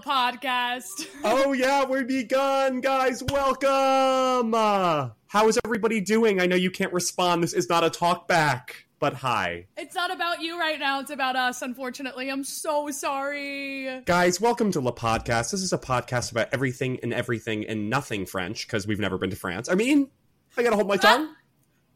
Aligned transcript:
Podcast. 0.00 1.06
oh 1.24 1.52
yeah, 1.52 1.84
we're 1.84 2.04
begun, 2.04 2.80
guys. 2.80 3.22
Welcome. 3.22 4.54
Uh, 4.54 5.10
how 5.26 5.48
is 5.48 5.58
everybody 5.64 6.00
doing? 6.00 6.40
I 6.40 6.46
know 6.46 6.56
you 6.56 6.70
can't 6.70 6.92
respond. 6.92 7.42
This 7.42 7.52
is 7.52 7.68
not 7.68 7.84
a 7.84 7.90
talk 7.90 8.26
back, 8.28 8.86
but 8.98 9.14
hi, 9.14 9.66
It's 9.76 9.94
not 9.94 10.12
about 10.12 10.40
you 10.40 10.58
right 10.58 10.78
now. 10.78 11.00
It's 11.00 11.10
about 11.10 11.36
us. 11.36 11.62
Unfortunately, 11.62 12.30
I'm 12.30 12.44
so 12.44 12.90
sorry. 12.90 14.00
guys. 14.06 14.40
Welcome 14.40 14.70
to 14.72 14.80
La 14.80 14.92
Podcast. 14.92 15.50
This 15.50 15.62
is 15.62 15.72
a 15.72 15.78
podcast 15.78 16.30
about 16.30 16.48
everything 16.52 16.98
and 17.02 17.12
everything 17.12 17.66
and 17.66 17.90
nothing 17.90 18.26
French 18.26 18.66
because 18.66 18.86
we've 18.86 19.00
never 19.00 19.18
been 19.18 19.30
to 19.30 19.36
France. 19.36 19.68
I 19.68 19.74
mean, 19.74 20.08
I 20.56 20.62
gotta 20.62 20.76
hold 20.76 20.88
my 20.88 20.96
tongue. 20.96 21.34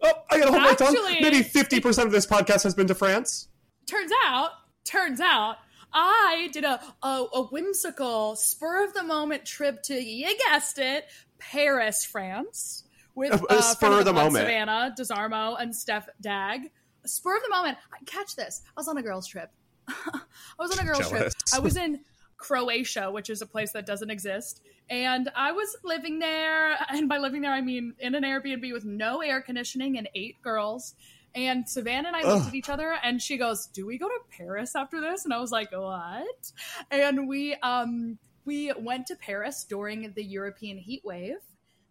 Oh, 0.02 0.12
I 0.30 0.38
gotta 0.38 0.50
hold 0.50 0.62
my 0.62 0.74
tongue. 0.74 0.96
Maybe 1.20 1.42
fifty 1.42 1.80
percent 1.80 2.06
of 2.06 2.12
this 2.12 2.26
podcast 2.26 2.62
has 2.64 2.74
been 2.74 2.86
to 2.88 2.94
France. 2.94 3.48
Turns 3.86 4.10
out, 4.24 4.50
turns 4.84 5.20
out, 5.20 5.56
I 5.98 6.50
did 6.52 6.64
a 6.64 6.78
a, 7.02 7.24
a 7.32 7.42
whimsical, 7.44 8.36
spur 8.36 8.84
of 8.84 8.92
the 8.92 9.02
moment 9.02 9.46
trip 9.46 9.82
to 9.84 9.94
you 9.94 10.36
guessed 10.46 10.78
it, 10.78 11.06
Paris, 11.38 12.04
France, 12.04 12.84
with 13.14 13.32
uh, 13.50 13.62
spur 13.62 14.00
of 14.00 14.04
the 14.04 14.12
moment. 14.12 14.44
Savannah 14.44 14.94
Desarmo 14.96 15.56
and 15.58 15.74
Steph 15.74 16.08
Dag. 16.20 16.70
A 17.02 17.08
spur 17.08 17.36
of 17.36 17.42
the 17.42 17.48
moment. 17.48 17.78
Catch 18.04 18.36
this. 18.36 18.62
I 18.68 18.80
was 18.80 18.88
on 18.88 18.98
a 18.98 19.02
girls' 19.02 19.26
trip. 19.26 19.50
I 19.88 20.20
was 20.58 20.78
on 20.78 20.86
a 20.86 20.86
girls' 20.86 21.08
trip. 21.08 21.32
I 21.54 21.60
was 21.60 21.78
in 21.78 22.00
Croatia, 22.36 23.10
which 23.10 23.30
is 23.30 23.40
a 23.40 23.46
place 23.46 23.72
that 23.72 23.86
doesn't 23.86 24.10
exist. 24.10 24.60
And 24.90 25.30
I 25.34 25.52
was 25.52 25.76
living 25.82 26.18
there, 26.18 26.76
and 26.90 27.08
by 27.08 27.18
living 27.18 27.40
there, 27.40 27.52
I 27.52 27.62
mean 27.62 27.94
in 27.98 28.14
an 28.14 28.22
Airbnb 28.22 28.70
with 28.70 28.84
no 28.84 29.22
air 29.22 29.40
conditioning 29.40 29.96
and 29.96 30.08
eight 30.14 30.42
girls. 30.42 30.94
And 31.36 31.68
Savannah 31.68 32.08
and 32.08 32.16
I 32.16 32.22
looked 32.22 32.42
Ugh. 32.42 32.48
at 32.48 32.54
each 32.54 32.70
other, 32.70 32.96
and 33.04 33.20
she 33.20 33.36
goes, 33.36 33.66
"Do 33.66 33.84
we 33.86 33.98
go 33.98 34.08
to 34.08 34.18
Paris 34.36 34.74
after 34.74 35.00
this?" 35.02 35.24
And 35.26 35.34
I 35.34 35.38
was 35.38 35.52
like, 35.52 35.70
"What?" 35.70 36.52
And 36.90 37.28
we 37.28 37.54
um 37.56 38.18
we 38.46 38.72
went 38.72 39.06
to 39.08 39.16
Paris 39.16 39.64
during 39.64 40.12
the 40.14 40.24
European 40.24 40.78
heat 40.78 41.02
wave. 41.04 41.36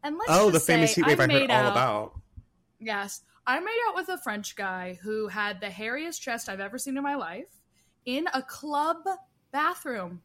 And 0.03 0.17
let's 0.17 0.31
Oh, 0.31 0.49
the 0.49 0.59
famous 0.59 0.95
heat 0.95 1.05
wave 1.05 1.19
I, 1.19 1.27
made 1.27 1.41
heard 1.41 1.51
all 1.51 1.65
out- 1.67 1.71
about. 1.71 2.19
Yes. 2.79 3.21
I 3.47 3.59
made 3.59 3.79
out 3.87 3.95
with 3.95 4.09
a 4.09 4.17
French 4.17 4.55
guy 4.55 4.97
who 5.03 5.27
had 5.27 5.61
the 5.61 5.67
hairiest 5.69 6.19
chest 6.19 6.49
I've 6.49 6.59
ever 6.59 6.79
seen 6.79 6.97
in 6.97 7.03
my 7.03 7.13
life 7.15 7.45
in 8.05 8.27
a 8.33 8.41
club 8.41 8.97
bathroom. 9.51 10.21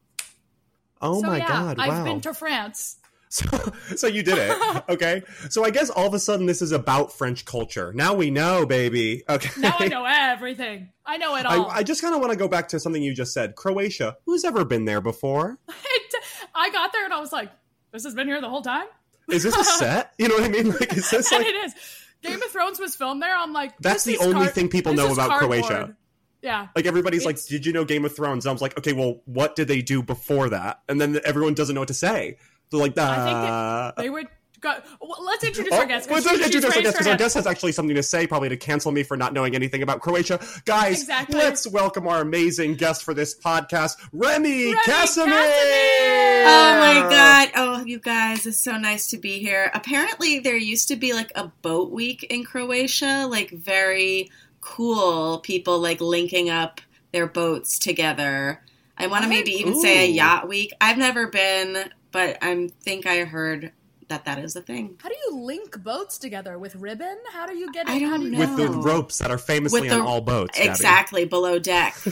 Oh 0.99 1.21
so, 1.21 1.27
my 1.27 1.37
yeah, 1.37 1.47
god! 1.47 1.77
Wow. 1.77 1.83
I've 1.83 2.03
been 2.03 2.21
to 2.21 2.33
France. 2.33 2.97
So, 3.31 3.45
so 3.95 4.07
you 4.07 4.23
did 4.23 4.37
it, 4.37 4.83
okay? 4.89 5.23
So 5.49 5.63
I 5.63 5.69
guess 5.69 5.89
all 5.89 6.05
of 6.05 6.13
a 6.13 6.19
sudden 6.19 6.47
this 6.47 6.61
is 6.61 6.73
about 6.73 7.13
French 7.13 7.45
culture. 7.45 7.93
Now 7.93 8.13
we 8.13 8.29
know, 8.29 8.65
baby. 8.65 9.23
Okay. 9.27 9.49
Now 9.57 9.75
I 9.79 9.87
know 9.89 10.03
everything. 10.05 10.89
I 11.05 11.15
know 11.15 11.35
it 11.37 11.45
all. 11.45 11.69
I, 11.69 11.77
I 11.77 11.83
just 11.83 12.01
kind 12.01 12.13
of 12.13 12.19
want 12.19 12.33
to 12.33 12.37
go 12.37 12.49
back 12.49 12.67
to 12.69 12.79
something 12.79 13.01
you 13.01 13.13
just 13.13 13.33
said. 13.33 13.55
Croatia. 13.55 14.17
Who's 14.25 14.43
ever 14.43 14.65
been 14.65 14.83
there 14.83 14.99
before? 14.99 15.57
I 16.55 16.69
got 16.71 16.91
there 16.91 17.05
and 17.05 17.13
I 17.13 17.21
was 17.21 17.31
like, 17.31 17.49
this 17.91 18.03
has 18.03 18.13
been 18.13 18.27
here 18.27 18.41
the 18.41 18.49
whole 18.49 18.61
time? 18.61 18.87
Is 19.29 19.43
this 19.43 19.55
a 19.55 19.63
set? 19.63 20.13
You 20.17 20.27
know 20.27 20.35
what 20.35 20.43
I 20.43 20.49
mean? 20.49 20.69
Like, 20.71 20.91
is 20.95 21.09
this 21.09 21.31
like 21.31 21.45
it 21.47 21.55
is. 21.55 21.73
Game 22.21 22.41
of 22.41 22.51
Thrones 22.51 22.79
was 22.81 22.95
filmed 22.97 23.21
there. 23.21 23.33
I'm 23.35 23.53
like, 23.53 23.77
That's 23.79 24.03
this 24.03 24.17
the 24.17 24.21
is 24.21 24.27
only 24.27 24.41
card- 24.45 24.53
thing 24.55 24.67
people 24.67 24.93
know 24.93 25.11
about 25.13 25.29
cardboard. 25.29 25.63
Croatia. 25.63 25.97
Yeah. 26.41 26.67
like 26.75 26.85
everybody's 26.87 27.23
like, 27.23 27.41
did 27.45 27.65
you 27.65 27.71
know 27.71 27.85
Game 27.85 28.03
of 28.03 28.15
Thrones? 28.15 28.45
And 28.45 28.49
I 28.49 28.53
was 28.53 28.61
like, 28.61 28.77
okay, 28.77 28.93
well, 28.93 29.21
what 29.25 29.55
did 29.55 29.67
they 29.67 29.81
do 29.81 30.01
before 30.03 30.49
that? 30.49 30.81
And 30.89 30.99
then 30.99 31.19
everyone 31.23 31.53
doesn't 31.53 31.73
know 31.75 31.81
what 31.81 31.87
to 31.89 31.93
say. 31.93 32.37
They're 32.71 32.79
like, 32.79 32.97
I 32.97 33.15
think 33.25 33.37
that 33.41 33.95
They 33.97 34.09
would 34.09 34.27
go. 34.61 34.73
Well, 35.01 35.23
let's 35.25 35.43
introduce 35.43 35.73
Oh, 35.73 35.77
our 35.79 35.85
guest. 35.85 36.07
'cause 36.07 36.23
let's 36.23 36.29
she- 36.29 36.35
she's 36.37 36.45
introduce 36.55 36.65
our 36.77 36.81
guest 36.83 36.93
because 36.97 37.07
our 37.07 37.17
guest 37.17 37.35
has 37.35 37.47
actually 37.47 37.71
something 37.71 37.95
to 37.95 38.03
say, 38.03 38.27
probably 38.27 38.49
to 38.49 38.57
cancel 38.57 38.91
me 38.91 39.03
for 39.03 39.17
not 39.17 39.33
knowing 39.33 39.55
anything 39.55 39.81
about 39.83 40.01
Croatia. 40.01 40.39
Guys, 40.65 41.01
Exactly. 41.01 41.37
let's 41.39 41.67
welcome 41.67 42.07
our 42.07 42.21
amazing 42.21 42.75
guest 42.75 43.03
for 43.03 43.13
this 43.13 43.35
podcast, 43.37 43.97
Remy, 44.13 44.65
Remy 44.67 44.77
Kassimir. 44.85 45.25
Kassimir! 45.25 46.45
Oh 46.45 46.79
my 46.79 47.07
god. 47.09 47.49
Oh, 47.55 47.83
you 47.85 47.99
guys, 47.99 48.45
it's 48.45 48.59
so 48.59 48.77
nice 48.77 49.07
to 49.07 49.17
be 49.17 49.39
here. 49.39 49.71
Apparently, 49.73 50.39
there 50.39 50.55
used 50.55 50.87
to 50.89 50.95
be 50.95 51.13
like 51.13 51.31
a 51.35 51.47
boat 51.61 51.91
week 51.91 52.23
in 52.29 52.43
Croatia, 52.43 53.27
like 53.29 53.49
very 53.51 54.29
cool 54.61 55.39
people 55.39 55.79
like 55.79 55.99
linking 56.01 56.49
up 56.49 56.81
their 57.11 57.25
boats 57.27 57.79
together. 57.79 58.61
I 58.97 59.07
want 59.07 59.23
to 59.23 59.29
maybe 59.29 59.51
even 59.53 59.79
say 59.81 60.05
a 60.05 60.11
yacht 60.11 60.47
week. 60.47 60.71
I've 60.79 60.97
never 60.99 61.25
been, 61.27 61.91
but 62.11 62.37
I 62.41 62.69
think 62.81 63.05
I 63.05 63.23
heard 63.25 63.71
that 64.07 64.25
that 64.25 64.39
is 64.39 64.55
a 64.57 64.61
thing. 64.61 64.97
How 65.01 65.07
do 65.09 65.15
you 65.25 65.37
link 65.37 65.81
boats 65.83 66.17
together 66.17 66.57
with 66.59 66.75
ribbon? 66.75 67.17
How 67.31 67.45
do 67.47 67.55
you 67.55 67.71
get 67.71 67.87
it? 67.87 67.91
I 67.93 67.99
don't 67.99 68.29
know. 68.31 68.39
With 68.39 68.57
the 68.57 68.67
ropes 68.69 69.19
that 69.19 69.31
are 69.31 69.37
famously 69.37 69.87
the- 69.87 69.95
on 69.95 70.01
all 70.01 70.21
boats. 70.21 70.57
Gabby. 70.57 70.69
Exactly, 70.69 71.25
below 71.25 71.59
deck. 71.59 71.95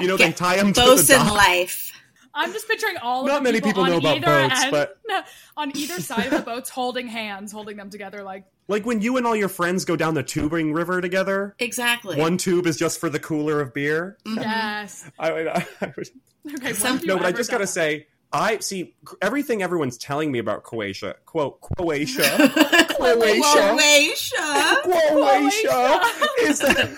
You 0.00 0.06
know, 0.06 0.16
they 0.16 0.30
tie 0.32 0.56
them 0.56 0.72
to 0.72 0.80
the 0.80 0.86
boats 0.86 1.10
in 1.10 1.18
dock. 1.18 1.32
life. 1.34 1.92
I'm 2.32 2.52
just 2.52 2.68
picturing 2.68 2.96
all. 2.98 3.26
Not 3.26 3.38
of 3.38 3.42
the 3.44 3.48
many 3.52 3.60
people 3.60 3.82
on 3.82 3.90
know 3.90 3.96
about 3.98 4.16
either 4.18 4.26
boats, 4.26 4.62
end, 4.62 4.70
but- 4.70 4.96
on 5.56 5.76
either 5.76 6.00
side 6.00 6.26
of 6.26 6.30
the 6.30 6.38
boats, 6.42 6.70
holding 6.70 7.08
hands, 7.08 7.50
holding 7.50 7.76
them 7.76 7.90
together, 7.90 8.22
like 8.22 8.44
Like 8.68 8.86
when 8.86 9.02
you 9.02 9.16
and 9.16 9.26
all 9.26 9.34
your 9.34 9.48
friends 9.48 9.84
go 9.84 9.96
down 9.96 10.14
the 10.14 10.22
tubing 10.22 10.72
river 10.72 11.00
together, 11.00 11.56
Exactly. 11.58 12.16
one 12.16 12.38
tube 12.38 12.66
is 12.68 12.76
just 12.76 13.00
for 13.00 13.10
the 13.10 13.18
cooler 13.18 13.60
of 13.60 13.74
beer. 13.74 14.16
Mhm. 14.24 14.36
yes. 14.40 15.10
I, 15.18 15.30
I, 15.48 15.66
I 15.82 15.92
would- 15.96 16.08
Okay. 16.54 16.72
Some- 16.72 16.98
when 16.98 17.06
no, 17.06 17.16
but 17.18 17.26
I 17.26 17.32
just 17.32 17.50
gotta 17.50 17.64
that? 17.64 17.68
say, 17.68 18.06
I 18.32 18.58
see 18.58 18.94
everything 19.20 19.62
everyone's 19.62 19.98
telling 19.98 20.30
me 20.30 20.38
about 20.38 20.62
Croatia. 20.62 21.16
Quote 21.26 21.60
Croatia, 21.60 22.22
Croatia, 22.96 23.74
Croatia. 23.74 24.80
Croatia 24.82 26.00
is 26.42 26.58
that. 26.60 26.90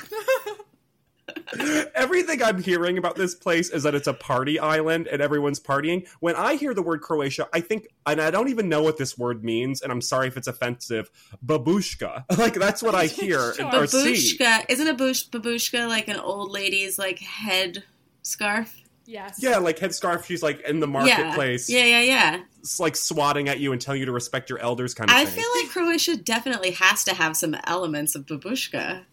Everything 1.95 2.43
I'm 2.43 2.63
hearing 2.63 2.99
about 2.99 3.15
this 3.17 3.35
place 3.35 3.71
is 3.71 3.83
that 3.83 3.95
it's 3.95 4.07
a 4.07 4.15
party 4.15 4.59
island 4.59 5.07
and 5.07 5.21
everyone's 5.21 5.61
partying. 5.61 6.07
When 6.21 6.35
I 6.35 6.55
hear 6.55 6.73
the 6.75 6.83
word 6.83 7.01
Croatia, 7.03 7.47
I 7.53 7.61
think, 7.61 7.89
and 8.07 8.21
I 8.21 8.31
don't 8.31 8.49
even 8.49 8.69
know 8.69 8.83
what 8.83 8.97
this 8.97 9.19
word 9.19 9.45
means, 9.45 9.83
and 9.83 9.93
I'm 9.93 10.01
sorry 10.01 10.29
if 10.29 10.37
it's 10.37 10.49
offensive, 10.49 11.11
babushka. 11.45 12.25
Like, 12.39 12.55
that's 12.55 12.83
what 12.83 12.95
I 12.95 13.07
hear 13.07 13.55
Sure. 13.55 13.67
or 13.75 13.87
see. 13.87 14.37
Babushka. 14.39 14.65
Isn't 14.69 14.89
a 14.89 14.95
bush, 14.95 15.29
babushka 15.29 15.89
like 15.89 16.09
an 16.09 16.17
old 16.17 16.51
lady's 16.51 16.99
like 16.99 17.19
head 17.21 17.85
scarf? 18.23 18.82
Yes. 19.13 19.37
Yeah, 19.43 19.59
like 19.59 19.79
headscarf, 19.79 20.25
she's 20.25 20.43
like 20.43 20.61
in 20.63 20.81
the 20.81 20.87
marketplace, 20.87 21.69
Yeah, 21.69 21.85
yeah, 21.85 22.01
yeah. 22.01 22.35
yeah. 22.37 22.43
It's 22.61 22.81
like 22.81 22.97
swatting 22.97 23.49
at 23.49 23.61
you 23.61 23.73
and 23.73 23.81
telling 23.81 24.01
you 24.01 24.07
to 24.07 24.13
respect 24.13 24.49
your 24.49 24.59
elders 24.59 24.95
kind 24.95 25.11
of 25.11 25.17
I 25.17 25.25
thing. 25.27 25.43
feel 25.43 25.51
like 25.61 25.71
Croatia 25.71 26.17
definitely 26.17 26.71
has 26.73 27.05
to 27.05 27.15
have 27.15 27.37
some 27.37 27.55
elements 27.65 28.15
of 28.15 28.25
babushka. 28.27 29.05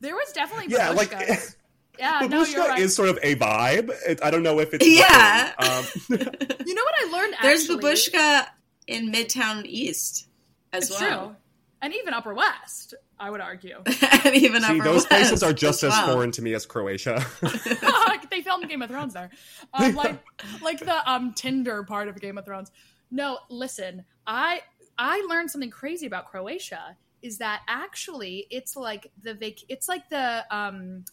There 0.00 0.14
was 0.14 0.32
definitely 0.32 0.72
yeah, 0.72 0.90
like 0.90 1.10
babushkas. 1.10 1.56
yeah. 1.98 2.20
No, 2.30 2.44
you're 2.44 2.62
babushka 2.64 2.68
right. 2.68 2.78
is 2.82 2.94
sort 2.94 3.08
of 3.08 3.18
a 3.22 3.34
vibe. 3.34 3.90
It, 4.06 4.20
I 4.22 4.30
don't 4.30 4.42
know 4.44 4.60
if 4.60 4.72
it's 4.72 4.86
Yeah. 4.86 5.52
Um, 5.58 5.84
You 6.08 6.74
know 6.74 6.82
what 6.84 6.94
I 7.04 7.10
learned? 7.12 7.34
There's 7.42 7.62
actually? 7.68 7.82
babushka 7.82 8.46
in 8.86 9.10
Midtown 9.12 9.64
East 9.66 10.28
as 10.72 10.90
It's 10.90 11.00
well. 11.00 11.26
true, 11.26 11.36
and 11.82 11.94
even 11.94 12.14
Upper 12.14 12.32
West. 12.34 12.94
I 13.20 13.30
would 13.30 13.40
argue. 13.40 13.82
and 14.24 14.34
even 14.36 14.62
See, 14.62 14.74
Upper 14.80 14.84
those 14.84 15.06
places 15.12 15.42
are 15.42 15.52
just 15.52 15.82
as 15.82 15.90
well. 15.90 16.14
foreign 16.14 16.30
to 16.32 16.42
me 16.42 16.54
as 16.54 16.66
Croatia. 16.66 17.24
they 18.30 18.42
filmed 18.42 18.68
Game 18.68 18.82
of 18.82 18.90
Thrones 18.90 19.14
there, 19.14 19.30
um, 19.74 19.94
like 19.94 20.18
like 20.62 20.78
the 20.80 21.10
um 21.10 21.32
Tinder 21.34 21.82
part 21.84 22.08
of 22.08 22.20
Game 22.20 22.38
of 22.38 22.44
Thrones. 22.44 22.70
No, 23.10 23.38
listen, 23.48 24.04
I 24.26 24.60
I 24.98 25.24
learned 25.28 25.50
something 25.50 25.70
crazy 25.70 26.06
about 26.06 26.26
Croatia. 26.26 26.96
Is 27.22 27.38
that 27.38 27.62
actually 27.66 28.46
it's 28.50 28.76
like 28.76 29.10
the 29.22 29.34
vac- 29.34 29.64
it's 29.68 29.88
like 29.88 30.08
the 30.08 30.44
um 30.54 31.04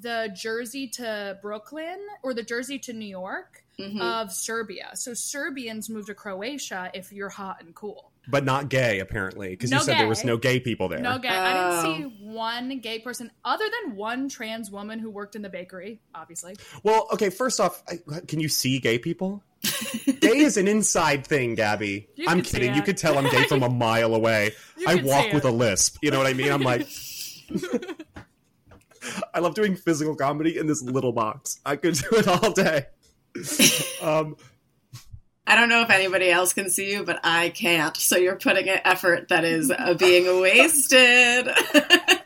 the 0.00 0.32
Jersey 0.34 0.88
to 0.88 1.38
Brooklyn 1.42 1.98
or 2.22 2.32
the 2.32 2.42
Jersey 2.42 2.78
to 2.80 2.92
New 2.94 3.04
York 3.08 3.62
Mhm. 3.78 4.00
of 4.00 4.32
Serbia. 4.32 4.90
So 4.94 5.12
Serbians 5.14 5.88
move 5.90 6.06
to 6.06 6.14
Croatia 6.14 6.90
if 6.94 7.12
you're 7.12 7.28
hot 7.30 7.62
and 7.62 7.74
cool. 7.74 8.11
But 8.28 8.44
not 8.44 8.68
gay, 8.68 9.00
apparently, 9.00 9.50
because 9.50 9.70
No 9.70 9.78
you 9.78 9.82
said 9.84 9.98
there 9.98 10.08
was 10.08 10.24
no 10.24 10.36
gay 10.36 10.60
people 10.60 10.88
there. 10.88 11.00
No 11.00 11.18
gay. 11.18 11.28
Oh. 11.30 11.32
I 11.32 11.52
didn't 11.82 11.82
see 12.10 12.24
one 12.24 12.78
gay 12.78 12.98
person 13.00 13.30
other 13.44 13.64
than 13.68 13.96
one 13.96 14.28
trans 14.28 14.70
woman 14.70 14.98
who 14.98 15.10
worked 15.10 15.34
in 15.36 15.42
the 15.42 15.48
bakery. 15.48 16.00
Obviously, 16.14 16.56
Well, 16.82 17.08
okay, 17.12 17.30
first 17.30 17.60
off, 17.60 17.82
I, 17.88 17.98
can 18.28 18.40
you 18.40 18.48
see 18.48 18.78
gay 18.78 18.98
people? 18.98 19.42
gay 20.20 20.38
is 20.38 20.56
an 20.56 20.66
inside 20.68 21.26
thing, 21.26 21.54
Gabby. 21.54 22.08
You 22.16 22.26
I'm 22.28 22.42
kidding. 22.42 22.74
You 22.74 22.82
could 22.82 22.96
tell 22.96 23.18
I'm 23.18 23.30
gay 23.30 23.44
from 23.44 23.62
a 23.62 23.68
mile 23.70 24.14
away. 24.14 24.52
I 24.86 24.96
walk 24.96 25.32
with 25.32 25.44
a 25.44 25.50
lisp. 25.50 25.98
You 26.02 26.10
know 26.10 26.18
what 26.18 26.26
I 26.26 26.32
mean? 26.32 26.50
I'm 26.50 26.62
like, 26.62 26.88
I 29.34 29.40
love 29.40 29.54
doing 29.54 29.76
physical 29.76 30.14
comedy 30.14 30.58
in 30.58 30.66
this 30.66 30.82
little 30.82 31.12
box. 31.12 31.60
I 31.66 31.76
could 31.76 31.94
do 31.94 32.06
it 32.12 32.28
all 32.28 32.52
day. 32.52 32.86
Um, 34.00 34.36
I 35.46 35.56
don't 35.56 35.68
know 35.68 35.82
if 35.82 35.90
anybody 35.90 36.30
else 36.30 36.52
can 36.52 36.70
see 36.70 36.92
you, 36.92 37.04
but 37.04 37.18
I 37.24 37.48
can't. 37.50 37.96
So 37.96 38.16
you're 38.16 38.36
putting 38.36 38.68
an 38.68 38.80
effort 38.84 39.28
that 39.28 39.44
is 39.44 39.70
uh, 39.70 39.94
being 39.94 40.40
wasted. 40.40 41.48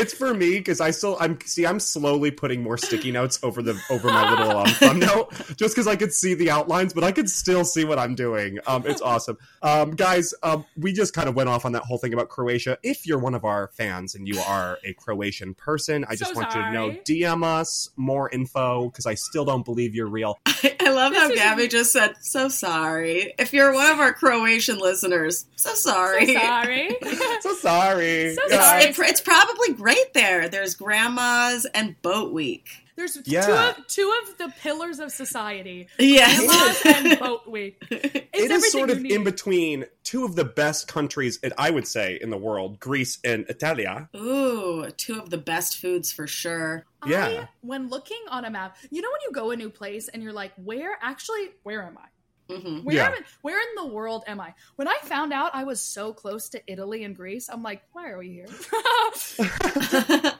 it's 0.00 0.14
for 0.14 0.34
me 0.34 0.58
because 0.58 0.80
I 0.80 0.90
still 0.90 1.16
I'm 1.20 1.38
see 1.42 1.66
I'm 1.66 1.78
slowly 1.80 2.30
putting 2.30 2.62
more 2.62 2.76
sticky 2.78 3.12
notes 3.12 3.38
over 3.42 3.62
the 3.62 3.80
over 3.90 4.08
my 4.08 4.30
little 4.30 4.56
um, 4.58 4.66
thumbnail 4.66 5.30
just 5.56 5.74
because 5.74 5.86
I 5.86 5.96
could 5.96 6.12
see 6.12 6.34
the 6.34 6.50
outlines, 6.50 6.92
but 6.92 7.04
I 7.04 7.12
could 7.12 7.28
still 7.30 7.64
see 7.64 7.84
what 7.84 7.98
I'm 7.98 8.14
doing. 8.14 8.58
Um, 8.66 8.84
it's 8.86 9.00
awesome, 9.02 9.38
um, 9.62 9.92
guys. 9.92 10.32
Um, 10.42 10.64
we 10.76 10.92
just 10.92 11.14
kind 11.14 11.28
of 11.28 11.34
went 11.34 11.48
off 11.48 11.64
on 11.64 11.72
that 11.72 11.82
whole 11.82 11.98
thing 11.98 12.12
about 12.14 12.28
Croatia. 12.28 12.78
If 12.82 13.06
you're 13.06 13.18
one 13.18 13.34
of 13.34 13.44
our 13.44 13.68
fans 13.74 14.14
and 14.14 14.26
you 14.26 14.38
are 14.40 14.78
a 14.84 14.92
Croatian 14.94 15.54
person, 15.54 16.04
I 16.08 16.16
just 16.16 16.34
So 16.34 16.40
want 16.40 16.54
you 16.54 16.60
to 16.62 16.72
know. 16.72 16.90
DM 17.06 17.44
us 17.44 17.90
more 17.96 18.30
info 18.30 18.88
because 18.88 19.06
I 19.06 19.14
still 19.14 19.44
don't 19.44 19.64
believe 19.64 19.94
you're 19.94 20.08
real. 20.08 20.38
I 20.46 20.90
love 20.92 21.14
how 21.14 21.28
This 21.28 21.36
is- 21.36 21.42
Gabby 21.42 21.68
just 21.68 21.92
said, 21.92 22.14
so 22.20 22.48
sorry. 22.48 23.34
If 23.38 23.52
you're 23.52 23.72
one 23.72 23.90
of 23.90 23.98
our 24.00 24.12
Croatian 24.12 24.78
listeners, 24.78 25.46
so 25.56 25.74
sorry. 25.74 26.26
so 26.34 26.40
sorry. 26.40 26.96
so 27.40 27.54
sorry. 27.54 28.34
So 28.34 28.48
sorry. 28.48 28.82
It's, 28.84 28.98
it, 28.98 29.08
it's 29.08 29.20
probably 29.20 29.72
great 29.74 29.89
there. 30.14 30.48
There's 30.48 30.74
grandmas 30.74 31.66
and 31.74 32.00
boat 32.02 32.32
week. 32.32 32.68
There's 32.96 33.18
Yeah. 33.24 33.40
two 33.46 33.52
of 33.80 33.86
two 33.86 34.18
of 34.22 34.38
the 34.38 34.52
pillars 34.60 34.98
of 34.98 35.10
society: 35.10 35.88
Yes. 35.98 36.38
grandmas 36.84 37.10
and 37.10 37.18
boat 37.18 37.48
week. 37.48 37.82
It's 38.32 38.50
it 38.50 38.50
is 38.52 38.72
sort 38.72 38.88
of 38.90 39.02
need. 39.02 39.12
in 39.12 39.22
between 39.24 39.84
two 40.02 40.24
of 40.24 40.34
the 40.34 40.44
best 40.44 40.88
countries, 40.88 41.38
I 41.58 41.70
would 41.70 41.86
say, 41.86 42.18
in 42.20 42.30
the 42.30 42.38
world, 42.38 42.80
Greece 42.80 43.18
and 43.22 43.44
Italia. 43.50 44.08
Ooh, 44.16 44.88
two 44.96 45.18
of 45.18 45.28
the 45.28 45.36
best 45.36 45.76
foods 45.76 46.10
for 46.10 46.26
sure. 46.26 46.86
Yeah. 47.06 47.26
I, 47.26 47.48
when 47.60 47.88
looking 47.90 48.22
on 48.30 48.46
a 48.46 48.50
map, 48.50 48.76
you 48.90 49.02
know 49.02 49.08
when 49.10 49.20
you 49.26 49.32
go 49.32 49.50
a 49.50 49.56
new 49.56 49.68
place 49.68 50.08
and 50.08 50.22
you're 50.22 50.32
like, 50.32 50.52
where 50.56 50.96
actually, 51.02 51.50
where 51.64 51.82
am 51.82 51.98
I? 51.98 52.06
Hmm 52.50 52.78
Where, 52.80 52.96
Yeah. 52.96 53.06
am 53.06 53.12
I- 53.12 53.24
where 53.42 53.60
in 53.60 53.68
the 53.76 53.86
world 53.86 54.24
am 54.26 54.40
I? 54.40 54.54
When 54.76 54.88
I 54.88 54.96
found 55.02 55.32
out 55.32 55.50
I 55.54 55.64
was 55.64 55.80
so 55.80 56.12
close 56.12 56.48
to 56.50 56.60
Italy 56.66 57.04
and 57.04 57.14
Greece, 57.16 57.48
I'm 57.50 57.62
like, 57.62 57.82
why 57.92 58.08
are 58.10 58.18
we 58.18 58.28
here? 58.30 58.46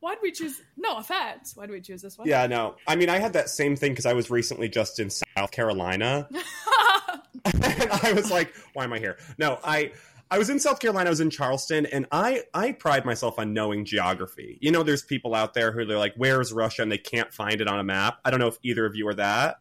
Why'd 0.00 0.18
we 0.22 0.30
choose? 0.30 0.60
No 0.76 0.96
offense. 0.98 1.56
Why'd 1.56 1.70
we 1.70 1.80
choose 1.80 2.02
this 2.02 2.16
one? 2.16 2.28
Yeah, 2.28 2.46
no. 2.46 2.76
I 2.86 2.94
mean, 2.96 3.08
I 3.08 3.18
had 3.18 3.32
that 3.32 3.48
same 3.48 3.74
thing 3.76 3.92
because 3.92 4.06
I 4.06 4.12
was 4.12 4.30
recently 4.30 4.68
just 4.68 5.00
in 5.00 5.10
South 5.10 5.50
Carolina, 5.50 6.28
and 7.44 7.64
I 7.64 8.12
was 8.14 8.30
like, 8.30 8.54
"Why 8.74 8.84
am 8.84 8.92
I 8.92 8.98
here?" 9.00 9.18
No, 9.38 9.58
I 9.64 9.90
I 10.30 10.38
was 10.38 10.50
in 10.50 10.60
South 10.60 10.78
Carolina. 10.78 11.08
I 11.08 11.10
was 11.10 11.20
in 11.20 11.30
Charleston, 11.30 11.84
and 11.86 12.06
I 12.12 12.44
I 12.54 12.72
pride 12.72 13.04
myself 13.04 13.38
on 13.40 13.52
knowing 13.52 13.84
geography. 13.84 14.56
You 14.60 14.70
know, 14.70 14.84
there's 14.84 15.02
people 15.02 15.34
out 15.34 15.54
there 15.54 15.72
who 15.72 15.84
they're 15.84 15.98
like, 15.98 16.14
"Where's 16.16 16.52
Russia?" 16.52 16.82
and 16.82 16.92
they 16.92 16.98
can't 16.98 17.32
find 17.34 17.60
it 17.60 17.66
on 17.66 17.80
a 17.80 17.84
map. 17.84 18.18
I 18.24 18.30
don't 18.30 18.38
know 18.40 18.46
if 18.48 18.58
either 18.62 18.86
of 18.86 18.94
you 18.94 19.08
are 19.08 19.14
that. 19.14 19.58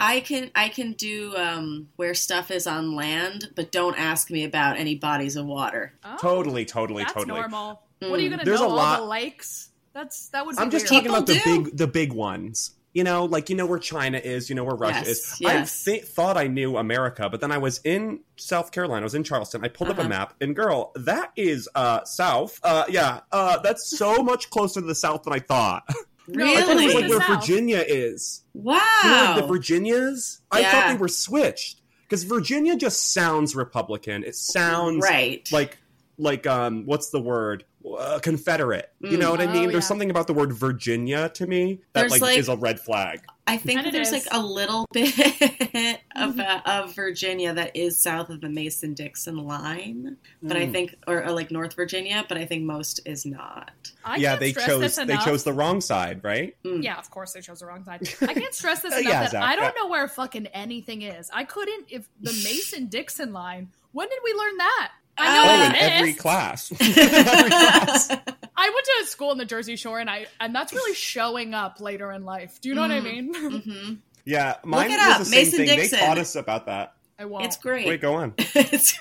I 0.00 0.20
can 0.20 0.50
I 0.54 0.68
can 0.68 0.92
do 0.92 1.36
um, 1.36 1.88
where 1.96 2.14
stuff 2.14 2.50
is 2.50 2.66
on 2.66 2.94
land, 2.94 3.50
but 3.54 3.70
don't 3.72 3.98
ask 3.98 4.30
me 4.30 4.44
about 4.44 4.76
any 4.76 4.96
bodies 4.96 5.36
of 5.36 5.46
water. 5.46 5.92
Oh, 6.04 6.16
Totally, 6.20 6.64
totally, 6.64 7.02
That's 7.04 7.14
totally. 7.14 7.40
normal. 7.40 7.82
What 8.00 8.18
are 8.18 8.22
you 8.22 8.28
Mm. 8.28 8.32
gonna 8.32 8.44
There's 8.44 8.60
know? 8.60 8.66
a 8.66 8.70
all 8.70 8.76
lot- 8.76 9.00
the 9.00 9.06
lakes? 9.06 9.70
That's 9.92 10.28
that 10.30 10.44
would 10.44 10.56
be 10.56 10.62
I'm 10.62 10.70
just 10.70 10.90
weird. 10.90 11.04
talking 11.04 11.16
about 11.16 11.26
the 11.26 11.34
do. 11.34 11.62
big 11.64 11.76
the 11.76 11.86
big 11.86 12.12
ones. 12.12 12.72
You 12.92 13.02
know, 13.02 13.24
like 13.24 13.50
you 13.50 13.56
know 13.56 13.66
where 13.66 13.78
China 13.80 14.18
is, 14.18 14.48
you 14.48 14.54
know 14.54 14.62
where 14.62 14.76
Russia 14.76 15.02
Yes, 15.04 15.08
is. 15.08 15.36
yes. 15.40 15.88
I 15.88 15.90
th- 15.92 16.04
thought 16.04 16.36
I 16.36 16.46
knew 16.46 16.76
America, 16.76 17.28
but 17.28 17.40
then 17.40 17.50
I 17.50 17.58
was 17.58 17.80
in 17.82 18.20
South 18.36 18.70
Carolina. 18.70 19.00
I 19.02 19.04
was 19.04 19.16
in 19.16 19.24
Charleston. 19.24 19.64
I 19.64 19.68
pulled 19.68 19.90
up 19.90 19.98
Uh-huh. 19.98 20.06
a 20.06 20.08
map, 20.08 20.34
and 20.40 20.54
girl, 20.54 20.92
that 20.96 21.32
is 21.36 21.68
uh 21.74 22.04
south. 22.04 22.60
Uh, 22.62 22.84
yeah, 22.88 23.20
uh, 23.32 23.58
that's 23.58 23.96
so 23.98 24.22
much 24.22 24.48
closer 24.50 24.80
to 24.80 24.86
the 24.86 24.94
south 24.94 25.24
than 25.24 25.32
I 25.32 25.40
thought. 25.40 25.82
No, 26.28 26.44
I 26.44 26.62
thought 26.62 26.76
it 26.78 26.84
was 26.86 26.94
like 26.94 27.08
where 27.10 27.20
South. 27.20 27.40
Virginia 27.40 27.84
is. 27.86 28.42
Wow. 28.54 28.80
You 29.04 29.10
know, 29.10 29.16
like 29.32 29.36
the 29.42 29.46
Virginias. 29.46 30.40
I 30.50 30.62
thought 30.64 30.88
they 30.88 30.96
were 30.96 31.08
switched 31.08 31.80
because 32.08 32.24
Virginia 32.24 32.76
just 32.76 33.12
sounds 33.12 33.54
Republican. 33.54 34.24
It 34.24 34.34
sounds 34.36 35.02
right. 35.02 35.46
like 35.52 35.78
like 36.16 36.46
um 36.46 36.86
what's 36.86 37.10
the 37.10 37.20
word 37.20 37.64
uh, 37.98 38.20
confederate 38.22 38.88
you 39.00 39.16
Mm. 39.16 39.18
know 39.18 39.30
what 39.32 39.40
i 39.40 39.46
Oh, 39.46 39.52
mean 39.52 39.62
there's 39.64 39.74
yeah. 39.74 39.80
something 39.80 40.10
about 40.10 40.28
the 40.28 40.32
word 40.32 40.52
virginia 40.52 41.28
to 41.30 41.44
me 41.48 41.80
that 41.92 42.08
like, 42.08 42.20
like- 42.20 42.38
is 42.38 42.48
a 42.48 42.54
red 42.56 42.78
flag 42.78 43.20
I 43.46 43.58
think 43.58 43.78
And 43.78 43.88
it 43.88 43.92
there's 43.92 44.10
is. 44.10 44.24
like 44.24 44.32
a 44.32 44.40
little 44.44 44.86
bit 44.92 46.00
of 46.16 46.38
uh, 46.40 46.60
of 46.64 46.94
Virginia 46.94 47.52
that 47.52 47.76
is 47.76 48.00
south 48.00 48.30
of 48.30 48.40
the 48.40 48.48
Mason 48.48 48.94
Dixon 48.94 49.36
line, 49.36 50.16
but 50.42 50.56
I 50.56 50.66
Mm. 50.66 50.72
think 50.72 50.94
or, 51.06 51.22
or 51.24 51.30
like 51.32 51.50
North 51.50 51.74
Virginia, 51.74 52.24
but 52.26 52.38
I 52.38 52.46
think 52.46 52.64
most 52.64 53.00
is 53.04 53.26
not. 53.26 53.70
I 54.02 54.16
yeah 54.16 54.36
they 54.36 54.52
chose 54.52 54.96
they 54.96 55.16
chose 55.18 55.44
the 55.44 55.52
wrong 55.52 55.80
side 55.82 56.24
right 56.24 56.56
Mm. 56.64 56.82
Yeah, 56.82 56.96
of 56.98 57.10
course 57.10 57.32
they 57.34 57.42
chose 57.42 57.60
the 57.60 57.66
wrong 57.66 57.84
side. 57.84 58.08
I 58.22 58.32
can't 58.32 58.54
stress 58.54 58.80
this 58.80 58.94
enough 58.94 59.12
yeah, 59.12 59.20
that 59.24 59.30
Zach, 59.32 59.42
I 59.42 59.56
don't 59.56 59.74
yeah. 59.76 59.82
know 59.82 59.88
where 59.88 60.08
fucking 60.08 60.46
anything 60.48 61.02
is. 61.02 61.30
I 61.32 61.44
couldn't 61.44 61.86
if 61.90 62.08
the 62.22 62.32
Mason 62.44 62.86
Dixon 62.86 63.32
line. 63.34 63.68
When 63.92 64.08
did 64.08 64.18
we 64.24 64.32
learn 64.32 64.56
that? 64.56 64.92
I 65.16 65.34
know 65.34 65.62
oh 65.62 65.66
in 65.66 65.74
every 65.76 66.12
class 66.14 66.72
every 66.80 67.50
class 67.50 68.10
I 68.10 68.70
went 68.70 68.86
to 69.00 69.06
school 69.06 69.32
in 69.32 69.38
the 69.38 69.44
Jersey 69.44 69.76
Shore, 69.76 69.98
and 70.00 70.08
I 70.10 70.26
and 70.40 70.54
that's 70.54 70.72
really 70.72 70.94
showing 70.94 71.54
up 71.54 71.80
later 71.80 72.10
in 72.12 72.24
life. 72.24 72.60
Do 72.60 72.68
you 72.68 72.74
know 72.74 72.82
what 72.82 72.90
I 72.90 73.00
Mm. 73.00 73.04
mean? 73.04 73.60
hmm 73.62 73.94
yeah 74.24 74.56
mine 74.64 74.88
Look 74.90 74.98
it 74.98 75.06
was 75.06 75.12
up, 75.14 75.18
the 75.18 75.24
same 75.26 75.40
Mason 75.44 75.58
thing 75.58 75.66
Dixon. 75.76 75.98
they 75.98 76.04
taught 76.06 76.18
us 76.18 76.34
about 76.34 76.66
that 76.66 76.94
I 77.18 77.26
won't. 77.26 77.44
It's 77.44 77.56
great. 77.58 77.86
wait 77.86 78.00
go 78.00 78.14
on 78.14 78.34
it's 78.38 78.98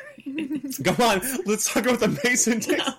go 0.80 0.92
on 1.04 1.22
let's 1.46 1.72
talk 1.74 1.86
about 1.86 2.00
the 2.02 2.20
mason 2.24 2.60
dixon 2.60 2.94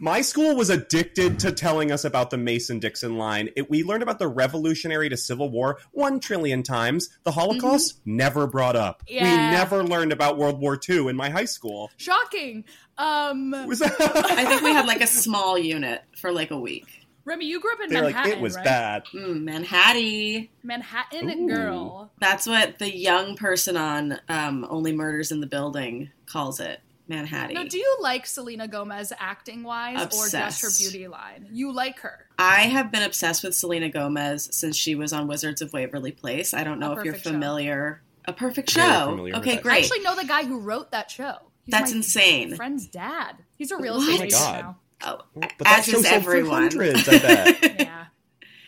my 0.00 0.20
school 0.20 0.56
was 0.56 0.70
addicted 0.70 1.38
to 1.40 1.52
telling 1.52 1.90
us 1.92 2.04
about 2.04 2.30
the 2.30 2.36
Mason 2.36 2.78
Dixon 2.78 3.16
line. 3.18 3.50
It, 3.56 3.70
we 3.70 3.82
learned 3.82 4.02
about 4.02 4.18
the 4.18 4.28
Revolutionary 4.28 5.08
to 5.08 5.16
Civil 5.16 5.50
War 5.50 5.78
one 5.92 6.20
trillion 6.20 6.62
times. 6.62 7.08
The 7.24 7.32
Holocaust 7.32 8.00
never 8.04 8.46
brought 8.46 8.76
up. 8.76 9.02
Yeah. 9.08 9.22
We 9.22 9.28
never 9.56 9.84
learned 9.84 10.12
about 10.12 10.38
World 10.38 10.60
War 10.60 10.78
II 10.88 11.08
in 11.08 11.16
my 11.16 11.30
high 11.30 11.44
school. 11.44 11.90
Shocking. 11.96 12.64
Um, 12.98 13.50
Was 13.66 13.82
I 13.82 14.44
think 14.44 14.62
we 14.62 14.72
had 14.72 14.86
like 14.86 15.00
a 15.00 15.06
small 15.06 15.58
unit 15.58 16.02
for 16.16 16.32
like 16.32 16.50
a 16.50 16.58
week. 16.58 17.00
Remy, 17.26 17.46
you 17.46 17.58
grew 17.58 17.72
up 17.72 17.80
in 17.80 17.90
They're 17.90 18.02
Manhattan, 18.02 18.30
like 18.30 18.38
it 18.38 18.42
was 18.42 18.54
right? 18.56 18.64
bad. 18.64 19.04
Mm, 19.14 19.44
Manhattan. 19.44 20.48
Manhattan 20.62 21.30
Ooh. 21.30 21.48
girl. 21.48 22.10
That's 22.20 22.46
what 22.46 22.78
the 22.78 22.94
young 22.94 23.34
person 23.36 23.76
on 23.76 24.20
um, 24.28 24.66
Only 24.68 24.92
Murders 24.92 25.32
in 25.32 25.40
the 25.40 25.46
Building 25.46 26.10
calls 26.26 26.60
it. 26.60 26.80
Manhattan. 27.08 27.54
Now, 27.54 27.64
do 27.64 27.76
you 27.78 27.96
like 28.00 28.26
Selena 28.26 28.66
Gomez 28.66 29.12
acting 29.18 29.62
wise 29.62 30.02
or 30.16 30.28
just 30.28 30.62
her 30.62 30.70
beauty 30.78 31.06
line? 31.08 31.48
You 31.52 31.72
like 31.72 31.98
her. 32.00 32.26
I 32.38 32.62
have 32.62 32.90
been 32.90 33.02
obsessed 33.02 33.44
with 33.44 33.54
Selena 33.54 33.90
Gomez 33.90 34.48
since 34.52 34.76
she 34.76 34.94
was 34.94 35.12
on 35.12 35.26
Wizards 35.28 35.60
of 35.62 35.72
Waverly 35.72 36.12
Place. 36.12 36.54
I 36.54 36.64
don't 36.64 36.78
know 36.78 36.92
if 36.92 37.04
you're 37.04 37.12
perfect 37.14 37.24
show. 37.24 37.30
familiar. 37.32 38.02
A 38.26 38.32
perfect 38.32 38.70
show. 38.70 39.06
familiar 39.10 39.34
Okay, 39.36 39.56
great. 39.58 39.74
I 39.74 39.78
actually 39.78 40.00
know 40.00 40.16
the 40.16 40.24
guy 40.24 40.44
who 40.44 40.60
wrote 40.60 40.92
that 40.92 41.10
show. 41.10 41.36
He's 41.64 41.72
That's 41.72 41.90
my 41.90 41.96
insane. 41.98 42.56
Friend's 42.56 42.86
dad. 42.86 43.36
He's 43.56 43.70
a 43.70 43.76
real 43.76 43.96
What? 43.96 44.08
estate 44.08 44.14
Oh 44.14 44.18
my 44.18 44.24
agent 44.24 44.40
God. 44.40 44.60
now. 44.62 44.76
Oh, 45.06 45.20
But 45.34 45.52
that 45.60 45.78
as 45.80 45.84
show 45.84 45.98
is 45.98 46.08
sold 46.08 46.24
for 46.24 46.44
hundreds, 46.44 47.08
I 47.08 47.18
bet. 47.18 47.80
Yeah. 47.80 48.04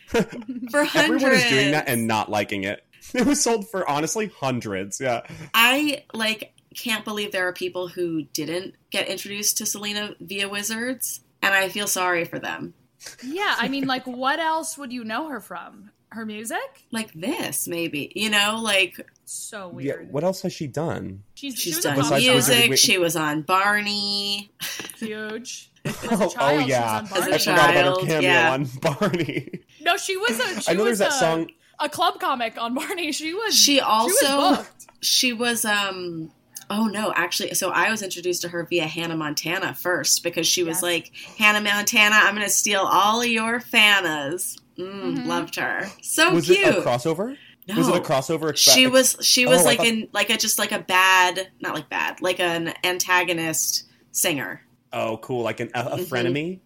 For 0.70 0.84
hundreds. 0.84 1.22
Everyone 1.24 1.32
is 1.32 1.44
doing 1.50 1.70
that 1.72 1.88
and 1.88 2.06
not 2.06 2.30
liking 2.30 2.64
it. 2.64 2.82
It 3.14 3.24
was 3.24 3.40
sold 3.40 3.70
for 3.70 3.88
honestly 3.88 4.32
hundreds. 4.40 5.00
Yeah. 5.00 5.22
I 5.54 6.04
like 6.12 6.52
can't 6.76 7.04
believe 7.04 7.33
there 7.33 7.49
are 7.49 7.52
people 7.52 7.88
who 7.88 8.23
didn't 8.33 8.75
get 8.90 9.09
introduced 9.09 9.59
to 9.59 9.66
Selena 9.66 10.14
via 10.21 10.49
Wizards, 10.49 11.21
and 11.42 11.54
I 11.54 11.68
feel 11.68 11.87
sorry 11.87 12.25
for 12.25 12.38
them. 12.38 12.75
Yeah, 13.23 13.54
I 13.59 13.68
mean, 13.68 13.87
like, 13.87 14.06
what 14.06 14.38
else 14.38 14.76
would 14.78 14.92
you 14.92 15.04
know 15.04 15.28
her 15.28 15.40
from? 15.40 15.90
Her 16.11 16.25
music? 16.25 16.59
Like 16.92 17.12
this, 17.12 17.66
maybe. 17.68 18.11
You 18.14 18.30
know, 18.30 18.61
like 18.62 18.95
So 19.25 19.68
Yeah, 19.78 19.95
weird. 19.97 20.12
what 20.12 20.25
else 20.25 20.40
has 20.42 20.52
she 20.52 20.66
done? 20.66 21.23
She's, 21.35 21.54
she 21.56 21.71
She's 21.71 21.76
was 21.76 21.85
a 21.85 21.88
done 21.88 21.97
pop 21.97 22.04
Besides 22.04 22.25
star. 22.25 22.35
was 22.37 22.49
it- 22.49 22.52
music. 22.52 22.71
wait- 22.71 22.78
She 22.78 22.99
was 22.99 23.16
on 23.16 23.42
Barney. 23.42 24.50
huge. 24.99 25.71
Oh, 26.11 26.28
child, 26.28 26.62
she 26.64 26.71
yeah, 26.71 27.02
was 27.02 27.12
As 27.12 27.18
on 27.18 27.23
a 27.23 27.30
Barney. 27.30 27.35
I 27.35 27.38
forgot 27.38 27.71
about 27.71 27.75
her 27.75 27.83
child, 27.83 28.00
cameo 28.09 28.21
yeah. 28.28 28.52
on 28.52 28.64
Barney. 28.83 29.50
No, 29.83 29.97
she 29.97 30.16
was 30.16 30.40
a. 30.40 30.61
She 30.62 30.71
I 30.71 30.75
know 30.75 30.83
was 30.85 30.99
there's 30.99 31.11
that 31.11 31.16
a, 31.16 31.21
song. 31.21 31.50
a 31.78 31.88
club 31.88 32.18
comic 32.18 32.61
on 32.61 32.75
Barney. 32.75 33.12
She 33.12 33.35
was. 33.35 33.54
She 33.54 33.75
she 33.75 33.80
also 33.80 34.37
was 34.37 34.66
she 35.00 35.33
was 35.33 35.64
um 35.64 36.33
oh 36.70 36.87
no 36.87 37.12
actually 37.14 37.54
so 37.54 37.70
i 37.70 37.90
was 37.90 38.02
introduced 38.02 38.42
to 38.42 38.49
her 38.49 38.64
via 38.68 38.85
hannah 38.87 39.16
montana 39.16 39.73
first 39.75 40.23
because 40.23 40.46
she 40.46 40.62
was 40.62 40.76
Yes. 40.76 40.82
like 40.82 41.12
hannah 41.38 41.61
montana 41.61 42.14
i'm 42.16 42.35
gonna 42.35 42.49
steal 42.49 42.80
all 42.80 43.20
of 43.20 43.26
your 43.28 43.61
fanas 43.61 44.58
mm, 44.78 45.16
Mhm. 45.18 45.26
loved 45.26 45.56
her 45.56 45.87
so 46.02 46.25
cute. 46.25 46.35
Was 46.35 46.46
cute 46.46 46.58
it 46.61 46.78
a 46.78 46.80
crossover? 46.82 47.37
no. 47.68 47.75
Was 47.76 47.88
it 47.88 47.96
a 47.96 48.00
crossover? 48.00 48.52
expe- 48.52 48.75
she 48.75 48.87
was 48.87 49.16
she 49.20 49.46
was 49.46 49.62
Oh, 49.62 49.64
like 49.64 49.78
thought- 49.78 49.87
in 49.87 50.08
like 50.12 50.30
a 50.30 50.37
just 50.37 50.58
like 50.58 50.73
a 50.73 50.78
bad 50.80 51.49
not 51.61 51.75
like 51.75 51.88
bad 51.88 52.20
like 52.20 52.40
an 52.40 52.75
antagonist 52.85 53.85
singer 54.12 54.62
Oh, 54.92 55.18
cool! 55.18 55.42
Like 55.42 55.61
an, 55.61 55.70
a, 55.75 55.80
a 55.80 55.99
Mhm. 55.99 56.06
frenemy, 56.08 56.61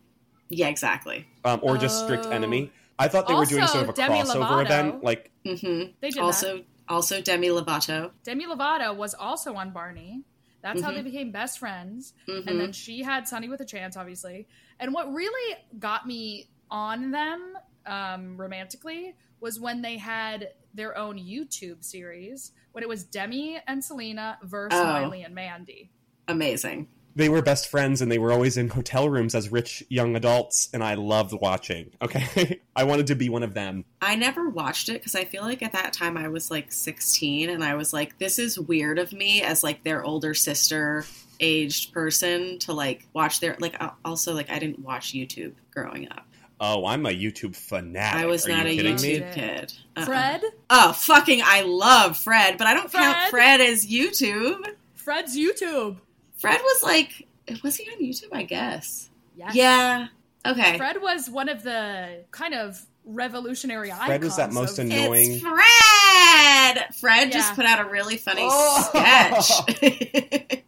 yeah 0.50 0.69
exactly 0.69 1.26
um, 1.45 1.59
or 1.62 1.76
just 1.78 2.04
strict 2.04 2.26
Oh. 2.26 2.30
enemy. 2.30 2.71
I 2.99 3.09
thought 3.09 3.26
they 3.26 3.35
were 3.35 3.47
doing 3.47 3.66
sort 3.66 3.85
of 3.85 3.88
a 3.88 3.92
Demi 3.95 4.19
crossover 4.21 4.47
Lovato. 4.47 4.64
event. 4.66 5.02
Like, 5.02 5.30
mm-hmm. 5.45 5.90
They 6.00 6.11
did 6.11 6.19
also 6.19 6.59
that. 6.59 6.64
Also 6.90 7.20
demi 7.23 7.49
lovato 7.49 8.11
Demi 8.25 8.44
Lovato 8.47 8.94
was 8.94 9.14
also 9.14 9.54
on 9.54 9.70
Barney. 9.73 10.25
That's 10.62 10.82
how 10.82 10.90
Mhm. 10.90 10.94
they 10.97 11.02
became 11.02 11.30
best 11.32 11.59
friends. 11.59 12.12
Mhm. 12.28 12.47
And 12.47 12.61
then 12.61 12.73
she 12.73 13.02
had 13.02 13.26
Sonny 13.26 13.49
with 13.49 13.61
a 13.61 13.64
Chance, 13.64 13.97
obviously. 13.97 14.47
And 14.78 14.92
what 14.92 15.11
really 15.12 15.56
got 15.78 16.06
me 16.06 16.50
on 16.70 17.11
them 17.12 17.56
um, 17.87 18.37
romantically 18.37 19.14
was 19.40 19.59
when 19.59 19.80
they 19.80 19.97
had 19.97 20.52
their 20.75 20.99
own 20.99 21.16
YouTube 21.18 21.82
series 21.82 22.52
when 22.73 22.85
it 22.85 22.88
was 22.88 23.04
Demi 23.04 23.59
and 23.66 23.82
Selena 23.82 24.38
versus 24.42 24.78
Oh. 24.78 24.85
Miley 24.85 25.23
and 25.23 25.35
Mandy. 25.35 25.90
amazing 26.28 26.88
they 27.17 27.29
were 27.29 27.43
best 27.43 27.69
friends 27.69 28.00
and 28.00 28.11
they 28.11 28.19
were 28.19 28.33
always 28.33 28.57
in 28.57 28.69
hotel 28.69 29.09
rooms 29.09 29.35
as 29.35 29.50
rich 29.50 29.83
young 29.88 30.17
adults, 30.17 30.69
and 30.73 30.83
I 30.83 30.95
loved 30.95 31.33
watching. 31.40 31.90
Okay, 32.02 32.61
I 32.76 32.85
wanted 32.85 33.09
to 33.09 33.14
be 33.14 33.29
one 33.29 33.43
of 33.43 33.55
them. 33.55 33.85
I 34.00 34.17
never 34.17 34.49
watched 34.49 34.88
it 34.88 34.95
because 34.95 35.14
I 35.14 35.25
feel 35.25 35.43
like 35.43 35.62
at 35.62 35.73
that 35.73 35.93
time 35.93 36.17
I 36.17 36.29
was 36.29 36.50
like 36.50 36.73
16 36.73 37.50
and 37.50 37.64
I 37.64 37.75
was 37.75 37.93
like, 37.93 38.19
this 38.19 38.38
is 38.38 38.59
weird 38.59 38.99
of 38.99 39.12
me 39.12 39.43
as 39.43 39.62
like 39.62 39.83
their 39.85 40.05
older 40.05 40.35
sister 40.35 41.05
aged 41.40 41.93
person 41.95 42.59
to 42.61 42.73
like 42.73 43.07
watch 43.14 43.40
their 43.40 43.57
like 43.61 43.81
also 44.05 44.35
like 44.35 44.50
I 44.50 44.59
didn't 44.59 44.81
watch 44.81 45.12
YouTube 45.12 45.55
growing 45.75 46.09
up. 46.11 46.26
Oh, 46.62 46.85
I'm 46.85 47.07
a 47.07 47.11
YouTube 47.11 47.57
fanatic. 47.57 48.21
I 48.21 48.26
was 48.26 48.45
Are 48.47 48.50
not 48.50 48.67
a 48.67 48.75
you 48.75 48.76
kidding 48.83 48.97
YouTube 48.97 49.29
me? 49.29 49.35
kid. 49.35 49.73
Uh-uh. 49.97 50.05
Fred? 50.05 50.43
Oh, 50.69 50.93
fucking 50.93 51.40
I 51.43 51.62
love 51.62 52.19
Fred, 52.19 52.59
but 52.59 52.67
I 52.67 52.75
don't 52.75 52.93
count 52.93 53.17
Fred? 53.17 53.31
Fred 53.31 53.61
as 53.62 53.87
YouTube. 53.87 54.67
Fred's 54.95 55.35
YouTube. 55.37 55.97
Fred 56.40 56.61
was 56.62 56.82
like 56.82 57.26
was 57.62 57.76
he 57.76 57.90
on 57.90 57.99
YouTube, 58.02 58.28
I 58.32 58.42
guess. 58.44 59.11
Yes. 59.37 59.54
Yeah. 59.54 60.06
Okay. 60.47 60.76
Fred 60.78 61.00
was 61.02 61.28
one 61.28 61.49
of 61.49 61.62
the 61.62 62.25
kind 62.30 62.54
of 62.54 62.80
revolutionary 63.04 63.90
icons. 63.90 64.06
Fred 64.06 64.23
was 64.25 64.37
that 64.37 64.52
most 64.52 64.78
of- 64.78 64.87
annoying- 64.87 65.32
It's 65.32 65.42
Fred. 65.42 66.94
Fred 67.00 67.28
Yeah. 67.28 67.35
just 67.35 67.54
put 67.54 67.64
out 67.66 67.80
a 67.80 67.88
really 67.90 68.16
funny 68.16 68.47
Oh. 68.49 68.88
sketch. 68.90 70.62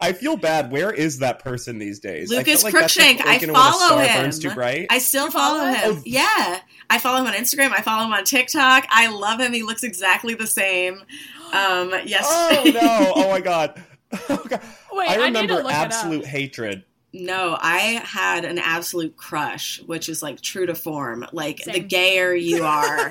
I 0.00 0.12
feel 0.12 0.36
bad. 0.36 0.70
Where 0.70 0.92
is 0.92 1.18
that 1.18 1.40
person 1.40 1.78
these 1.78 1.98
days? 1.98 2.30
Lucas 2.30 2.64
I 2.64 2.70
feel 2.70 2.80
like 2.80 2.82
that's 2.82 2.96
Cruikshank, 2.96 3.20
I 3.26 3.32
working 3.34 3.48
when 3.52 3.56
a 3.56 3.58
follow 3.58 3.86
star 3.86 4.02
him. 4.04 4.22
Burns 4.22 4.38
too 4.38 4.50
bright. 4.54 4.86
I 4.90 4.98
still 4.98 5.24
You 5.24 5.30
follow 5.32 5.58
follow 5.58 5.72
him. 5.72 5.90
him? 5.92 5.96
Oh. 5.98 6.02
Yeah. 6.06 6.60
I 6.90 6.98
follow 6.98 7.18
him 7.20 7.26
on 7.26 7.32
Instagram. 7.34 7.72
I 7.72 7.82
follow 7.82 8.04
him 8.06 8.12
on 8.12 8.22
TikTok. 8.24 8.86
I 8.90 9.08
love 9.08 9.40
him. 9.40 9.52
He 9.52 9.62
looks 9.64 9.82
exactly 9.82 10.34
the 10.34 10.46
same. 10.46 11.02
Um, 11.48 11.94
yes. 12.04 12.26
oh 12.28 12.62
no! 12.74 13.12
Oh 13.16 13.30
my 13.30 13.40
god! 13.40 13.82
God. 14.28 14.60
Wait, 14.92 15.08
I 15.10 15.14
I, 15.14 15.30
need 15.30 15.34
to 15.34 15.40
remember 15.42 15.54
look 15.62 15.72
absolute 15.72 16.20
it 16.20 16.24
up. 16.24 16.30
hatred. 16.30 16.84
No, 17.12 17.56
I 17.58 17.78
had 18.04 18.44
an 18.44 18.58
absolute 18.58 19.16
crush, 19.16 19.80
which 19.86 20.08
is 20.08 20.22
like 20.22 20.40
true 20.42 20.66
to 20.66 20.74
form. 20.74 21.26
Like 21.32 21.64
the 21.64 21.80
gayer 21.80 22.34
you 22.34 22.64
are, 22.64 23.10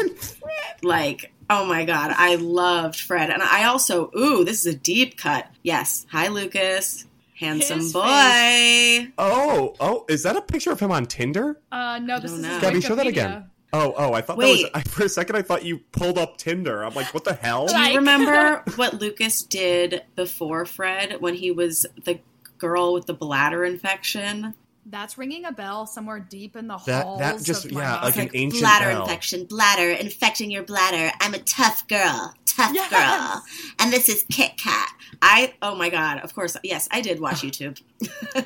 like 0.83 1.33
oh 1.49 1.65
my 1.65 1.85
god, 1.85 2.13
I 2.15 2.35
loved 2.35 2.99
Fred, 2.99 3.29
and 3.29 3.41
I 3.41 3.65
also 3.65 4.11
ooh, 4.17 4.43
this 4.43 4.65
is 4.65 4.73
a 4.73 4.77
deep 4.77 5.17
cut. 5.17 5.47
Yes, 5.63 6.05
hi 6.11 6.27
Lucas, 6.27 7.05
handsome 7.35 7.79
His 7.79 7.93
boy. 7.93 9.11
Oh, 9.17 9.75
oh, 9.79 10.05
is 10.09 10.23
that 10.23 10.35
a 10.35 10.41
picture 10.41 10.71
of 10.71 10.79
him 10.79 10.91
on 10.91 11.05
Tinder? 11.05 11.59
Uh, 11.71 11.99
no, 11.99 12.19
this 12.19 12.31
don't 12.31 12.39
is 12.41 12.45
know. 12.45 12.49
his 12.53 12.61
Gabby, 12.61 12.81
show 12.81 12.95
that 12.95 13.07
again. 13.07 13.49
Oh, 13.74 13.93
oh, 13.97 14.13
I 14.13 14.21
thought 14.21 14.38
Wait. 14.38 14.63
that 14.63 14.74
was. 14.74 14.81
I, 14.86 14.89
for 14.89 15.03
a 15.03 15.09
second, 15.09 15.36
I 15.36 15.41
thought 15.41 15.65
you 15.65 15.79
pulled 15.91 16.17
up 16.17 16.38
Tinder. 16.38 16.83
I'm 16.83 16.93
like, 16.93 17.13
what 17.13 17.24
the 17.25 17.33
hell? 17.33 17.67
Do 17.67 17.74
Like- 17.74 17.91
you 17.91 17.97
remember 18.00 18.63
what 18.77 18.93
Lucas 18.95 19.43
did 19.43 20.03
before 20.15 20.65
Fred 20.65 21.19
when 21.19 21.33
he 21.36 21.51
was 21.51 21.86
the 22.05 22.19
girl 22.57 22.93
with 22.93 23.05
the 23.07 23.13
bladder 23.13 23.65
infection? 23.65 24.53
That's 24.89 25.17
ringing 25.17 25.43
a 25.43 25.51
bell 25.51 25.86
somewhere 25.86 26.19
deep 26.19 26.55
in 26.55 26.67
the 26.67 26.77
That- 26.86 27.03
halls. 27.03 27.19
that 27.19 27.43
just- 27.43 27.65
of 27.65 27.74
my 27.74 27.81
yeah, 27.81 27.91
mind. 27.91 28.03
like 28.03 28.15
an 28.15 28.29
ancient 28.33 28.62
bladder 28.62 28.86
bell. 28.86 29.01
infection, 29.03 29.43
bladder 29.45 29.89
infecting 29.91 30.50
your 30.50 30.63
bladder. 30.63 31.12
I'm 31.19 31.33
a 31.33 31.39
tough 31.39 31.86
girl, 31.89 32.33
tough 32.45 32.71
Yes. 32.74 32.89
girl, 32.89 33.43
and 33.79 33.91
this 33.91 34.07
is 34.07 34.25
Kit 34.31 34.55
Kat. 34.57 34.89
I 35.21 35.55
oh 35.62 35.75
my 35.75 35.89
god, 35.89 36.19
of 36.24 36.33
course, 36.33 36.55
yes, 36.63 36.88
I 36.89 37.01
did 37.01 37.19
watch 37.19 37.41
YouTube. 37.41 37.81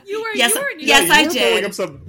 You 0.03 0.21
were, 0.23 0.29
Yes, 0.33 0.55
you 0.55 0.61
were, 0.61 0.69
in 0.69 0.79
yes, 0.79 1.05
YouTube. 1.07 1.11
I 1.11 1.21
you're 1.21 1.29
pulling 1.31 1.55
did. 1.57 1.65
Up 1.65 1.73
some, 1.75 2.05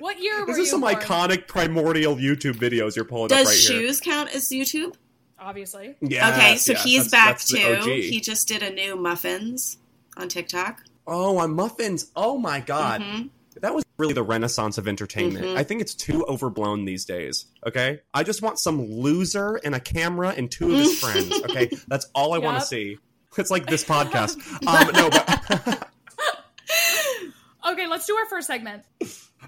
What 0.00 0.18
year 0.20 0.40
were 0.40 0.46
this 0.46 0.56
you 0.56 0.62
is 0.64 0.70
some 0.70 0.80
born? 0.80 0.94
iconic 0.96 1.46
primordial 1.46 2.16
YouTube 2.16 2.54
videos 2.56 2.96
you're 2.96 3.04
pulling 3.04 3.28
Does 3.28 3.42
up 3.42 3.46
right 3.46 3.56
here. 3.56 3.80
shoes 3.86 4.00
count 4.00 4.34
as 4.34 4.48
YouTube? 4.48 4.94
Obviously. 5.38 5.94
Yes, 6.00 6.34
okay, 6.36 6.56
so 6.56 6.72
yes, 6.72 6.82
he's 6.84 7.10
that's- 7.10 7.10
back 7.10 7.38
that's 7.38 7.84
too. 7.84 7.90
He 7.90 8.20
just 8.20 8.48
did 8.48 8.62
a 8.62 8.70
new 8.70 8.96
muffins 8.96 9.78
on 10.16 10.28
TikTok. 10.28 10.82
Oh, 11.06 11.38
on 11.38 11.54
muffins. 11.54 12.10
Oh 12.16 12.36
my 12.38 12.60
god. 12.60 13.00
Mhm. 13.00 13.30
That 13.60 13.74
was 13.74 13.84
really 13.98 14.14
the 14.14 14.22
renaissance 14.22 14.78
of 14.78 14.86
entertainment. 14.88 15.44
Mhm. 15.44 15.56
I 15.56 15.62
think 15.64 15.80
it's 15.80 15.94
too 15.94 16.24
overblown 16.26 16.84
these 16.84 17.04
days. 17.04 17.46
Okay? 17.66 18.00
I 18.14 18.22
just 18.22 18.42
want 18.42 18.58
some 18.58 18.84
loser 18.90 19.56
and 19.64 19.74
a 19.74 19.80
camera 19.80 20.30
and 20.36 20.50
two 20.50 20.72
of 20.72 20.78
his 20.78 20.98
friends. 21.00 21.32
Okay? 21.44 21.70
That's 21.88 22.06
all 22.14 22.32
I 22.32 22.38
want 22.38 22.60
to 22.60 22.66
see. 22.66 22.98
It's 23.36 23.50
like 23.50 23.66
this 23.66 23.84
podcast. 23.94 24.36
Um, 24.66 24.92
no, 24.92 25.10
but 25.10 25.88
Okay, 27.72 27.86
let's 27.86 28.06
do 28.06 28.14
our 28.16 28.26
first 28.26 28.46
segment. 28.46 28.82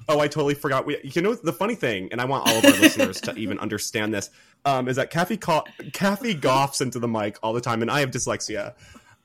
Oh, 0.09 0.21
I 0.21 0.29
totally 0.29 0.55
forgot. 0.55 0.87
We, 0.87 0.99
you 1.03 1.23
know, 1.23 1.35
the 1.35 1.53
funny 1.53 1.75
thing, 1.75 2.09
and 2.13 2.21
I 2.21 2.25
want 2.25 2.49
all 2.49 2.57
of 2.59 2.65
our 2.65 2.71
listeners 2.81 3.21
to 3.23 3.35
even 3.35 3.59
understand 3.59 4.15
this, 4.15 4.31
um, 4.65 4.89
is 4.89 4.97
that 4.97 5.11
Kathy 5.11 5.37
ca- 5.37 5.65
Kathy 5.93 6.35
coughs 6.35 6.81
into 6.81 6.99
the 6.99 7.09
mic 7.09 7.39
all 7.43 7.53
the 7.53 7.61
time, 7.61 7.83
and 7.83 7.91
I 7.91 8.01
have 8.01 8.11
dyslexia. 8.11 8.75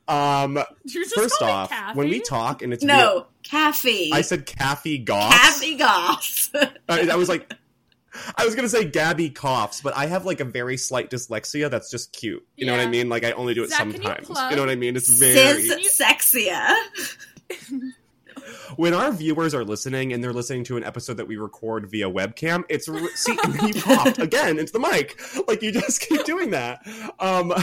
Um, 0.07 0.57
just 0.85 1.13
first 1.13 1.41
off, 1.41 1.69
Kathy? 1.69 1.97
when 1.97 2.09
we 2.09 2.21
talk 2.21 2.61
and 2.61 2.71
it's 2.71 2.83
No, 2.83 3.27
Kathy. 3.43 4.11
I 4.13 4.21
said 4.21 4.45
Kathy 4.45 5.03
Goffs. 5.03 5.31
Kathy 5.31 5.75
Goss. 5.75 6.49
I, 6.89 7.09
I 7.09 7.15
was 7.17 7.27
like, 7.27 7.53
I 8.37 8.45
was 8.45 8.55
gonna 8.55 8.69
say 8.69 8.85
Gabby 8.85 9.29
coughs, 9.29 9.81
but 9.81 9.95
I 9.97 10.05
have 10.05 10.25
like 10.25 10.39
a 10.39 10.45
very 10.45 10.77
slight 10.77 11.09
dyslexia 11.09 11.69
that's 11.69 11.91
just 11.91 12.13
cute. 12.13 12.45
You 12.55 12.65
know 12.65 12.71
what 12.71 12.81
I 12.81 12.89
mean? 12.89 13.09
Like 13.09 13.25
I 13.25 13.31
only 13.31 13.53
do 13.53 13.63
it 13.63 13.69
Zach, 13.69 13.79
can 13.79 13.91
you 13.91 14.01
sometimes. 14.01 14.29
You 14.29 14.55
know 14.55 14.61
what 14.61 14.69
I 14.69 14.75
mean? 14.75 14.95
It's 14.95 15.09
very 15.09 15.63
Sis 15.63 16.01
Sexia. 16.01 16.73
when 18.75 18.93
our 18.93 19.11
viewers 19.11 19.53
are 19.53 19.63
listening 19.63 20.13
and 20.13 20.23
they're 20.23 20.33
listening 20.33 20.63
to 20.65 20.77
an 20.77 20.83
episode 20.83 21.17
that 21.17 21.27
we 21.27 21.37
record 21.37 21.89
via 21.89 22.09
webcam. 22.09 22.63
It's 22.69 22.87
re- 22.87 23.07
see 23.15 23.31
you 23.65 23.73
coughed 23.81 24.19
again 24.19 24.59
into 24.59 24.73
the 24.73 24.79
mic, 24.79 25.19
like 25.47 25.61
you 25.61 25.71
just 25.71 26.01
keep 26.07 26.23
doing 26.25 26.51
that. 26.51 26.85
Um, 27.19 27.53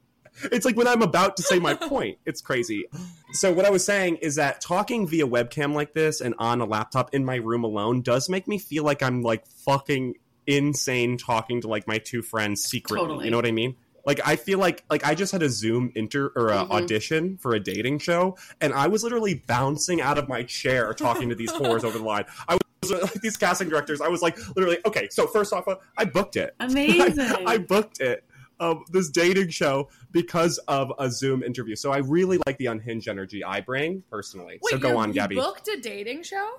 it's 0.44 0.64
like 0.64 0.76
when 0.76 0.88
I'm 0.88 1.02
about 1.02 1.36
to 1.36 1.42
say 1.42 1.58
my 1.58 1.74
point. 1.74 2.18
It's 2.26 2.40
crazy. 2.40 2.84
So 3.32 3.52
what 3.52 3.64
I 3.64 3.70
was 3.70 3.84
saying 3.84 4.16
is 4.16 4.36
that 4.36 4.60
talking 4.60 5.06
via 5.06 5.26
webcam 5.26 5.74
like 5.74 5.94
this 5.94 6.20
and 6.20 6.34
on 6.38 6.60
a 6.60 6.64
laptop 6.64 7.14
in 7.14 7.24
my 7.24 7.36
room 7.36 7.64
alone 7.64 8.02
does 8.02 8.28
make 8.28 8.46
me 8.48 8.58
feel 8.58 8.84
like 8.84 9.02
I'm 9.02 9.22
like 9.22 9.46
fucking 9.46 10.14
insane 10.46 11.16
talking 11.16 11.60
to 11.62 11.68
like 11.68 11.88
my 11.88 11.98
two 11.98 12.22
friends 12.22 12.62
secretly. 12.62 13.06
Totally. 13.06 13.24
You 13.26 13.30
know 13.30 13.38
what 13.38 13.46
I 13.46 13.52
mean? 13.52 13.76
Like 14.06 14.20
I 14.24 14.36
feel 14.36 14.58
like 14.58 14.84
like 14.90 15.04
I 15.06 15.14
just 15.14 15.32
had 15.32 15.42
a 15.42 15.48
Zoom 15.48 15.90
inter 15.94 16.30
or 16.36 16.48
a 16.48 16.58
Mhm. 16.64 16.70
audition 16.70 17.38
for 17.38 17.54
a 17.54 17.60
dating 17.60 17.98
show, 18.00 18.36
and 18.60 18.72
I 18.74 18.86
was 18.88 19.02
literally 19.02 19.42
bouncing 19.46 20.00
out 20.00 20.18
of 20.18 20.28
my 20.28 20.42
chair 20.42 20.92
talking 20.94 21.28
to 21.30 21.34
these 21.34 21.50
whores 21.52 21.84
over 21.84 21.96
the 21.98 22.04
line. 22.04 22.24
I 22.48 22.58
was 22.82 22.90
like 23.02 23.12
these 23.22 23.36
casting 23.36 23.68
directors. 23.68 24.00
I 24.00 24.08
was 24.08 24.20
like 24.22 24.36
literally 24.56 24.78
okay. 24.86 25.08
So 25.10 25.26
first 25.26 25.52
off, 25.52 25.66
uh, 25.68 25.76
I 25.96 26.04
booked 26.04 26.36
it. 26.36 26.54
Amazing. 26.60 27.18
I, 27.46 27.58
booked 27.58 28.00
it. 28.00 28.24
Um, 28.60 28.84
this 28.92 29.08
dating 29.10 29.48
show 29.48 29.88
because 30.12 30.58
of 30.68 30.92
a 30.98 31.10
Zoom 31.10 31.42
interview. 31.42 31.74
So 31.74 31.90
I 31.90 31.98
really 31.98 32.38
like 32.46 32.56
the 32.58 32.66
unhinged 32.66 33.08
energy 33.08 33.42
I 33.42 33.60
bring 33.60 34.04
personally. 34.10 34.60
Wait, 34.62 34.70
so 34.70 34.78
go 34.78 34.90
you- 34.90 34.96
on, 34.98 35.10
Gabby. 35.12 35.34
booked 35.34 35.66
a 35.68 35.80
dating 35.80 36.22
show? 36.22 36.50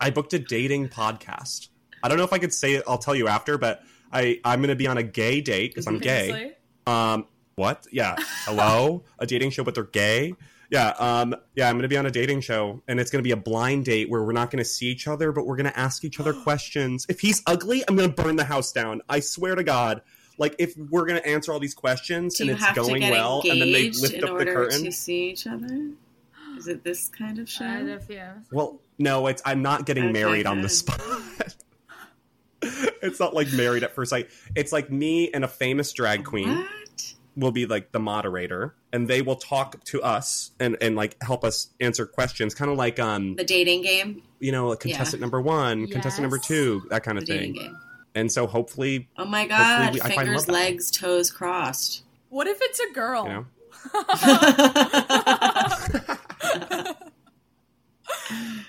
I 0.00 0.10
booked 0.10 0.32
a 0.34 0.38
dating 0.40 0.88
podcast. 0.88 1.68
I 2.02 2.08
don't 2.08 2.18
know 2.18 2.24
if 2.24 2.32
I 2.32 2.38
could 2.38 2.52
say 2.52 2.74
it. 2.74 2.82
I'll 2.88 2.98
tell 2.98 3.14
you 3.14 3.28
after, 3.28 3.56
but 3.56 3.82
I 4.12 4.40
I'm 4.44 4.60
going 4.60 4.70
to 4.70 4.74
be 4.76 4.86
on 4.88 4.98
a 4.98 5.02
gay 5.02 5.40
date 5.40 5.70
because 5.70 5.86
I'm 5.86 5.98
gay. 5.98 6.54
Obviously. 6.88 7.14
Um, 7.14 7.26
what? 7.56 7.86
Yeah. 7.92 8.16
Hello, 8.44 9.02
a 9.18 9.26
dating 9.26 9.50
show, 9.50 9.64
but 9.64 9.74
they're 9.74 9.84
gay. 9.84 10.34
Yeah. 10.70 10.90
Um, 10.98 11.34
yeah. 11.54 11.68
I'm 11.68 11.74
going 11.74 11.82
to 11.82 11.88
be 11.88 11.96
on 11.96 12.06
a 12.06 12.10
dating 12.10 12.40
show, 12.42 12.82
and 12.86 13.00
it's 13.00 13.10
going 13.10 13.20
to 13.20 13.24
be 13.26 13.32
a 13.32 13.36
blind 13.36 13.84
date 13.86 14.08
where 14.10 14.22
we're 14.22 14.32
not 14.32 14.50
going 14.50 14.62
to 14.62 14.68
see 14.68 14.86
each 14.86 15.08
other, 15.08 15.32
but 15.32 15.46
we're 15.46 15.56
going 15.56 15.70
to 15.70 15.78
ask 15.78 16.04
each 16.04 16.20
other 16.20 16.32
questions. 16.44 17.04
If 17.08 17.20
he's 17.20 17.42
ugly, 17.46 17.82
I'm 17.88 17.96
going 17.96 18.12
to 18.12 18.22
burn 18.22 18.36
the 18.36 18.44
house 18.44 18.70
down. 18.72 19.00
I 19.08 19.20
swear 19.20 19.54
to 19.56 19.64
God. 19.64 20.02
like 20.38 20.54
if 20.60 20.76
we're 20.76 21.04
gonna 21.04 21.18
answer 21.26 21.52
all 21.52 21.58
these 21.58 21.74
questions 21.74 22.38
and 22.38 22.48
it's 22.48 22.62
have 22.62 22.74
to 22.76 22.80
going 22.82 23.00
get 23.00 23.10
well, 23.10 23.42
and 23.44 23.60
then 23.60 23.72
they 23.72 23.90
lift 23.90 24.14
in 24.14 24.22
up 24.22 24.28
the 24.30 24.32
order 24.34 24.54
curtain. 24.54 24.84
to 24.84 24.92
see 24.92 25.30
each 25.30 25.48
other? 25.48 25.90
Is 26.56 26.68
it 26.68 26.84
this 26.84 27.08
kind 27.08 27.38
of 27.40 27.46
I 27.48 27.50
show? 27.50 27.64
have- 27.88 28.06
yeah. 28.08 28.34
Well, 28.52 28.80
no, 28.98 29.26
it's 29.26 29.42
I'm 29.44 29.62
not 29.62 29.84
getting 29.84 30.04
Okay, 30.04 30.12
married 30.12 30.46
on 30.46 30.62
the 30.62 30.68
spot. 30.68 31.00
it's 32.62 33.20
not 33.20 33.34
like 33.34 33.52
married 33.52 33.82
at 33.84 33.94
first 33.94 34.10
sight. 34.10 34.28
It's 34.54 34.72
like 34.72 34.90
me 34.90 35.30
and 35.32 35.44
a 35.44 35.48
famous 35.48 35.92
drag 35.92 36.24
queen 36.24 36.48
What? 36.56 36.68
Will 37.38 37.52
be 37.52 37.66
like 37.66 37.92
the 37.92 37.98
moderator, 38.00 38.74
and 38.92 39.08
they 39.08 39.22
will 39.22 39.36
talk 39.36 39.82
to 39.84 40.02
us 40.02 40.50
and 40.60 40.76
and 40.80 40.96
like 40.96 41.16
help 41.22 41.44
us 41.44 41.68
answer 41.80 42.04
questions, 42.06 42.54
kind 42.54 42.70
of 42.70 42.76
like 42.76 42.98
um 42.98 43.36
The 43.36 43.44
dating 43.44 43.82
game. 43.82 44.22
you 44.40 44.52
know 44.52 44.74
contestant 44.76 45.20
number 45.20 45.40
one, 45.40 45.86
contestant 45.88 46.22
number 46.22 46.38
two, 46.38 46.82
that 46.90 47.02
kind 47.04 47.16
The 47.18 47.22
of 47.22 47.28
dating 47.28 47.54
thing. 47.54 47.62
game. 47.62 47.78
And 48.14 48.32
so 48.32 48.46
hopefully, 48.46 49.08
Oh 49.16 49.24
my 49.26 49.46
god! 49.46 49.94
we- 49.94 50.00
Fingers, 50.00 50.48
legs, 50.48 50.90
toes 50.90 51.30
crossed. 51.30 52.02
What 52.30 52.46
if 52.46 52.58
it's 52.60 52.80
a 52.80 52.92
girl? 52.92 53.24
you 53.26 53.32
know. 53.32 53.46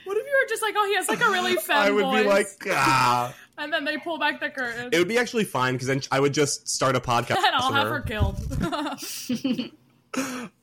What 0.06 0.18
if 0.18 0.26
you 0.26 0.40
were 0.42 0.50
just 0.50 0.62
like, 0.62 0.74
oh, 0.78 0.86
he 0.88 0.96
has 0.96 1.08
like 1.08 1.22
a 1.22 1.30
really 1.32 1.56
femme 1.56 1.78
I 1.88 1.92
would 1.92 2.04
voice, 2.06 2.24
be 2.24 2.30
like, 2.30 2.48
ah. 2.70 3.34
And 3.60 3.72
then 3.72 3.86
they 3.86 3.98
pull 3.98 4.18
back 4.18 4.40
the 4.40 4.50
curtain, 4.50 4.90
It 4.92 4.98
would 4.98 5.08
be 5.08 5.18
actually 5.18 5.44
fine 5.44 5.74
because 5.74 5.88
then 5.88 6.02
I 6.12 6.20
would 6.20 6.34
just 6.34 6.68
start 6.68 6.96
a 6.96 7.00
podcast. 7.00 7.38
and 7.38 7.56
I'll 7.56 7.72
with 7.72 7.78
have 7.78 7.88
her 7.90 8.02
killed. 8.02 9.72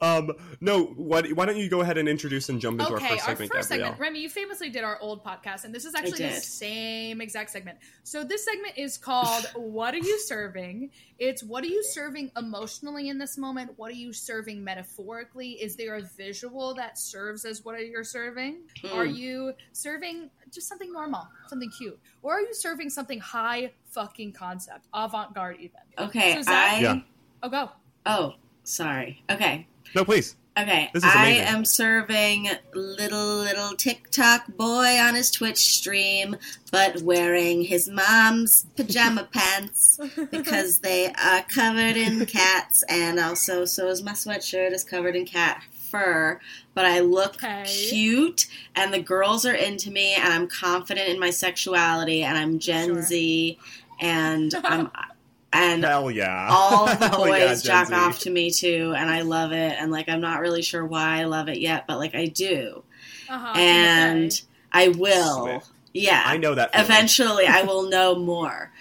Um, 0.01 0.33
no, 0.61 0.85
why, 0.85 1.23
why 1.23 1.47
don't 1.47 1.57
you 1.57 1.69
go 1.71 1.81
ahead 1.81 1.99
and 1.99 2.09
introduce 2.09 2.49
and 2.49 2.61
jump 2.61 2.81
into 2.81 2.95
okay, 2.95 3.05
our 3.05 3.11
first 3.11 3.23
our 3.23 3.29
segment, 3.37 3.53
first 3.53 3.69
Gabrielle? 3.71 3.91
segment, 3.93 4.01
Remy, 4.01 4.21
you 4.21 4.29
famously 4.29 4.71
did 4.71 4.85
our 4.85 4.99
old 5.01 5.25
podcast, 5.25 5.65
and 5.65 5.75
this 5.75 5.85
is 5.85 5.95
actually 5.95 6.23
the 6.23 6.33
same 6.33 7.21
exact 7.21 7.51
segment. 7.51 7.79
So 8.03 8.25
this 8.25 8.45
segment 8.45 8.75
is 8.77 8.99
called 8.99 9.47
"What 9.55 9.95
Are 9.95 9.99
You 9.99 10.19
Serving?" 10.21 10.91
It's 11.19 11.43
what 11.43 11.65
are 11.65 11.69
you 11.69 11.83
serving 11.83 12.31
emotionally 12.37 13.09
in 13.09 13.19
this 13.19 13.39
moment? 13.39 13.73
What 13.77 13.91
are 13.91 13.95
you 13.95 14.13
serving 14.13 14.63
metaphorically? 14.63 15.53
Is 15.53 15.77
there 15.77 15.97
a 15.97 16.03
visual 16.03 16.75
that 16.75 16.99
serves 16.99 17.45
as 17.45 17.65
what 17.65 17.75
are 17.75 17.83
you 17.83 18.05
serving? 18.05 18.59
Hmm. 18.83 18.99
Are 18.99 19.07
you 19.07 19.53
serving 19.73 20.31
just 20.51 20.69
something 20.69 20.93
normal, 20.93 21.27
something 21.49 21.71
cute, 21.71 21.99
or 22.23 22.35
are 22.35 22.41
you 22.41 22.53
serving 22.53 22.91
something 22.91 23.21
high 23.21 23.73
fucking 23.91 24.33
concept, 24.33 24.87
avant 24.93 25.35
garde 25.35 25.57
even? 25.61 25.81
Okay, 25.99 26.35
So 26.35 26.43
Zach- 26.43 26.75
I. 26.75 26.81
Yeah. 26.81 27.01
Oh, 27.43 27.49
go. 27.49 27.71
Oh, 28.05 28.35
sorry. 28.67 29.23
Okay. 29.31 29.67
No, 29.95 30.05
please. 30.05 30.37
Okay, 30.59 30.89
This 30.95 31.05
is 31.05 31.11
I 31.15 31.27
am 31.29 31.67
serving 31.67 32.49
little 32.75 33.37
little 33.41 33.77
TikTok 33.77 34.47
boy 34.57 34.99
on 34.99 35.15
his 35.15 35.31
Twitch 35.31 35.59
stream, 35.59 36.39
but 36.73 37.03
wearing 37.03 37.61
his 37.65 37.91
mom's 37.91 38.65
pajama 38.75 39.25
pants 39.35 40.01
because 40.31 40.79
they 40.79 41.13
are 41.13 41.43
covered 41.43 41.99
in 41.99 42.25
cats, 42.25 42.83
and 42.89 43.21
also 43.21 43.67
so 43.67 43.89
is 43.89 44.03
my 44.03 44.13
sweatshirt 44.13 44.73
is 44.73 44.83
covered 44.83 45.15
in 45.15 45.27
cat 45.27 45.63
fur. 45.71 46.41
But 46.73 46.87
I 46.87 47.01
look 47.01 47.35
Okay. 47.37 47.65
cute, 47.67 48.47
and 48.75 48.95
the 48.95 49.01
girls 49.03 49.45
are 49.45 49.55
into 49.55 49.91
me, 49.91 50.15
and 50.15 50.33
I'm 50.33 50.49
confident 50.49 51.11
in 51.11 51.21
my 51.21 51.31
sexuality, 51.31 52.23
and 52.23 52.39
I'm 52.39 52.59
Gen 52.59 52.95
Sure. 52.95 53.03
Z, 53.03 53.59
and 54.01 54.55
I'm 54.65 54.91
and 55.53 55.85
Hell 55.85 56.11
yeah. 56.11 56.49
all 56.51 56.87
the 56.87 57.09
boys 57.17 57.65
yeah, 57.65 57.73
jack 57.85 57.89
Z. 57.89 57.95
off 57.95 58.19
to 58.21 58.31
me 58.31 58.51
too 58.51 58.95
and 58.97 59.09
i 59.09 59.23
love 59.23 59.53
it 59.53 59.77
and 59.79 59.91
like 59.93 60.09
i'm 60.09 60.21
not 60.21 60.41
really 60.41 60.63
sure 60.63 60.85
why 60.85 61.21
i 61.21 61.25
love 61.25 61.49
it 61.49 61.59
yet 61.59 61.87
but 61.87 61.99
like 61.99 62.15
i 62.15 62.27
do 62.27 62.83
Uh-huh, 63.29 63.53
and 63.57 64.43
i 64.73 64.89
will 64.89 65.61
Sweet. 65.61 66.03
yeah 66.05 66.23
I 66.27 66.37
know 66.37 66.55
that. 66.55 66.73
feeling. 66.73 66.85
eventually 66.85 67.47
i 67.47 67.63
will 67.69 67.89
know 67.89 68.15
more 68.17 68.73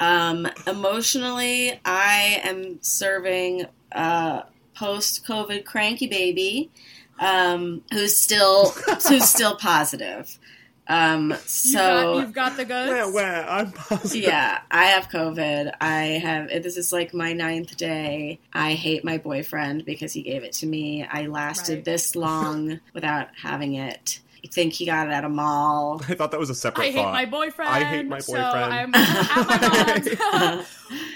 um 0.00 0.46
emotionally 0.66 1.80
i 1.84 2.40
am 2.44 2.78
serving 2.82 3.66
uh 3.92 4.42
post 4.74 5.26
covid 5.26 5.64
cranky 5.64 6.06
baby 6.06 6.70
um 7.20 7.82
who's 7.92 8.16
still 8.16 8.70
who's 9.08 9.28
still 9.28 9.54
positive 9.60 10.38
um 10.88 11.30
You've 11.30 11.40
so 11.40 11.78
got, 11.78 12.16
you've 12.20 12.32
got 12.32 12.56
the 12.56 12.64
goods. 12.64 12.90
Wah, 12.92 13.10
wah, 13.22 13.46
I'm 13.48 13.72
positive. 13.72 14.22
yeah, 14.24 14.60
I 14.70 14.86
have 14.86 15.08
COVID. 15.08 15.72
I 15.80 16.02
have, 16.22 16.48
this 16.62 16.76
is 16.76 16.92
like 16.92 17.14
my 17.14 17.32
ninth 17.32 17.76
day. 17.76 18.40
I 18.52 18.74
hate 18.74 19.04
my 19.04 19.18
boyfriend 19.18 19.84
because 19.84 20.12
he 20.12 20.22
gave 20.22 20.42
it 20.42 20.52
to 20.54 20.66
me. 20.66 21.04
I 21.04 21.26
lasted 21.26 21.74
Right. 21.76 21.84
this 21.84 22.16
long 22.16 22.80
without 22.94 23.28
having 23.40 23.74
it. 23.74 24.20
I 24.44 24.48
think 24.48 24.72
he 24.72 24.84
got 24.86 25.06
it 25.06 25.12
at 25.12 25.24
a 25.24 25.28
mall. 25.28 26.02
I 26.08 26.14
thought 26.14 26.32
that 26.32 26.40
was 26.40 26.50
a 26.50 26.54
separate 26.54 26.82
I 26.82 26.86
hate 26.86 26.94
thought. 26.96 27.12
my 27.12 27.26
boyfriend. 27.26 27.70
I 27.70 27.84
hate 27.84 28.06
my 28.08 28.18
So 28.18 28.32
boyfriend. 28.32 28.74
I'm 28.74 28.94
at 28.94 29.46
my 29.46 29.94
mom's. 29.94 30.66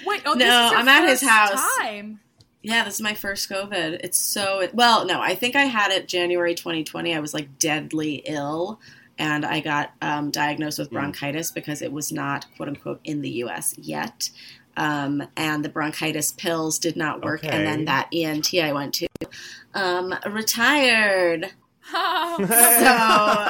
Wait, 0.07 0.23
oh, 0.27 0.35
this 0.37 0.45
No, 0.49 0.67
is 0.67 0.71
your 0.71 0.81
I'm 0.81 0.89
at 0.89 1.09
his 1.09 1.21
first 1.21 1.31
house. 1.31 1.77
Time. 1.81 2.21
Yeah, 2.63 2.85
this 2.85 2.95
is 2.95 3.01
my 3.01 3.15
first 3.15 3.51
COVID. 3.51 4.01
It's 4.05 4.19
so, 4.19 4.69
well, 4.73 5.07
no, 5.07 5.21
I 5.21 5.35
think 5.35 5.55
I 5.57 5.63
had 5.65 5.91
it 5.93 6.09
January 6.09 6.55
2020. 6.55 7.15
I 7.15 7.21
was 7.21 7.35
like 7.35 7.59
deadly 7.59 8.23
ill. 8.27 8.81
And 9.19 9.45
I 9.47 9.61
got 9.61 9.93
um, 10.03 10.31
diagnosed 10.31 10.79
with 10.79 10.89
Mm. 10.91 10.95
bronchitis 10.95 11.51
because 11.51 11.81
it 11.83 11.91
was 11.93 12.13
not, 12.13 12.47
quote 12.57 12.69
unquote, 12.69 13.01
in 13.05 13.23
the 13.23 13.31
US 13.45 13.75
yet. 13.79 14.31
Um, 14.77 15.23
and 15.39 15.65
the 15.65 15.71
bronchitis 15.71 16.33
pills 16.33 16.79
did 16.79 16.97
not 16.97 17.25
work. 17.25 17.43
Okay. 17.43 17.49
And 17.57 17.67
then 17.67 17.85
that 17.87 18.09
ENT 18.13 18.53
I 18.61 18.73
went 18.73 18.93
to 18.95 19.07
um, 19.75 20.15
retired. 20.31 21.51
So, 21.89 23.49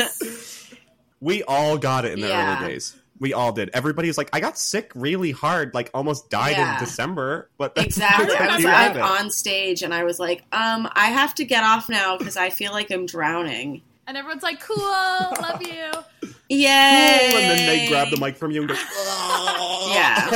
we 1.20 1.42
all 1.44 1.78
got 1.78 2.04
it 2.04 2.12
in 2.12 2.20
the 2.20 2.28
Yeah. 2.28 2.58
early 2.62 2.72
days. 2.72 2.96
We 3.20 3.32
all 3.32 3.52
did. 3.52 3.70
Everybody's 3.72 4.18
like, 4.18 4.28
I 4.32 4.40
got 4.40 4.58
sick 4.58 4.90
really 4.94 5.30
hard, 5.30 5.72
like 5.72 5.90
almost 5.94 6.28
died 6.30 6.56
Yeah. 6.56 6.74
in 6.74 6.80
December. 6.84 7.48
But 7.58 7.72
exactly. 7.76 8.34
I 8.38 8.56
was 8.56 8.64
like 8.64 8.96
on 8.96 9.30
stage 9.30 9.82
and 9.82 9.94
I 9.94 10.02
was 10.04 10.18
like, 10.18 10.42
um, 10.52 10.88
I 10.94 11.06
have 11.06 11.34
to 11.36 11.44
get 11.44 11.62
off 11.62 11.88
now 11.88 12.16
because 12.18 12.36
I 12.36 12.50
feel 12.50 12.72
like 12.72 12.90
I'm 12.90 13.06
drowning. 13.06 13.82
And 14.06 14.16
everyone's 14.16 14.42
like, 14.42 14.60
"Cool, 14.60 14.76
love 14.78 15.62
you." 15.62 15.90
Yay! 16.48 17.28
Cool, 17.30 17.38
and 17.40 17.50
then 17.50 17.66
they 17.66 17.88
grab 17.88 18.10
the 18.10 18.18
mic 18.18 18.36
from 18.36 18.50
you 18.50 18.60
and 18.62 18.68
go, 18.68 18.74
Yeah. 18.74 20.30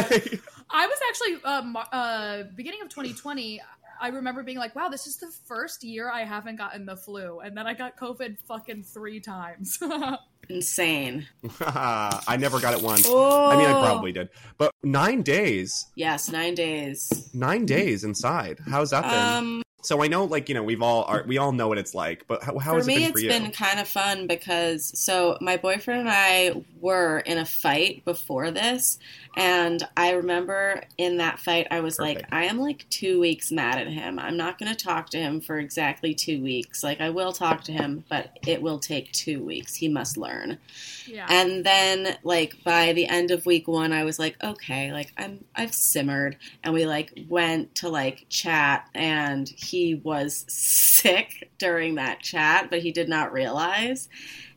I 0.71 0.87
was 0.87 0.99
actually 1.09 1.37
uh, 1.45 1.97
uh, 1.97 2.43
beginning 2.55 2.83
of 2.83 2.89
2020. 2.89 3.61
I 4.01 4.09
remember 4.09 4.43
being 4.43 4.59
like, 4.59 4.77
"Wow, 4.77 4.89
this 4.89 5.07
is 5.07 5.17
the 5.17 5.27
first 5.47 5.83
year 5.83 6.11
I 6.11 6.21
haven't 6.25 6.57
gotten 6.57 6.87
the 6.87 6.97
flu," 6.97 7.41
and 7.41 7.57
then 7.57 7.67
I 7.67 7.75
got 7.75 7.97
COVID 7.97 8.39
fucking 8.47 8.85
three 8.85 9.19
times. 9.21 9.79
Insane. 10.49 11.27
I 11.61 12.37
never 12.39 12.61
got 12.61 12.75
it 12.75 12.83
once. 12.83 13.05
Oh. 13.09 13.51
I 13.51 13.57
mean, 13.57 13.67
I 13.67 13.73
probably 13.73 14.13
did. 14.13 14.29
But 14.57 14.73
nine 14.83 15.23
days, 15.23 15.87
Yes, 15.95 16.31
nine 16.31 16.55
days. 16.55 17.31
nine 17.35 17.67
days 17.67 18.05
inside. 18.05 18.59
How's 18.67 18.91
that 18.91 19.03
been? 19.03 19.13
Um, 19.37 19.63
so 19.89 20.03
I 20.03 20.09
know, 20.09 20.25
like 20.25 20.51
you 20.51 20.55
know, 20.55 20.63
we've 20.63 20.83
all 20.83 21.05
are, 21.05 21.25
we 21.27 21.39
all 21.39 21.51
know 21.51 21.67
what 21.69 21.79
it's 21.79 21.95
like. 21.95 22.27
But 22.27 22.43
how, 22.43 22.59
how 22.59 22.73
for 22.73 22.77
has 22.77 22.87
me, 22.87 22.97
it 22.97 22.99
been 22.99 23.13
for 23.13 23.19
you? 23.21 23.31
It's 23.31 23.39
been 23.39 23.51
kind 23.53 23.81
of 23.81 23.89
fun 23.89 24.27
because 24.27 24.93
so 25.01 25.39
my 25.41 25.57
boyfriend 25.57 26.01
and 26.01 26.11
I 26.11 26.63
were 26.79 27.21
in 27.21 27.39
a 27.39 27.47
fight 27.47 28.05
before 28.05 28.51
this, 28.51 28.99
and 29.39 29.87
I 29.97 30.11
remember 30.15 30.83
in 30.99 31.19
that 31.19 31.39
fight, 31.39 31.69
I 31.71 31.79
was 31.79 32.01
like, 32.01 32.25
I 32.33 32.47
am 32.47 32.59
like 32.59 32.85
two 32.91 33.21
weeks 33.21 33.53
mad 33.53 33.79
at 33.79 33.87
him. 33.87 34.19
I'm 34.19 34.37
not 34.37 34.59
going 34.59 34.75
to 34.75 34.85
talk 34.85 35.11
to 35.11 35.19
him 35.19 35.41
for 35.41 35.59
exactly 35.59 36.13
two 36.13 36.43
weeks. 36.43 36.83
Like 36.83 37.01
I 37.01 37.11
will 37.11 37.33
talk 37.33 37.63
to 37.65 37.73
him, 37.73 38.05
but 38.09 38.37
it 38.45 38.61
will 38.61 38.81
take 38.81 39.13
two 39.13 39.45
weeks. 39.45 39.77
He 39.77 39.87
must 39.89 40.17
learn. 40.17 40.59
yeah, 41.07 41.27
And 41.31 41.65
then 41.65 42.17
like 42.25 42.65
by 42.65 42.93
the 42.93 43.07
end 43.07 43.31
of 43.31 43.47
week 43.47 43.69
1 43.69 43.93
I 43.93 44.03
was 44.03 44.19
like 44.19 44.43
okay 44.43 44.93
like 44.93 45.13
I'm 45.17 45.45
I've 45.55 45.75
simmered 45.75 46.37
and 46.65 46.75
we 46.75 46.85
like 46.85 47.13
went 47.29 47.77
to 47.77 47.89
like 47.89 48.27
chat 48.29 48.89
and 48.93 49.49
he 49.49 49.95
was 49.95 50.45
sick 50.49 51.49
during 51.59 51.95
that 51.95 52.21
chat 52.21 52.71
but 52.71 52.81
he 52.81 52.91
did 52.91 53.09
not 53.09 53.33
realize 53.33 54.09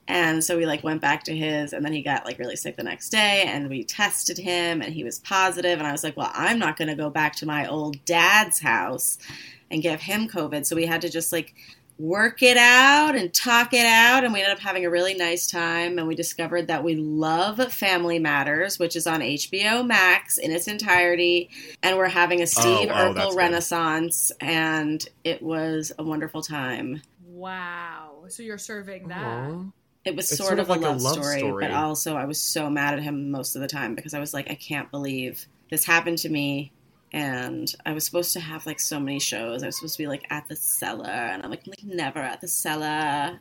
and 0.07 0.43
so 0.43 0.57
we 0.57 0.65
like 0.65 0.83
went 0.83 1.01
back 1.01 1.23
to 1.23 1.35
his 1.35 1.73
and 1.73 1.85
then 1.85 1.93
he 1.93 2.01
got 2.01 2.25
like 2.25 2.39
really 2.39 2.55
sick 2.55 2.75
the 2.75 2.83
next 2.83 3.09
day 3.09 3.43
and 3.47 3.69
we 3.69 3.83
tested 3.83 4.37
him 4.37 4.81
and 4.81 4.93
he 4.93 5.03
was 5.03 5.19
positive. 5.19 5.41
positive 5.41 5.79
and 5.79 5.87
I 5.87 5.91
was 5.91 6.03
like 6.03 6.17
well 6.17 6.31
I'm 6.33 6.59
not 6.59 6.77
going 6.77 6.87
to 6.87 6.95
go 6.95 7.09
back 7.09 7.35
to 7.37 7.45
my 7.45 7.67
old 7.67 8.03
dad's 8.05 8.59
house 8.59 9.17
and 9.69 9.81
give 9.81 10.01
him 10.01 10.27
covid 10.27 10.65
so 10.65 10.75
we 10.75 10.85
had 10.85 11.01
to 11.01 11.09
just 11.09 11.31
like 11.31 11.55
work 11.97 12.41
it 12.41 12.57
out 12.57 13.15
and 13.15 13.31
talk 13.33 13.73
it 13.73 13.85
out 13.85 14.23
and 14.23 14.33
we 14.33 14.39
ended 14.41 14.57
up 14.57 14.61
having 14.61 14.85
a 14.85 14.89
really 14.89 15.13
nice 15.13 15.45
time 15.45 15.99
and 15.99 16.07
we 16.07 16.15
discovered 16.15 16.67
that 16.67 16.83
we 16.83 16.95
love 16.95 17.71
family 17.71 18.17
matters 18.17 18.79
which 18.79 18.95
is 18.95 19.05
on 19.05 19.19
hbo 19.19 19.85
max 19.85 20.37
in 20.37 20.51
its 20.51 20.67
entirety 20.67 21.49
and 21.83 21.97
we're 21.97 22.07
having 22.07 22.39
a 22.39 22.43
oh, 22.43 22.45
steve 22.45 22.89
oh, 22.91 23.13
that's 23.13 23.19
urkel 23.19 23.29
good. 23.29 23.37
renaissance 23.37 24.31
and 24.41 25.07
it 25.23 25.41
was 25.43 25.91
a 25.99 26.03
wonderful 26.03 26.41
time 26.41 27.01
wow. 27.41 28.25
So 28.27 28.43
you're 28.43 28.57
serving 28.59 29.07
that. 29.09 29.23
Aw. 29.23 29.63
It 30.05 30.15
was 30.15 30.29
It's 30.31 30.37
sort, 30.37 30.47
sort 30.49 30.59
of, 30.59 30.69
of 30.69 30.69
like 30.69 30.81
a 30.81 30.89
a 30.89 30.93
love, 30.93 31.01
love 31.01 31.13
story, 31.13 31.37
story. 31.39 31.65
but 31.67 31.71
also 31.71 32.15
i 32.15 32.25
was 32.25 32.39
so 32.41 32.69
mad 32.69 32.93
at 32.95 33.01
him 33.03 33.29
most 33.31 33.55
of 33.55 33.61
the 33.61 33.67
time 33.67 33.93
because 33.95 34.13
i 34.13 34.19
was 34.19 34.33
like 34.33 34.49
i 34.49 34.55
can't 34.55 34.89
believe 34.89 35.45
this 35.69 35.85
happened 35.85 36.17
to 36.19 36.29
me 36.29 36.71
and 37.13 37.75
I 37.85 37.91
was 37.91 38.05
supposed 38.05 38.31
to 38.33 38.39
have 38.39 38.65
like 38.65 38.79
so 38.79 38.97
many 38.97 39.19
shows. 39.19 39.63
I 39.63 39.65
was 39.65 39.75
supposed 39.75 39.95
to 39.97 40.03
be 40.03 40.07
like 40.07 40.25
at 40.29 40.47
the 40.47 40.55
cellar, 40.55 41.09
and 41.09 41.43
I'm 41.43 41.49
like, 41.49 41.67
like 41.67 41.83
never 41.83 42.19
at 42.19 42.39
the 42.39 42.47
cellar. 42.47 42.85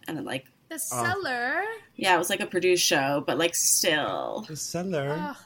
And 0.08 0.16
then 0.16 0.24
like, 0.24 0.46
The 0.70 0.74
Oh. 0.74 1.04
cellar. 1.04 1.62
yeah, 1.94 2.16
it 2.16 2.18
was 2.18 2.30
like 2.30 2.40
a 2.40 2.46
produced 2.46 2.84
show, 2.84 3.22
but 3.24 3.38
like 3.38 3.54
still, 3.54 4.44
The 4.48 4.56
cellar. 4.56 5.10
Ugh. 5.10 5.36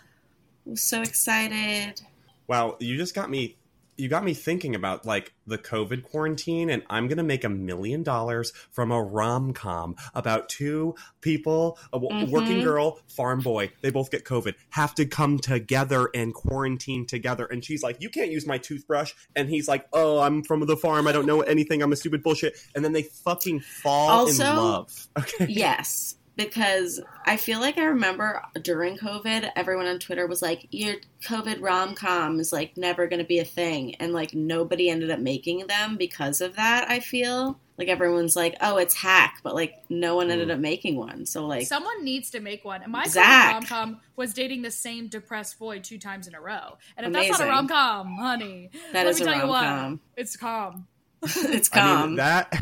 I 0.67 0.71
was 0.71 0.81
so 0.81 1.03
excited. 1.03 2.01
Wow, 2.49 2.77
you 2.81 2.97
just 2.97 3.15
got 3.15 3.29
me 3.29 3.57
you 3.97 4.09
got 4.09 4.25
me 4.25 4.35
thinking 4.35 4.75
about 4.75 5.05
like 5.07 5.33
the 5.47 5.59
COVID 5.59 6.03
quarantine, 6.05 6.71
and 6.71 6.83
I'm 6.89 7.09
gonna 7.09 7.23
make 7.23 7.45
a 7.45 7.49
million 7.49 8.03
dollars 8.03 8.53
from 8.71 8.91
a 8.91 9.03
rom 9.03 9.53
com 9.53 9.97
about 10.15 10.49
two 10.49 10.95
people, 11.21 11.79
a 11.93 11.99
w- 11.99 12.27
Mhm. 12.27 12.31
working 12.31 12.63
girl, 12.63 12.99
farm 13.09 13.41
boy. 13.41 13.71
They 13.83 13.91
both 13.91 14.11
get 14.11 14.25
COVID, 14.25 14.55
have 14.71 14.95
to 14.97 15.07
come 15.07 15.39
together 15.39 16.09
and 16.15 16.33
quarantine 16.35 17.07
together. 17.07 17.45
And 17.47 17.65
she's 17.65 17.83
like, 17.83 18.01
"You 18.01 18.09
can't 18.11 18.31
use 18.31 18.47
my 18.47 18.59
toothbrush," 18.59 19.13
and 19.37 19.49
he's 19.49 19.69
like, 19.69 19.87
"Oh, 19.93 20.19
I'm 20.21 20.43
from 20.43 20.65
the 20.67 20.77
farm. 20.77 21.07
I 21.07 21.13
don't 21.13 21.27
know 21.27 21.43
anything. 21.43 21.83
I'm 21.83 21.93
a 21.93 21.97
stupid 21.97 22.23
bullshit." 22.23 22.57
And 22.75 22.85
then 22.85 22.93
they 22.93 23.03
fucking 23.03 23.61
fall 23.61 24.11
Also- 24.11 24.45
in 24.51 24.57
love. 24.57 25.07
Okay, 25.19 25.47
Yes, 25.49 26.17
because 26.37 27.01
I 27.27 27.37
feel 27.37 27.61
like 27.61 27.79
I 27.79 27.85
remember 27.85 28.43
during 28.63 28.97
COVID, 28.99 29.51
everyone 29.57 29.87
on 29.87 29.99
Twitter 29.99 30.27
was 30.27 30.43
like, 30.43 30.67
"Your 30.71 30.97
COVID 31.25 31.61
rom 31.61 31.95
com 31.95 32.41
is 32.41 32.53
like 32.53 32.77
never 32.77 33.07
going 33.07 33.21
to 33.21 33.27
be 33.27 33.39
a 33.39 33.45
thing," 33.45 33.95
and 33.97 34.13
like 34.13 34.35
nobody 34.35 34.91
ended 34.91 35.11
up 35.11 35.21
making 35.21 35.67
them 35.67 35.97
because 35.97 36.41
of 36.41 36.57
that. 36.57 36.91
I 36.91 37.01
feel 37.01 37.59
like 37.79 37.89
everyone's 37.89 38.37
like, 38.37 38.57
"Oh, 38.61 38.77
it's 38.77 38.95
hack," 38.95 39.41
but 39.43 39.55
like 39.55 39.75
no 39.89 40.17
one 40.17 40.31
ended 40.31 40.49
Mm. 40.49 40.53
up 40.55 40.59
making 40.61 40.97
one. 40.97 41.27
So 41.27 41.47
like, 41.47 41.67
Someone 41.67 42.05
needs 42.05 42.31
to 42.31 42.41
make 42.41 42.65
one. 42.65 42.83
And 42.83 42.93
my 42.93 43.07
Zach. 43.07 43.55
rom 43.55 43.63
com 43.65 44.01
was 44.17 44.35
dating 44.35 44.63
the 44.63 44.71
same 44.71 45.09
depressed 45.09 45.59
boy 45.59 45.79
two 45.81 45.99
times 45.99 46.27
in 46.29 46.35
a 46.35 46.41
row. 46.41 46.79
And 46.97 47.07
if 47.07 47.13
that's 47.13 47.39
not 47.39 47.49
a 47.49 47.51
rom 47.51 47.69
com, 47.69 48.17
honey, 48.17 48.71
that 48.93 49.07
let 49.07 49.07
is 49.07 49.21
me 49.21 49.27
a 49.27 49.29
tell 49.31 49.41
you 49.43 49.49
what, 49.49 49.63
rom-com. 49.65 50.01
it's 50.17 50.37
calm. 50.37 50.87
it's 51.23 51.71
I 51.73 51.79
calm. 51.81 52.07
mean 52.11 52.17
that. 52.17 52.53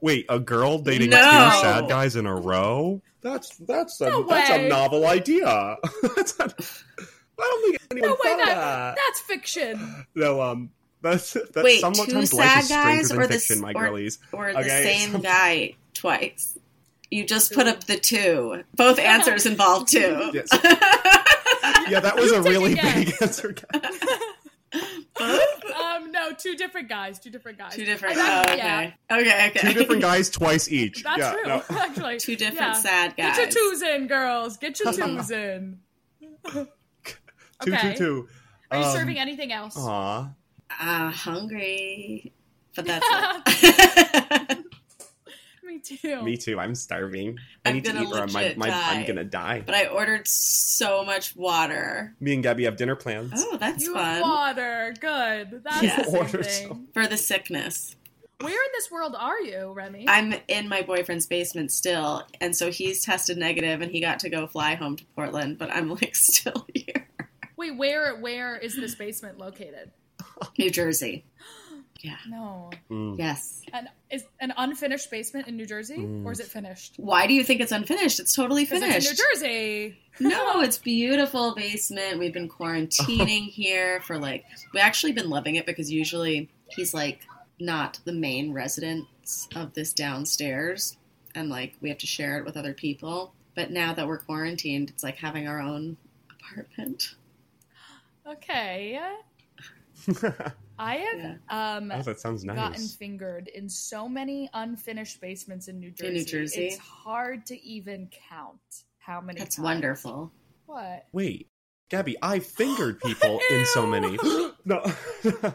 Wait, 0.00 0.26
a 0.28 0.38
girl 0.38 0.78
dating 0.78 1.10
No. 1.10 1.18
two 1.18 1.60
sad 1.60 1.88
guys 1.88 2.16
in 2.16 2.26
a 2.26 2.34
row? 2.34 3.00
That's 3.22 3.56
that's 3.58 4.00
a 4.00 4.08
No 4.10 4.22
that's 4.24 4.50
a 4.50 4.68
novel 4.68 5.06
idea. 5.06 5.76
that's 6.16 6.38
not, 6.38 6.54
I 6.58 7.02
don't 7.38 7.62
think 7.70 7.82
anyone 7.90 8.10
No 8.10 8.14
way, 8.14 8.18
thought 8.36 8.46
that, 8.46 8.54
that. 8.54 8.96
that's 8.96 9.20
fiction. 9.22 10.06
No, 10.14 10.40
um, 10.42 10.70
that's 11.02 11.32
that's 11.32 11.56
Wait, 11.56 11.80
sometimes 11.80 12.30
two 12.30 12.36
life 12.36 12.48
sad 12.48 12.58
is 12.60 12.66
stranger 12.66 12.96
guys 12.98 13.08
than 13.08 13.18
or 13.18 13.26
the 13.26 13.32
fiction, 13.34 13.56
s- 13.56 13.62
my 13.62 13.72
or- 13.72 13.84
girlies. 13.86 14.18
or 14.32 14.52
the 14.52 14.58
Okay, 14.60 14.82
same 14.84 15.12
so- 15.12 15.18
guy 15.18 15.74
twice. 15.94 16.58
You 17.10 17.24
just 17.24 17.52
put 17.52 17.66
up 17.68 17.84
the 17.84 17.96
two. 17.96 18.64
Both 18.74 18.98
answers 18.98 19.46
involve 19.46 19.88
two. 19.88 20.30
Yes. 20.34 20.48
Yeah, 21.88 22.00
that 22.00 22.16
was 22.16 22.32
a 22.32 22.42
really 22.42 22.74
big 22.74 23.14
answer. 23.20 23.54
Guys. 24.72 25.40
Um, 25.82 26.10
no, 26.12 26.32
two 26.32 26.54
different 26.56 26.88
guys. 26.88 27.18
Two 27.18 27.30
different 27.30 27.58
guys. 27.58 27.74
Two 27.74 27.84
different. 27.84 28.16
I 28.18 28.38
Oh, 28.38 28.42
okay. 28.42 28.56
yeah, 28.56 28.92
Okay. 29.10 29.46
Okay. 29.50 29.58
Two 29.60 29.72
different 29.78 30.02
guys 30.02 30.28
twice 30.30 30.70
each. 30.70 31.02
that's 31.02 31.18
yeah, 31.18 31.32
true. 31.32 31.42
no. 31.46 31.62
Actually, 31.70 32.18
Two 32.18 32.36
different 32.36 32.74
yeah. 32.74 32.80
sad 32.80 33.16
guys. 33.16 33.36
Get 33.36 33.54
your 33.54 33.70
twos 33.70 33.82
in, 33.82 34.06
girls. 34.06 34.56
Get 34.56 34.78
your 34.80 34.92
twos 34.92 35.30
in. 35.30 35.78
Two, 36.50 36.68
Okay. 37.62 37.92
two, 37.92 37.96
two. 37.96 38.28
Are 38.70 38.78
you 38.78 38.84
Um, 38.84 38.92
serving 38.96 39.18
anything 39.18 39.52
else? 39.52 39.76
Aw. 39.78 40.28
Uh, 40.80 41.10
hungry. 41.10 42.32
But 42.74 42.84
that's 42.86 43.06
it. 43.64 44.64
Me 45.76 45.96
too. 45.96 46.22
Me 46.22 46.36
too. 46.36 46.58
I'm 46.58 46.74
starving. 46.74 47.38
I 47.64 47.68
I'm 47.68 47.74
need 47.76 47.84
to 47.84 48.00
eat 48.02 48.08
or 48.12 48.26
my, 48.28 48.54
my, 48.56 48.70
I'm 48.70 49.06
gonna 49.06 49.24
die. 49.24 49.62
but 49.64 49.74
I 49.74 49.86
ordered 49.86 50.26
so 50.26 51.04
much 51.04 51.36
water. 51.36 52.14
Me 52.20 52.32
and 52.34 52.42
Gabby 52.42 52.64
have 52.64 52.76
dinner 52.76 52.96
plans. 52.96 53.32
Oh, 53.36 53.56
that's 53.58 53.84
you 53.84 53.92
fun. 53.92 54.20
water. 54.22 54.94
Good. 55.00 55.62
That's 55.64 55.82
Yeah. 55.82 55.96
the 55.98 56.04
same 56.04 56.14
Order 56.16 56.42
thing. 56.42 56.88
For 56.94 57.06
the 57.06 57.16
sickness. 57.18 57.94
Where 58.40 58.52
in 58.52 58.70
this 58.74 58.90
world 58.90 59.14
are 59.18 59.40
you, 59.40 59.72
Remy? 59.72 60.06
I'm 60.08 60.34
in 60.48 60.68
my 60.68 60.82
boyfriend's 60.82 61.26
basement 61.26 61.72
still, 61.72 62.22
and 62.40 62.54
so 62.56 62.70
he's 62.70 63.02
tested 63.04 63.38
negative 63.38 63.80
and 63.80 63.90
he 63.90 64.00
got 64.00 64.18
to 64.20 64.28
go 64.30 64.46
fly 64.46 64.74
home 64.74 64.96
to 64.96 65.04
Portland, 65.14 65.56
but 65.58 65.70
I'm 65.70 65.90
like 65.90 66.14
still 66.14 66.66
here. 66.74 67.08
Wait, 67.56 67.76
where 67.76 68.16
where 68.16 68.56
is 68.56 68.76
this 68.76 68.94
basement 68.94 69.38
located? 69.38 69.90
New 70.58 70.70
Jersey. 70.70 71.24
Yeah. 72.02 72.16
No. 72.28 72.70
Mm. 72.90 73.18
Yes. 73.18 73.62
An 73.72 73.88
is 74.10 74.24
an 74.40 74.52
unfinished 74.56 75.10
basement 75.10 75.48
in 75.48 75.56
New 75.56 75.66
Jersey, 75.66 76.06
or 76.24 76.32
is 76.32 76.40
it 76.40 76.46
finished? 76.46 76.94
Why 76.98 77.26
do 77.26 77.34
you 77.34 77.42
think 77.42 77.60
it's 77.60 77.72
unfinished? 77.72 78.20
It's 78.20 78.34
totally 78.34 78.64
finished. 78.64 78.96
it's 78.96 79.06
in 79.10 79.16
New 79.16 79.34
Jersey. 79.34 79.98
No, 80.18 80.62
it's 80.62 80.78
beautiful 80.78 81.54
basement. 81.54 82.18
We've 82.18 82.32
been 82.32 82.48
quarantining 82.48 83.48
here 83.50 84.00
for 84.00 84.18
like 84.18 84.46
we 84.72 84.80
actually 84.80 85.12
been 85.12 85.28
loving 85.28 85.56
it 85.56 85.66
because 85.66 85.92
usually 85.92 86.48
he's 86.68 86.94
like 86.94 87.20
not 87.60 87.98
the 88.06 88.12
main 88.12 88.54
residence 88.54 89.46
of 89.54 89.74
this 89.74 89.92
downstairs 89.92 90.96
and 91.34 91.50
like 91.50 91.74
we 91.82 91.90
have 91.90 91.98
to 91.98 92.06
share 92.06 92.38
it 92.38 92.46
with 92.46 92.56
other 92.56 92.72
people. 92.72 93.34
But 93.54 93.70
now 93.70 93.92
that 93.92 94.06
we're 94.06 94.16
quarantined, 94.18 94.88
it's 94.88 95.02
like 95.02 95.16
having 95.16 95.46
our 95.48 95.60
own 95.60 95.96
apartment. 96.30 97.14
Okay. 98.26 98.98
I 100.78 100.94
have 100.96 101.38
um 101.48 101.92
oh, 101.92 102.02
that 102.02 102.20
sounds 102.20 102.44
gotten 102.44 102.86
fingered 102.86 103.48
in 103.48 103.68
so 103.68 104.08
many 104.08 104.48
unfinished 104.54 105.20
basements 105.20 105.68
in 105.68 105.78
New 105.80 105.90
Jersey. 105.90 106.08
In 106.08 106.14
New 106.14 106.24
Jersey? 106.24 106.66
It's 106.68 106.78
hard 106.78 107.46
to 107.46 107.60
even 107.62 108.08
count 108.28 108.84
how 108.98 109.20
many. 109.20 109.38
That's 109.38 109.56
times. 109.56 109.64
wonderful. 109.64 110.32
What? 110.66 111.06
Wait, 111.12 111.48
Gabby, 111.88 112.16
I 112.20 112.40
fingered 112.40 113.00
people 113.00 113.40
in 113.50 113.64
so 113.66 113.86
many. 113.86 114.18
no. 114.64 114.84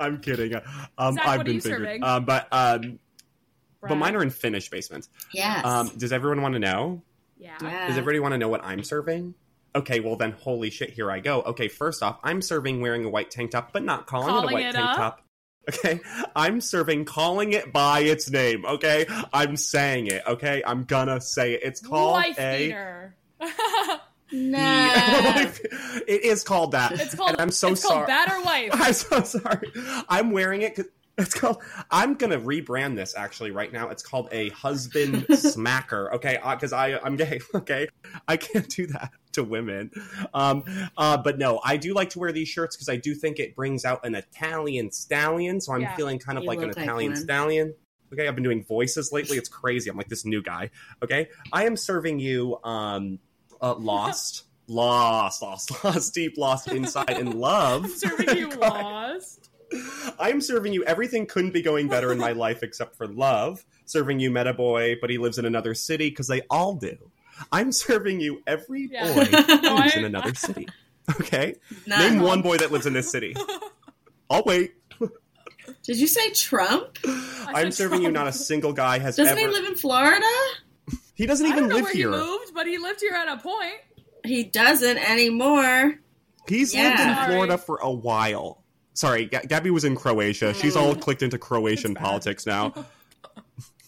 I'm 0.00 0.20
kidding. 0.20 0.54
Um, 0.98 1.14
Zach, 1.14 1.26
I've 1.26 1.44
been 1.44 1.60
fingered. 1.60 2.02
Um, 2.02 2.24
but 2.24 2.48
um, 2.50 2.98
but 3.80 3.94
mine 3.96 4.16
are 4.16 4.22
in 4.22 4.30
finished 4.30 4.70
basements. 4.70 5.08
Yes. 5.32 5.64
Um, 5.64 5.90
does 5.96 6.12
everyone 6.12 6.42
want 6.42 6.54
to 6.54 6.58
know? 6.58 7.02
Yeah. 7.36 7.56
yeah. 7.60 7.88
Does 7.88 7.96
everybody 7.98 8.20
want 8.20 8.32
to 8.32 8.38
know 8.38 8.48
what 8.48 8.64
I'm 8.64 8.82
serving? 8.82 9.34
Okay, 9.74 10.00
well 10.00 10.16
then, 10.16 10.32
holy 10.32 10.70
shit, 10.70 10.90
here 10.90 11.10
I 11.10 11.20
go. 11.20 11.42
Okay, 11.42 11.68
first 11.68 12.02
off, 12.02 12.18
I'm 12.22 12.42
serving 12.42 12.80
wearing 12.80 13.04
a 13.04 13.08
white 13.08 13.30
tank 13.30 13.52
top, 13.52 13.72
but 13.72 13.82
not 13.82 14.06
calling, 14.06 14.34
it 14.36 14.50
a 14.50 14.52
white 14.52 14.66
it 14.66 14.72
tank 14.72 14.90
up? 14.90 14.96
top. 14.96 15.20
Okay, 15.68 16.00
I'm 16.36 16.60
serving 16.60 17.04
calling 17.04 17.52
it 17.52 17.72
by 17.72 18.00
its 18.00 18.28
name. 18.30 18.64
Okay, 18.66 19.06
I'm 19.32 19.56
saying 19.56 20.08
it. 20.08 20.22
Okay, 20.26 20.62
I'm 20.66 20.84
gonna 20.84 21.20
say 21.20 21.54
it. 21.54 21.60
It's 21.62 21.80
called 21.80 22.12
Wife 22.12 22.38
a. 22.38 22.66
beater. 22.68 23.14
Nah. 24.34 24.92
it 26.06 26.24
is 26.24 26.42
called 26.42 26.72
that. 26.72 26.92
it's 26.92 27.14
called. 27.14 27.32
And 27.32 27.40
I'm 27.40 27.50
so 27.50 27.68
it's 27.72 27.82
sorry. 27.82 27.96
called 27.96 28.06
Batter 28.06 28.40
Wife. 28.42 28.70
I'm 28.72 28.92
so 28.94 29.22
sorry. 29.22 29.70
I'm 30.08 30.30
wearing 30.30 30.62
it. 30.62 30.74
'cause 30.74 30.86
It's 31.18 31.34
called. 31.34 31.62
I'm 31.90 32.14
gonna 32.14 32.38
rebrand 32.40 32.96
this 32.96 33.14
actually 33.14 33.50
right 33.50 33.70
now. 33.70 33.90
It's 33.90 34.02
called 34.02 34.28
a 34.32 34.48
husband 34.48 35.26
smacker. 35.30 36.10
Okay, 36.14 36.38
because 36.50 36.72
I 36.72 36.98
I'm 37.04 37.16
gay. 37.16 37.40
Okay, 37.54 37.88
I 38.26 38.38
can't 38.38 38.68
do 38.70 38.86
that 38.86 39.10
to 39.34 39.44
women. 39.44 39.90
Um, 40.34 40.64
uh, 40.96 41.16
but 41.16 41.38
no, 41.38 41.60
I 41.64 41.76
do 41.76 41.94
like 41.94 42.10
to 42.10 42.18
wear 42.18 42.32
these 42.32 42.48
shirts 42.48 42.76
because 42.76 42.88
I 42.88 42.96
do 42.96 43.14
think 43.14 43.38
it 43.38 43.54
brings 43.56 43.84
out 43.84 44.04
an 44.04 44.14
Italian 44.14 44.90
stallion. 44.90 45.60
So 45.60 45.72
I'm 45.72 45.82
Yeah. 45.82 45.94
feeling 45.94 46.18
kind 46.18 46.38
of 46.38 46.44
like 46.44 46.58
an 46.60 46.68
look 46.68 46.76
like 46.76 46.84
Italian 46.84 47.12
one. 47.12 47.20
stallion. 47.22 47.74
Okay, 48.12 48.28
I've 48.28 48.34
been 48.34 48.44
doing 48.44 48.62
voices 48.62 49.10
lately. 49.10 49.38
It's 49.38 49.48
crazy. 49.48 49.88
I'm 49.88 49.96
like 49.96 50.08
this 50.08 50.24
new 50.26 50.42
guy. 50.42 50.70
Okay, 51.02 51.28
I 51.52 51.64
am 51.64 51.76
serving 51.76 52.18
you 52.20 52.58
um, 52.62 53.18
uh, 53.60 53.74
Lost. 53.74 54.44
Lost, 54.68 55.42
lost, 55.42 55.84
lost, 55.84 56.14
deep 56.14 56.38
lost 56.38 56.68
inside 56.68 57.18
in 57.18 57.38
love. 57.40 57.84
I'm 57.84 57.90
serving 57.96 58.36
you 58.36 58.48
lost. 58.50 59.50
I 60.18 60.30
am 60.30 60.40
serving 60.40 60.72
you 60.72 60.84
everything 60.84 61.26
couldn't 61.26 61.50
be 61.52 61.62
going 61.62 61.88
better 61.88 62.12
in 62.12 62.18
my 62.18 62.30
life 62.32 62.62
except 62.62 62.96
for 62.96 63.08
love. 63.08 63.64
Serving 63.86 64.20
you 64.20 64.30
Meta 64.30 64.54
Boy, 64.54 64.96
but 65.00 65.10
he 65.10 65.18
lives 65.18 65.36
in 65.36 65.44
another 65.46 65.74
city 65.74 66.10
because 66.10 66.28
they 66.28 66.42
all 66.48 66.74
do. 66.76 66.96
I'm 67.50 67.72
serving 67.72 68.20
you 68.20 68.42
every 68.46 68.88
Yeah. 68.92 69.12
boy 69.14 69.24
who 69.24 69.76
lives 69.76 69.96
in 69.96 70.04
another 70.04 70.34
city. 70.34 70.68
Okay? 71.20 71.56
Not- 71.84 71.98
Name 71.98 72.20
one 72.20 72.42
boy 72.42 72.58
that 72.58 72.70
lives 72.70 72.86
in 72.86 72.92
this 72.92 73.10
city. 73.10 73.34
I'll 74.30 74.44
wait. 74.44 74.74
Did 75.82 75.96
you 75.98 76.06
say 76.06 76.30
Trump? 76.30 76.96
I'm 77.04 77.72
said 77.72 77.74
serving 77.74 78.02
you 78.02 78.12
not 78.12 78.28
a 78.28 78.32
single 78.32 78.72
guy 78.72 79.00
has 79.00 79.16
Doesn't 79.16 79.36
ever. 79.36 79.40
he 79.50 79.52
live 79.52 79.64
in 79.64 79.74
Florida? 79.74 80.24
He 81.14 81.26
doesn't 81.26 81.44
I 81.44 81.48
even 81.50 81.64
don't 81.64 81.68
know 81.70 81.74
live 81.76 81.84
where 81.86 81.92
here. 81.92 82.10
he 82.12 82.16
moved, 82.16 82.54
but 82.54 82.68
he 82.68 82.78
lived 82.78 83.00
here 83.00 83.14
at 83.14 83.26
a 83.26 83.36
point. 83.38 83.74
He 84.24 84.44
doesn't 84.44 84.98
anymore. 84.98 85.98
He's 86.48 86.72
Yeah. 86.72 86.90
lived 86.90 87.00
in 87.00 87.14
Sorry. 87.16 87.26
Florida 87.32 87.58
for 87.58 87.78
a 87.82 87.90
while. 87.90 88.62
Sorry, 88.94 89.26
Ga- 89.26 89.42
Gabby 89.48 89.70
was 89.70 89.84
in 89.84 89.96
Croatia. 89.96 90.54
She's 90.54 90.76
mm. 90.76 90.80
all 90.82 90.94
clicked 90.94 91.22
into 91.22 91.36
Croatian 91.38 91.94
politics 91.96 92.46
now. 92.46 92.72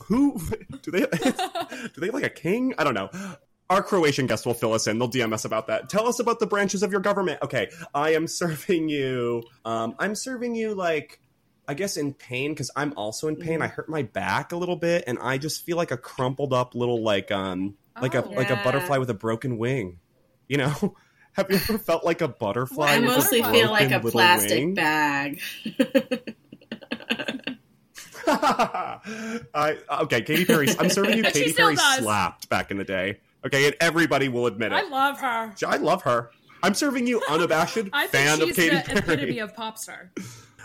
Who 0.07 0.39
do 0.83 0.91
they 0.91 1.01
do 1.07 1.07
they 2.01 2.07
have 2.07 2.15
like 2.15 2.25
a 2.25 2.31
king? 2.31 2.75
I 2.79 2.85
don't 2.85 2.95
know. 2.95 3.11
Our 3.71 3.83
Croatian 3.83 4.27
guest 4.27 4.45
will 4.45 4.55
fill 4.55 4.75
us 4.75 4.87
in. 4.87 4.99
They'll 4.99 5.11
DM 5.11 5.33
us 5.33 5.45
about 5.47 5.69
that. 5.69 5.89
Tell 5.89 6.07
us 6.07 6.19
about 6.21 6.39
the 6.39 6.47
branches 6.47 6.83
of 6.83 6.93
your 6.93 7.01
government. 7.01 7.41
Okay, 7.43 7.71
I 7.95 8.13
am 8.13 8.27
serving 8.27 8.89
you. 8.91 9.43
Um, 9.65 9.95
I'm 9.99 10.15
serving 10.15 10.55
you 10.55 10.75
like, 10.75 11.19
I 11.67 11.73
guess 11.73 11.97
in 11.97 12.13
pain 12.13 12.53
because 12.53 12.71
I'm 12.77 12.93
also 12.97 13.27
in 13.29 13.37
pain. 13.37 13.63
I 13.63 13.69
hurt 13.69 13.89
my 13.89 14.03
back 14.03 14.53
a 14.53 14.57
little 14.57 14.77
bit, 14.77 15.05
and 15.07 15.19
I 15.19 15.39
just 15.39 15.65
feel 15.65 15.79
like 15.79 15.91
a 15.93 15.97
crumpled 15.97 16.53
up 16.53 16.75
little 16.75 17.03
like 17.03 17.31
um 17.33 17.77
like 18.01 18.15
a 18.15 18.23
Oh. 18.25 18.31
like 18.33 18.51
a 18.51 18.57
butterfly 18.63 18.99
with 18.99 19.09
a 19.09 19.15
broken 19.15 19.57
wing. 19.57 19.99
You 20.47 20.59
know, 20.59 20.97
have 21.33 21.51
you 21.51 21.57
ever 21.57 21.79
felt 21.79 22.05
like 22.05 22.21
a 22.21 22.29
butterfly? 22.29 22.87
I 22.91 22.97
I 22.97 23.01
mostly 23.01 23.43
feel 23.43 23.71
like 23.71 23.91
a 23.91 24.01
plastic 24.01 24.59
wing? 24.59 24.75
bag. 24.75 25.41
I 29.55 29.79
okay, 30.03 30.23
Katy 30.23 30.45
Perry. 30.45 30.69
I'm 30.79 30.89
serving 30.91 31.17
you. 31.19 31.23
Katy 31.25 31.53
Perry 31.53 31.75
does. 31.77 31.99
slapped 31.99 32.49
back 32.49 32.71
in 32.71 32.79
the 32.79 32.85
day. 32.85 33.19
Okay, 33.47 33.67
and 33.67 33.77
everybody 33.81 34.29
will 34.29 34.47
admit 34.47 34.73
it. 34.73 34.77
I 34.77 34.89
love 34.89 35.21
her. 35.21 35.55
I 35.67 35.77
love 35.77 36.03
her. 36.03 36.31
I'm 36.63 36.75
serving 36.75 37.07
you 37.07 37.23
unabashed 37.29 37.79
I 37.93 38.07
fan 38.07 38.39
think 38.39 38.51
of 38.51 38.57
Katy 38.57 38.77
the 38.77 38.83
Perry. 38.83 38.99
epitome 38.99 39.39
of 39.41 39.55
pop 39.55 39.79
star. 39.79 40.11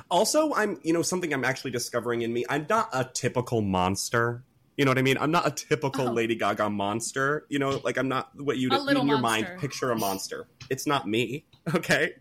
Also, 0.09 0.53
I'm 0.53 0.79
you 0.83 0.93
know 0.93 1.01
something 1.01 1.33
I'm 1.33 1.43
actually 1.45 1.71
discovering 1.71 2.21
in 2.21 2.31
me. 2.33 2.45
I'm 2.49 2.65
not 2.69 2.89
a 2.93 3.03
typical 3.13 3.61
monster. 3.61 4.43
You 4.77 4.85
know 4.85 4.91
what 4.91 4.97
I 4.97 5.01
mean? 5.01 5.17
I'm 5.19 5.31
not 5.31 5.45
a 5.45 5.51
typical 5.51 6.07
Oh. 6.07 6.11
Lady 6.13 6.35
Gaga 6.35 6.69
monster. 6.69 7.45
You 7.49 7.59
know, 7.59 7.81
like 7.83 7.97
I'm 7.97 8.07
not 8.07 8.29
what 8.39 8.57
you 8.57 8.69
in 8.71 8.85
your 8.87 9.03
monster. 9.17 9.19
mind 9.19 9.47
picture 9.59 9.91
a 9.91 9.95
monster. 9.97 10.47
It's 10.69 10.87
not 10.87 11.07
me. 11.07 11.43
Okay, 11.75 12.13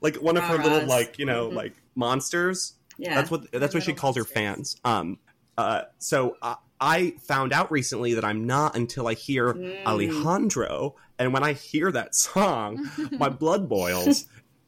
like 0.00 0.16
one 0.16 0.36
of 0.38 0.44
her 0.44 0.56
little 0.56 0.86
like 0.86 1.18
you 1.18 1.26
know 1.26 1.50
Mhm. 1.50 1.54
like 1.54 1.74
monsters. 1.96 2.74
Yeah. 3.02 3.16
That's 3.16 3.30
what 3.30 3.50
that's 3.50 3.74
what 3.74 3.82
she 3.82 3.92
calls 3.94 4.16
her 4.16 4.24
fans. 4.24 4.76
Um, 4.84 5.18
uh, 5.58 5.82
so 5.98 6.36
I, 6.40 6.56
I 6.80 7.14
found 7.26 7.52
out 7.52 7.70
recently 7.72 8.14
that 8.14 8.24
I'm 8.24 8.46
not 8.46 8.76
until 8.76 9.08
I 9.08 9.14
hear 9.14 9.52
Mm. 9.52 9.84
Alejandro, 9.84 10.94
and 11.18 11.32
when 11.32 11.42
I 11.42 11.52
hear 11.52 11.90
that 11.92 12.14
song, 12.14 12.88
my 13.12 13.28
blood 13.28 13.68
boils 13.68 14.24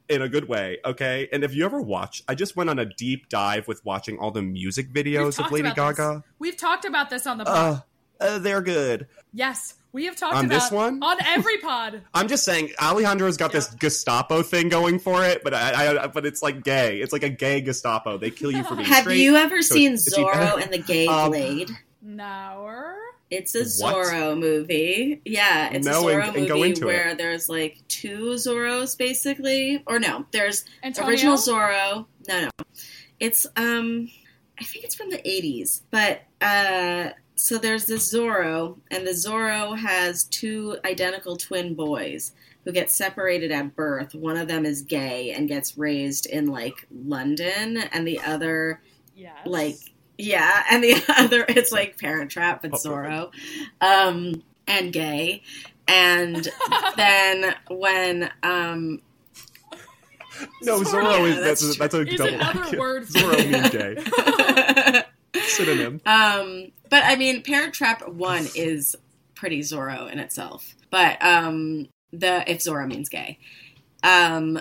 in 0.09 0.20
a 0.20 0.29
good 0.29 0.49
way. 0.49 0.79
Okay, 0.85 1.29
and 1.33 1.44
if 1.44 1.55
you 1.55 1.64
ever 1.64 1.81
watch, 1.81 2.23
I 2.29 2.35
just 2.35 2.57
went 2.57 2.70
on 2.70 2.79
a 2.79 2.85
deep 2.85 3.29
dive 3.29 3.68
with 3.68 3.85
watching 3.85 4.18
all 4.18 4.31
the 4.33 4.42
music 4.42 4.92
videos 4.92 5.42
of 5.42 5.51
Lady 5.53 5.73
Gaga. 5.73 6.23
This. 6.25 6.33
We've 6.38 6.57
talked 6.57 6.85
about 6.85 7.11
this 7.11 7.27
on 7.27 7.38
the. 7.38 7.49
Uh, 7.49 7.81
uh, 8.20 8.38
they're 8.38 8.62
good. 8.62 9.07
yes, 9.33 9.75
we 9.94 10.04
have 10.04 10.16
talked 10.16 10.35
on 10.35 10.44
about 10.44 10.61
this 10.61 10.70
one? 10.70 11.02
on 11.02 11.16
every 11.24 11.57
pod. 11.59 12.02
I'm 12.14 12.28
just 12.28 12.44
saying, 12.44 12.72
Alejandro's 12.83 13.38
got 13.38 13.52
this 13.52 13.68
Gestapo 13.68 14.42
thing 14.42 14.68
going 14.68 14.98
for 14.98 15.24
it, 15.24 15.42
but 15.42 15.54
I, 15.54 15.96
I, 16.02 16.07
but 16.09 16.26
it's 16.26 16.42
like 16.42 16.62
gay. 16.62 17.00
It's 17.00 17.12
like 17.14 17.22
a 17.22 17.30
gay 17.30 17.62
Gestapo. 17.62 18.18
They 18.18 18.30
kill 18.30 18.50
you 18.50 18.62
for 18.64 18.74
being 18.74 18.87
Have 18.88 19.04
straight. 19.04 19.20
you 19.20 19.37
ever 19.37 19.62
so 19.62 19.74
seen 19.74 19.87
it's- 19.94 20.07
it's 20.09 20.18
even- 20.18 20.30
Zorro 20.30 20.62
and 20.62 20.70
the 20.72 20.78
Gay 20.78 21.07
Um, 21.14 21.30
Blade? 21.30 21.70
No. 22.02 22.92
It's 23.30 23.54
a 23.54 23.64
What? 23.83 23.96
Zorro 23.96 24.38
movie. 24.38 25.22
Yeah, 25.24 25.70
it's 25.72 25.87
No, 25.87 26.07
a 26.09 26.12
Zorro 26.12 26.35
and 26.37 26.46
go 26.46 26.57
movie 26.57 26.68
into 26.68 26.83
it. 26.83 26.87
where 26.87 27.14
there's 27.14 27.48
like 27.48 27.78
two 27.88 28.35
Zorros 28.35 28.96
basically. 28.98 29.83
Or 29.87 29.98
no, 29.98 30.26
there's 30.30 30.64
Antonio? 30.83 31.11
original 31.11 31.37
Zorro. 31.37 32.07
No, 32.28 32.40
no. 32.42 32.50
It's 33.18 33.46
um 33.57 34.09
I 34.61 34.64
think 34.64 34.85
it's 34.85 34.94
from 34.94 35.11
the 35.11 35.18
80s. 35.18 35.80
But 35.90 36.22
uh 36.40 37.11
so 37.37 37.59
there's 37.59 37.87
this 37.87 38.12
Zorro 38.14 38.79
and 38.90 39.07
the 39.07 39.11
Zorro 39.12 39.77
has 39.79 40.25
two 40.25 40.77
identical 40.85 41.37
twin 41.37 41.75
boys 41.75 42.33
who 42.64 42.73
get 42.73 42.90
separated 42.90 43.51
at 43.53 43.77
birth. 43.77 44.14
One 44.14 44.37
of 44.37 44.49
them 44.49 44.64
is 44.64 44.83
gay 44.83 45.33
and 45.33 45.49
gets 45.49 45.77
raised 45.77 46.27
in 46.27 46.47
like 46.47 46.87
London 46.90 47.77
and 47.79 48.07
the 48.07 48.20
other 48.20 48.81
Yes. 49.16 49.37
like 49.47 49.77
yeah 50.18 50.64
and 50.70 50.83
the 50.83 50.94
other 51.18 51.44
it's 51.49 51.70
like 51.73 51.99
parent 51.99 52.31
trap 52.33 52.62
but 52.62 52.73
Oh, 52.75 52.77
zorro 52.77 53.31
um 53.81 54.42
and 54.66 54.92
gay 54.92 55.42
and 55.87 56.49
then 56.97 57.55
when 57.68 58.31
um 58.42 59.01
No, 60.62 60.81
Zorro, 60.81 61.05
Zorro 61.05 61.29
is 61.29 61.37
yeah, 61.37 61.40
that's 61.42 61.61
that's 61.77 61.79
that's, 61.79 61.94
a 61.94 62.01
is 62.01 62.16
double. 62.16 62.35
another 62.35 62.70
word 62.79 63.07
for 63.07 63.18
Zorro 63.18 63.51
means 63.51 63.70
gay. 63.70 65.40
Synonym. 65.42 66.01
um 66.07 66.73
but 66.94 67.02
i 67.04 67.16
mean 67.16 67.42
parent 67.42 67.74
trap 67.74 68.09
1 68.09 68.46
is 68.54 68.94
pretty 69.35 69.61
zorro 69.61 70.09
in 70.12 70.20
itself 70.20 70.74
but 70.90 71.20
um 71.24 71.88
the 72.12 72.48
if 72.48 72.59
zorro 72.61 72.87
means 72.87 73.09
gay 73.09 73.38
um 74.04 74.52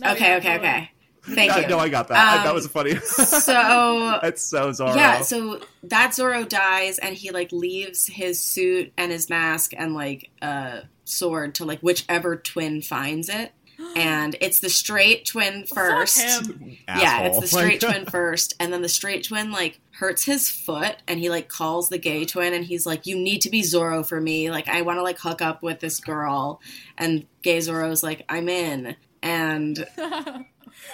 No, 0.00 0.12
okay 0.12 0.36
okay 0.36 0.56
totally. 0.56 0.56
okay 0.56 0.90
thank 1.24 1.50
no, 1.52 1.58
you 1.58 1.68
no, 1.68 1.78
I 1.78 1.88
got 1.90 2.08
that. 2.08 2.16
I- 2.16 2.36
that 2.44 2.48
Um, 2.48 2.54
was 2.54 2.66
funny. 2.68 2.94
so 2.96 4.18
that's 4.22 4.40
so 4.42 4.70
Zorro. 4.70 4.96
Yeah, 4.96 5.20
so 5.20 5.60
that 5.82 6.12
Zorro 6.12 6.48
dies 6.48 6.96
and 6.98 7.14
he 7.14 7.32
like 7.32 7.52
leaves 7.52 8.06
his 8.06 8.42
suit 8.42 8.92
and 8.96 9.12
his 9.12 9.28
mask 9.28 9.72
and 9.76 9.92
like 9.94 10.30
a 10.40 10.84
sword 11.04 11.54
to 11.56 11.66
like 11.66 11.80
whichever 11.80 12.36
twin 12.36 12.80
finds 12.80 13.28
it. 13.28 13.52
And 13.96 14.36
it's 14.40 14.58
the 14.60 14.68
straight 14.68 15.24
twin 15.24 15.64
Fuck 15.66 15.76
first. 15.76 16.20
him. 16.20 16.76
Yeah, 16.88 17.22
it's 17.22 17.40
the 17.40 17.46
straight 17.46 17.80
twin 17.82 18.06
first, 18.06 18.54
and 18.58 18.72
then 18.72 18.82
the 18.82 18.88
straight 18.88 19.24
twin 19.24 19.52
like 19.52 19.80
hurts 19.92 20.24
his 20.24 20.48
foot, 20.50 20.96
and 21.06 21.20
he 21.20 21.30
like 21.30 21.48
calls 21.48 21.88
the 21.88 21.98
gay 21.98 22.24
twin, 22.24 22.54
and 22.54 22.64
he's 22.64 22.86
like, 22.86 23.06
"You 23.06 23.16
need 23.16 23.40
to 23.42 23.50
be 23.50 23.62
Zorro 23.62 24.04
for 24.06 24.20
me. 24.20 24.50
Like, 24.50 24.68
I 24.68 24.82
want 24.82 24.98
to 24.98 25.02
like 25.02 25.18
hook 25.18 25.40
up 25.42 25.62
with 25.62 25.80
this 25.80 26.00
girl." 26.00 26.60
And 26.96 27.26
gay 27.42 27.58
Zorro's 27.58 28.02
like, 28.02 28.24
"I'm 28.28 28.48
in," 28.48 28.96
and 29.22 29.76
Zorro, 29.96 30.44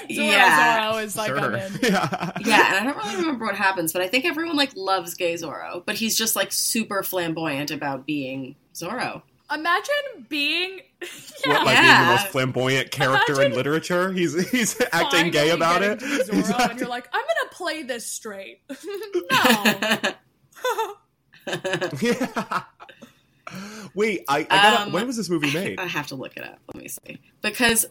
yeah, 0.08 0.92
Zorro 0.92 1.04
is 1.04 1.16
like 1.16 1.28
sure. 1.28 1.38
I'm 1.38 1.54
in. 1.54 1.72
Yeah. 1.82 2.30
yeah, 2.44 2.76
and 2.78 2.88
I 2.88 2.92
don't 2.92 2.96
really 2.96 3.16
remember 3.16 3.46
what 3.46 3.54
happens, 3.56 3.92
but 3.92 4.02
I 4.02 4.08
think 4.08 4.24
everyone 4.24 4.56
like 4.56 4.72
loves 4.76 5.14
gay 5.14 5.34
Zorro, 5.34 5.82
but 5.84 5.96
he's 5.96 6.16
just 6.16 6.36
like 6.36 6.52
super 6.52 7.02
flamboyant 7.02 7.70
about 7.70 8.06
being 8.06 8.56
Zorro. 8.74 9.22
Imagine 9.52 10.26
being 10.28 10.80
What, 11.00 11.46
yeah. 11.46 11.62
like 11.64 11.80
being 11.80 11.98
the 12.00 12.06
most 12.06 12.26
flamboyant 12.28 12.90
character 12.90 13.42
in 13.42 13.52
literature? 13.52 14.10
He's 14.12 14.50
he's 14.50 14.80
acting 14.92 15.30
gay 15.30 15.50
about 15.50 15.82
it. 15.82 16.00
getting 16.00 16.26
to 16.26 16.34
He's 16.34 16.50
Zorro, 16.50 16.70
and 16.70 16.80
you're 16.80 16.88
like, 16.88 17.08
I'm 17.12 17.20
gonna 17.22 17.50
play 17.52 17.82
this 17.82 18.06
straight. 18.06 18.62
no. 19.30 20.14
yeah. 22.00 22.62
Wait, 23.94 24.24
I, 24.28 24.38
I 24.38 24.42
gotta, 24.44 24.82
Um, 24.84 24.92
when 24.92 25.06
was 25.06 25.16
this 25.16 25.28
movie 25.28 25.52
made? 25.52 25.78
I 25.78 25.86
have 25.86 26.06
to 26.08 26.14
look 26.14 26.36
it 26.36 26.42
up. 26.42 26.58
Let 26.72 26.82
me 26.82 26.88
see 26.88 27.20
because 27.42 27.86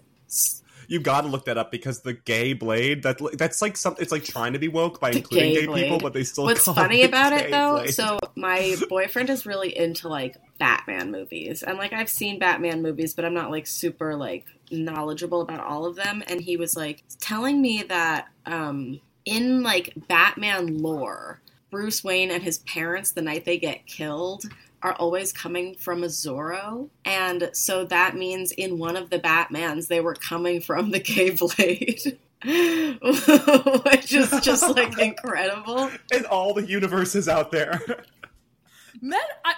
You 0.87 0.99
gotta 0.99 1.27
look 1.27 1.45
that 1.45 1.57
up 1.57 1.71
because 1.71 2.01
the 2.01 2.13
gay 2.13 2.53
blade 2.53 3.03
that 3.03 3.19
that's 3.37 3.61
like 3.61 3.77
something. 3.77 4.01
It's 4.01 4.11
like 4.11 4.23
trying 4.23 4.53
to 4.53 4.59
be 4.59 4.67
woke 4.67 4.99
by 4.99 5.11
The 5.11 5.17
including 5.17 5.53
gay 5.53 5.65
gay, 5.65 5.83
people, 5.83 5.99
but 5.99 6.13
they 6.13 6.23
still. 6.23 6.45
what's 6.45 6.65
funny 6.65 7.01
it 7.01 7.09
about 7.09 7.33
it 7.33 7.51
though, 7.51 7.77
blade. 7.77 7.93
so 7.93 8.19
my 8.35 8.75
boyfriend 8.89 9.29
is 9.29 9.45
really 9.45 9.75
into 9.77 10.07
like 10.07 10.37
Batman 10.59 11.11
movies, 11.11 11.63
and 11.63 11.77
like 11.77 11.93
I've 11.93 12.09
seen 12.09 12.39
Batman 12.39 12.81
movies, 12.81 13.13
but 13.13 13.25
I'm 13.25 13.33
not 13.33 13.51
like 13.51 13.67
super 13.67 14.15
like 14.15 14.45
knowledgeable 14.71 15.41
about 15.41 15.61
all 15.61 15.85
of 15.85 15.95
them. 15.95 16.23
And 16.27 16.41
he 16.41 16.57
was 16.57 16.75
like 16.75 17.03
telling 17.19 17.61
me 17.61 17.83
that 17.83 18.27
um 18.45 18.99
in 19.25 19.63
like 19.63 19.93
Batman 20.07 20.79
lore, 20.79 21.41
Bruce 21.71 22.03
Wayne 22.03 22.31
and 22.31 22.43
his 22.43 22.59
parents, 22.59 23.11
the 23.11 23.21
night 23.21 23.45
they 23.45 23.57
get 23.57 23.85
killed, 23.85 24.43
are 24.83 24.93
always 24.93 25.31
coming 25.31 25.75
from 25.75 26.03
a 26.03 26.07
Zorro. 26.07 26.89
And 27.05 27.49
so 27.53 27.85
that 27.85 28.15
means 28.15 28.51
in 28.51 28.77
one 28.77 28.97
of 28.97 29.09
the 29.09 29.17
Batmans, 29.17 29.87
they 29.87 30.01
were 30.01 30.13
coming 30.13 30.59
from 30.61 30.91
the 30.91 30.99
gay 30.99 31.31
blade. 31.31 32.19
Which 32.45 34.13
is 34.13 34.29
just 34.41 34.69
like 34.75 34.99
incredible. 34.99 35.89
in 36.13 36.25
all 36.25 36.53
the 36.53 36.65
universes 36.65 37.29
out 37.29 37.51
there. 37.51 37.81
Men, 39.01 39.19
I, 39.45 39.53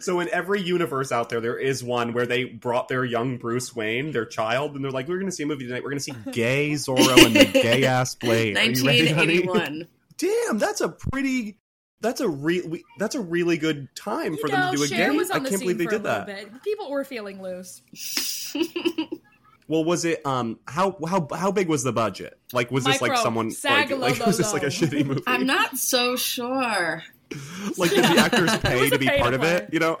So 0.00 0.18
in 0.18 0.28
every 0.30 0.60
universe 0.60 1.12
out 1.12 1.28
there, 1.28 1.40
there 1.40 1.56
is 1.58 1.82
one 1.84 2.12
where 2.12 2.26
they 2.26 2.44
brought 2.44 2.88
their 2.88 3.04
young 3.04 3.38
Bruce 3.38 3.74
Wayne, 3.74 4.10
their 4.10 4.26
child, 4.26 4.74
and 4.74 4.84
they're 4.84 4.90
like, 4.90 5.08
"We're 5.08 5.18
going 5.18 5.30
to 5.30 5.32
see 5.34 5.44
a 5.44 5.46
movie 5.46 5.66
tonight. 5.66 5.82
We're 5.84 5.90
going 5.90 5.98
to 5.98 6.04
see 6.04 6.14
gay 6.32 6.72
Zorro 6.72 7.24
and 7.24 7.34
the 7.34 7.44
gay 7.46 7.84
ass 7.84 8.16
Blade." 8.16 8.56
Are 8.56 8.64
you 8.64 8.84
ready, 8.84 9.08
honey? 9.08 9.46
1981. 9.46 9.88
Damn, 10.18 10.58
that's 10.58 10.80
a 10.80 10.88
pretty. 10.88 11.57
That's 12.00 12.20
a 12.20 12.28
re- 12.28 12.84
That's 12.98 13.14
a 13.14 13.20
really 13.20 13.56
good 13.58 13.88
time 13.96 14.34
you 14.34 14.38
for 14.40 14.48
know, 14.48 14.56
them 14.56 14.70
to 14.72 14.76
do 14.78 14.82
a 14.84 14.86
Cher 14.88 15.10
gay. 15.10 15.16
was 15.16 15.30
on 15.30 15.36
I 15.36 15.38
can't 15.40 15.48
scene 15.50 15.58
believe 15.60 15.78
they 15.78 15.86
did 15.86 16.02
that. 16.04 16.26
bit. 16.26 16.62
People 16.62 16.90
were 16.90 17.04
feeling 17.04 17.42
loose. 17.42 17.82
Well, 19.70 19.84
was 19.84 20.06
it 20.06 20.24
um 20.24 20.58
how 20.66 20.96
how 21.06 21.28
how 21.30 21.52
big 21.52 21.68
was 21.68 21.82
the 21.82 21.92
budget? 21.92 22.38
Like, 22.54 22.70
was 22.70 22.84
this 22.84 23.02
like 23.02 23.18
someone 23.18 23.52
like, 23.64 23.90
like 23.90 24.18
was 24.26 24.38
this 24.38 24.54
like 24.54 24.62
a 24.62 24.68
shitty 24.68 25.04
movie? 25.04 25.22
I'm 25.26 25.44
not 25.44 25.76
so 25.76 26.16
sure. 26.16 27.02
like 27.76 27.90
did 27.90 28.02
the 28.04 28.16
actors 28.18 28.56
pay 28.60 28.88
to 28.88 28.98
be 28.98 29.06
pay 29.06 29.18
to 29.18 29.22
part 29.22 29.34
of 29.34 29.42
it? 29.42 29.68
You 29.70 29.78
know, 29.80 29.98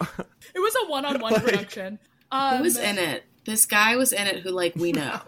It 0.54 0.58
was 0.58 0.74
a 0.86 0.88
one-on-one 0.90 1.32
Like- 1.34 1.44
production. 1.44 1.98
Um, 2.32 2.56
Who 2.58 2.62
was 2.62 2.78
in 2.78 2.96
it? 2.96 3.24
This 3.44 3.66
guy 3.66 3.96
was 3.96 4.14
in 4.14 4.26
it 4.26 4.38
who, 4.40 4.50
like, 4.50 4.74
we 4.74 4.92
know. 4.92 5.20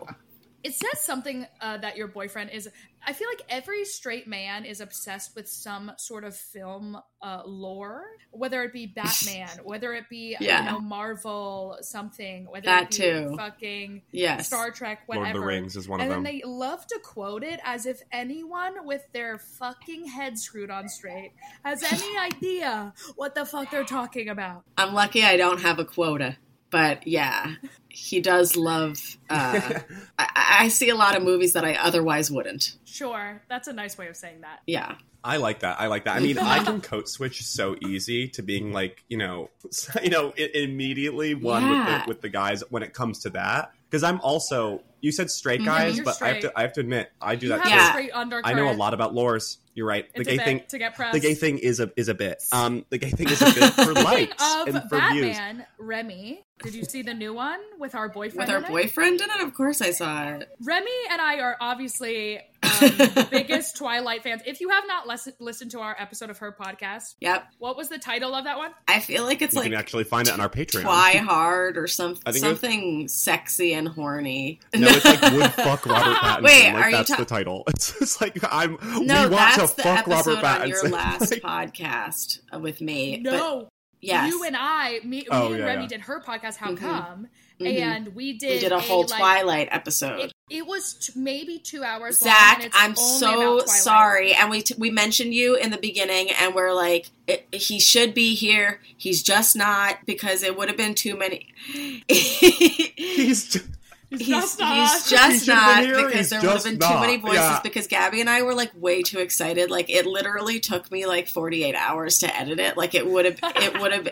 It 0.62 0.74
says 0.74 1.00
something 1.00 1.46
uh, 1.60 1.78
that 1.78 1.96
your 1.96 2.08
boyfriend 2.08 2.50
is 2.50 2.68
i 3.06 3.12
feel 3.12 3.28
like 3.28 3.42
every 3.48 3.84
straight 3.84 4.26
man 4.28 4.64
is 4.64 4.80
obsessed 4.80 5.34
with 5.34 5.48
some 5.48 5.90
sort 5.98 6.22
of 6.24 6.36
film 6.36 6.98
uh, 7.22 7.42
lore 7.46 8.02
whether 8.30 8.62
it 8.62 8.72
be 8.72 8.86
batman 8.86 9.48
whether 9.64 9.94
it 9.94 10.04
be 10.10 10.36
Yeah. 10.40 10.64
you 10.64 10.70
know 10.72 10.80
marvel 10.80 11.78
something 11.80 12.46
whether 12.50 12.66
That 12.66 12.84
it 12.84 12.90
be 12.90 12.96
too. 12.96 13.36
fucking 13.36 14.02
Yes. 14.12 14.46
star 14.48 14.70
trek 14.70 15.00
Lord 15.08 15.20
whatever 15.20 15.38
of 15.38 15.42
the 15.42 15.46
Rings 15.46 15.76
is 15.76 15.88
one 15.88 16.00
and 16.00 16.10
of 16.10 16.16
then 16.16 16.22
them. 16.24 16.32
they 16.32 16.42
love 16.46 16.86
to 16.88 16.98
quote 17.02 17.42
it 17.42 17.60
as 17.64 17.86
if 17.86 18.00
anyone 18.12 18.86
with 18.86 19.02
their 19.12 19.38
fucking 19.38 20.06
head 20.06 20.38
screwed 20.38 20.70
on 20.70 20.88
straight 20.88 21.32
has 21.64 21.82
any 21.82 22.16
idea 22.36 22.92
what 23.16 23.34
the 23.34 23.44
fuck 23.44 23.70
they're 23.70 23.84
talking 23.84 24.28
about. 24.28 24.62
I'm 24.76 24.94
lucky 24.94 25.24
I 25.24 25.36
don't 25.36 25.60
have 25.60 25.78
a 25.78 25.84
quota. 25.84 26.36
But 26.70 27.06
yeah, 27.06 27.54
he 27.88 28.20
does 28.20 28.56
love. 28.56 28.98
Uh, 29.28 29.80
I, 30.18 30.28
I 30.60 30.68
see 30.68 30.88
a 30.88 30.94
lot 30.94 31.16
of 31.16 31.22
movies 31.22 31.52
that 31.54 31.64
I 31.64 31.74
otherwise 31.74 32.30
wouldn't. 32.30 32.76
Sure, 32.84 33.42
that's 33.48 33.68
a 33.68 33.72
nice 33.72 33.98
way 33.98 34.08
of 34.08 34.16
saying 34.16 34.42
that. 34.42 34.60
Yeah. 34.66 34.94
I 35.22 35.36
like 35.36 35.60
that. 35.60 35.78
I 35.78 35.88
like 35.88 36.04
that. 36.04 36.16
I 36.16 36.20
mean, 36.20 36.38
I 36.38 36.64
can 36.64 36.80
code 36.80 37.06
switch 37.08 37.44
so 37.44 37.76
easy 37.82 38.28
to 38.28 38.42
being 38.42 38.72
like, 38.72 39.04
you 39.08 39.18
know, 39.18 39.50
you 40.02 40.08
know, 40.08 40.32
i- 40.38 40.50
immediately 40.54 41.34
one 41.34 41.68
with 41.68 41.86
the 41.86 42.02
with 42.08 42.20
the 42.22 42.28
guys 42.30 42.62
when 42.70 42.82
it 42.82 42.94
comes 42.94 43.18
to 43.20 43.30
that. 43.30 43.72
Because 43.90 44.02
I'm 44.04 44.20
also 44.20 44.82
you 45.02 45.10
said 45.12 45.30
straight 45.30 45.62
Mhm. 45.62 45.64
guys, 45.64 45.96
You're 45.96 46.04
but 46.04 46.20
I 46.20 46.28
have 46.28 46.40
to 46.40 46.52
I 46.56 46.62
have 46.62 46.72
to 46.74 46.80
admit 46.80 47.10
I 47.22 47.34
do 47.34 47.46
You 47.46 47.52
that 47.52 47.60
have 47.60 47.64
too. 47.64 47.70
Yeah. 47.74 47.88
a 47.88 47.92
straight 47.92 48.10
undercurrent. 48.12 48.46
I 48.46 48.52
know 48.52 48.70
a 48.70 48.76
lot 48.76 48.92
about 48.94 49.14
lores. 49.14 49.56
You're 49.74 49.86
right. 49.86 50.12
The 50.14 50.24
gay 50.24 50.36
a 50.36 50.44
thing 50.44 50.62
to 50.68 50.78
get 50.78 50.94
pressed. 50.94 51.14
the 51.14 51.20
gay 51.20 51.34
thing 51.34 51.56
is 51.58 51.80
a 51.80 51.90
is 51.96 52.08
a 52.08 52.14
bit. 52.14 52.42
Um, 52.52 52.84
the 52.90 52.98
gay 52.98 53.08
thing 53.10 53.28
is 53.30 53.40
a 53.40 53.46
bit 53.46 53.72
for 53.72 53.82
Speaking 53.84 54.04
likes 54.04 54.54
of 54.54 54.68
and 54.68 54.88
for 54.90 55.00
views. 55.12 55.36
Batman, 55.36 55.66
Remy, 55.78 56.44
did 56.62 56.74
you 56.74 56.84
see 56.84 57.00
the 57.02 57.14
new 57.14 57.32
one 57.32 57.60
with 57.78 57.94
our 57.94 58.08
boyfriend? 58.10 58.40
With 58.40 58.50
our 58.50 58.58
in 58.58 58.64
it? 58.64 58.68
boyfriend 58.68 59.20
in 59.22 59.30
it, 59.30 59.40
of 59.40 59.54
course 59.54 59.80
I 59.80 59.90
saw 59.92 60.28
it. 60.34 60.48
Remy 60.62 60.90
and 61.10 61.20
I 61.20 61.40
are 61.40 61.56
obviously 61.60 62.40
um, 62.82 63.26
biggest 63.30 63.76
Twilight 63.76 64.22
fans. 64.22 64.42
If 64.46 64.60
you 64.60 64.68
have 64.70 64.84
not 64.86 65.06
listen- 65.06 65.34
listened 65.40 65.70
to 65.72 65.80
our 65.80 65.96
episode 65.98 66.30
of 66.30 66.38
her 66.38 66.52
podcast, 66.58 67.14
Yep. 67.20 67.46
what 67.58 67.76
was 67.76 67.88
the 67.88 67.98
title 67.98 68.34
of 68.34 68.44
that 68.44 68.58
one? 68.58 68.72
I 68.88 69.00
feel 69.00 69.24
like 69.24 69.42
it's 69.42 69.54
like 69.54 69.66
You 69.66 69.70
like 69.70 69.78
can 69.78 69.80
actually 69.80 70.04
find 70.04 70.28
it 70.28 70.34
on 70.34 70.40
our 70.40 70.48
Patreon. 70.48 70.82
try 70.82 71.12
hard 71.16 71.76
or 71.76 71.86
some, 71.86 72.12
I 72.26 72.32
think 72.32 72.44
it 72.44 72.48
was- 72.48 72.60
something 72.60 73.08
sexy 73.08 73.72
and 73.74 73.88
horny. 73.88 74.60
No, 74.74 74.88
it's 74.88 75.04
like 75.04 75.20
would 75.32 75.52
fuck 75.52 75.86
Robert 75.86 76.16
Pattinson. 76.16 76.42
Wait, 76.42 76.72
like, 76.72 76.74
are 76.84 76.90
you 76.90 76.96
that's 76.96 77.10
ta- 77.10 77.16
the 77.16 77.24
title. 77.24 77.64
It's 77.68 77.98
just 77.98 78.20
like 78.20 78.38
I'm. 78.50 78.78
No, 78.82 79.28
we 79.28 79.34
want 79.34 79.56
that's 79.56 79.70
to 79.70 79.76
the 79.76 79.82
fuck 79.82 80.08
episode 80.08 80.42
Robert 80.42 80.46
Pattinson. 80.46 80.62
on 80.62 80.68
your 80.68 80.88
last 80.90 81.30
Like, 81.32 81.42
podcast 81.42 82.60
with 82.60 82.80
me. 82.80 83.20
But 83.22 83.32
No, 83.32 83.68
yes, 84.00 84.28
you 84.32 84.44
and 84.44 84.56
I, 84.58 85.00
me, 85.04 85.26
Oh, 85.30 85.40
me 85.40 85.46
and 85.54 85.58
yeah, 85.58 85.64
Remy 85.66 85.82
yeah. 85.82 85.88
did 85.88 86.00
her 86.02 86.20
podcast. 86.20 86.56
How 86.56 86.72
Mhm. 86.72 86.78
come? 86.78 87.28
Mhm. 87.60 87.80
And 87.80 88.14
we 88.14 88.32
did. 88.32 88.54
we 88.54 88.58
did 88.60 88.72
a 88.72 88.80
whole 88.80 89.02
like, 89.02 89.18
Twilight 89.18 89.68
episode. 89.70 90.20
It, 90.20 90.32
it 90.48 90.66
was 90.66 90.94
t- 90.94 91.12
maybe 91.14 91.58
two 91.58 91.84
hours. 91.84 92.22
long, 92.22 92.32
Zach, 92.32 92.56
and 92.56 92.64
it's 92.66 92.76
I'm 92.76 92.94
only 92.98 93.18
so 93.18 93.66
sorry. 93.66 94.32
And 94.32 94.50
we 94.50 94.62
t- 94.62 94.74
we 94.78 94.90
mentioned 94.90 95.34
you 95.34 95.56
in 95.56 95.70
the 95.70 95.76
beginning, 95.76 96.30
and 96.30 96.54
we're 96.54 96.72
like, 96.72 97.10
it, 97.26 97.46
he 97.52 97.78
should 97.78 98.14
be 98.14 98.34
here. 98.34 98.80
He's 98.96 99.22
just 99.22 99.56
not 99.56 99.98
because 100.06 100.42
it 100.42 100.56
would 100.56 100.68
have 100.68 100.76
been 100.78 100.94
too 100.94 101.16
many. 101.16 101.48
he's 102.08 103.48
just, 103.48 103.66
He's 104.10 104.20
He's, 104.20 104.28
just 104.28 104.58
not. 104.58 104.74
he's 104.74 105.08
just 105.10 105.44
should've 105.44 105.54
not 105.54 105.84
because 105.84 106.12
he's 106.14 106.30
there 106.30 106.40
would 106.40 106.46
have 106.46 106.54
just 106.56 106.64
been 106.64 106.78
too 106.80 107.00
many 107.00 107.16
voices 107.18 107.36
Yeah. 107.38 107.60
because 107.62 107.86
Gabby 107.86 108.20
and 108.20 108.28
I 108.28 108.42
were 108.42 108.54
like 108.54 108.72
way 108.74 109.02
too 109.02 109.18
excited. 109.20 109.70
Like 109.70 109.88
it 109.88 110.04
literally 110.04 110.58
took 110.58 110.90
me 110.90 111.06
like 111.06 111.28
48 111.28 111.76
hours 111.76 112.18
to 112.18 112.36
edit 112.36 112.58
it. 112.58 112.76
Like 112.76 112.94
it 112.96 113.06
would 113.06 113.24
have 113.24 113.38
it 113.42 113.80
would 113.80 113.92
have 113.92 114.08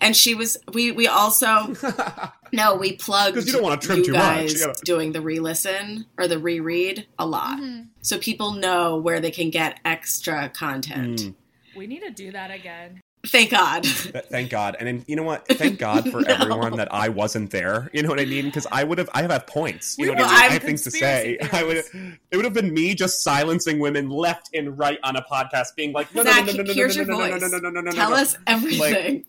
and 0.00 0.16
she 0.16 0.34
was 0.34 0.56
we 0.72 0.90
we 0.90 1.06
also 1.06 1.74
no, 2.52 2.74
we 2.74 2.94
plugged 2.94 3.36
'Cause 3.36 3.46
you 3.46 3.52
don't 3.52 3.62
wanna 3.62 3.76
trim 3.80 3.98
you 3.98 4.04
too 4.06 4.12
much. 4.14 4.20
guys 4.22 4.52
You 4.60 4.66
gotta- 4.66 4.84
doing 4.84 5.12
the 5.12 5.20
re-listen 5.20 6.06
or 6.18 6.26
the 6.26 6.38
reread 6.40 7.06
a 7.18 7.26
lot. 7.26 7.60
Mhm. 7.60 7.86
So 8.02 8.18
people 8.18 8.52
know 8.52 8.96
where 8.96 9.20
they 9.20 9.30
can 9.30 9.50
get 9.50 9.78
extra 9.84 10.48
content. 10.48 11.20
Mm. 11.20 11.34
We 11.76 11.86
need 11.86 12.00
to 12.00 12.10
do 12.10 12.32
that 12.32 12.50
again. 12.50 13.00
Thank 13.26 13.50
God. 13.50 13.84
Thank 13.86 14.50
God, 14.50 14.76
and 14.78 14.86
then, 14.86 15.04
you 15.06 15.16
know 15.16 15.22
what? 15.22 15.46
Thank 15.48 15.78
God 15.78 16.10
for 16.10 16.20
No. 16.20 16.34
everyone 16.34 16.76
that 16.76 16.92
I 16.92 17.08
wasn't 17.08 17.50
there. 17.50 17.90
You 17.92 18.02
know 18.02 18.08
what 18.08 18.20
I 18.20 18.24
mean? 18.24 18.46
Because 18.46 18.66
I 18.70 18.84
would 18.84 18.98
have, 18.98 19.08
I 19.14 19.22
have 19.22 19.46
points. 19.46 19.96
You 19.98 20.10
We 20.10 20.14
know 20.14 20.22
what 20.22 20.30
I 20.30 20.34
mean? 20.34 20.42
I 20.50 20.52
have 20.54 20.62
things 20.62 20.82
to 20.82 20.90
say. 20.90 21.36
conspiracy 21.40 21.56
I 21.56 21.66
would. 21.66 22.18
It 22.30 22.36
would 22.36 22.44
have 22.44 22.54
been 22.54 22.72
me 22.72 22.94
just 22.94 23.22
silencing 23.22 23.78
women 23.78 24.08
left 24.08 24.50
and 24.54 24.78
right 24.78 24.98
on 25.02 25.16
a 25.16 25.22
podcast, 25.22 25.74
being 25.76 25.92
like, 25.92 26.14
no, 26.14 26.22
Zach, 26.22 26.46
no, 26.46 26.52
no, 26.52 26.58
no, 26.58 26.62
no, 26.64 26.72
here's 26.74 26.96
no, 26.96 27.02
your 27.02 27.10
no, 27.12 27.18
no, 27.18 27.30
voice. 27.38 27.40
no, 27.42 27.48
no, 27.48 27.58
no, 27.58 27.70
no, 27.70 27.80
no, 27.80 27.90
Tell 27.92 28.10
no. 28.10 28.16
us 28.16 28.36
everything. 28.46 29.24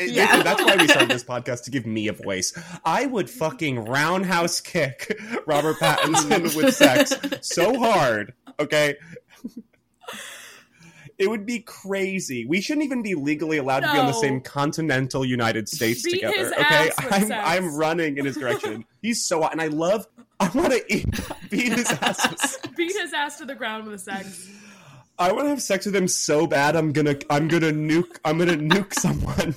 Yeah. 0.00 0.42
That's 0.42 0.62
why 0.62 0.76
we 0.76 0.88
started 0.88 1.08
this 1.10 1.24
podcast 1.24 1.64
to 1.64 1.70
give 1.70 1.86
me 1.86 2.08
a 2.08 2.12
voice. 2.12 2.52
I 2.84 3.06
would 3.06 3.30
fucking 3.30 3.84
roundhouse 3.86 4.60
kick 4.60 5.18
Robert 5.46 5.76
Pattinson 5.76 6.54
with 6.56 6.74
sex 6.74 7.14
so 7.42 7.78
hard. 7.78 8.34
Okay. 8.58 8.96
It 11.18 11.30
would 11.30 11.46
be 11.46 11.60
crazy. 11.60 12.44
We 12.44 12.60
shouldn't 12.60 12.84
even 12.84 13.02
be 13.02 13.14
legally 13.14 13.56
allowed 13.56 13.80
to 13.80 13.92
be 13.92 13.98
on 13.98 14.06
the 14.06 14.12
same 14.12 14.40
continental 14.40 15.24
United 15.24 15.68
States 15.68 16.02
Beat 16.02 16.20
together. 16.22 16.52
Okay, 16.54 16.90
I'm. 16.98 17.32
I'm 17.32 17.76
running 17.76 18.18
in 18.18 18.26
his 18.26 18.36
direction. 18.36 18.84
He's 19.02 19.24
so 19.24 19.42
hot, 19.42 19.52
and 19.52 19.62
I 19.62 19.68
love. 19.68 20.06
I 20.38 20.50
want 20.50 20.72
to 20.74 20.94
eat, 20.94 21.06
beat 21.48 21.72
his 21.72 21.90
ass. 21.90 22.58
Beat 22.76 22.92
his 22.94 23.14
ass 23.14 23.38
to 23.38 23.46
the 23.46 23.54
ground 23.54 23.86
with 23.86 23.94
a 23.94 23.98
sex. 23.98 24.50
I 25.18 25.32
want 25.32 25.46
to 25.46 25.48
have 25.48 25.62
sex 25.62 25.86
with 25.86 25.96
him 25.96 26.08
so 26.08 26.46
bad. 26.46 26.76
I'm 26.76 26.92
gonna 26.92 27.16
I'm 27.30 27.48
gonna 27.48 27.70
nuke 27.70 28.18
I'm 28.22 28.36
gonna 28.36 28.52
nuke 28.52 28.92
someone. 28.92 29.54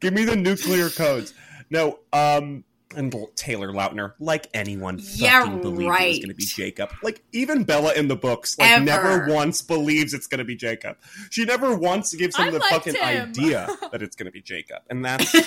Give 0.00 0.12
me 0.12 0.24
the 0.24 0.36
nuclear 0.36 0.90
codes. 0.90 1.32
No, 1.70 2.00
um, 2.12 2.64
and 2.96 3.14
Taylor 3.36 3.72
Lautner, 3.72 4.14
like 4.18 4.48
anyone 4.54 4.98
Yeah, 5.00 5.42
fucking 5.44 5.60
believed 5.62 5.90
it 5.92 6.08
was 6.08 6.18
going 6.18 6.28
to 6.28 6.34
be 6.34 6.44
Jacob. 6.44 6.90
Like 7.02 7.22
even 7.32 7.64
Bella 7.64 7.92
in 7.94 8.08
the 8.08 8.16
books, 8.16 8.58
like 8.58 8.70
Ever. 8.70 8.84
never 8.84 9.26
once 9.28 9.62
believes 9.62 10.14
it's 10.14 10.26
going 10.26 10.38
to 10.38 10.44
be 10.44 10.56
Jacob. 10.56 10.96
She 11.30 11.44
never 11.44 11.76
once 11.76 12.14
gives 12.14 12.36
him 12.36 12.48
I 12.48 12.50
the 12.50 12.60
fucking 12.60 12.94
him. 12.94 13.02
idea 13.30 13.68
that 13.92 14.02
it's 14.02 14.16
going 14.16 14.26
to 14.26 14.32
be 14.32 14.42
Jacob, 14.42 14.82
and 14.90 15.04
that's. 15.04 15.34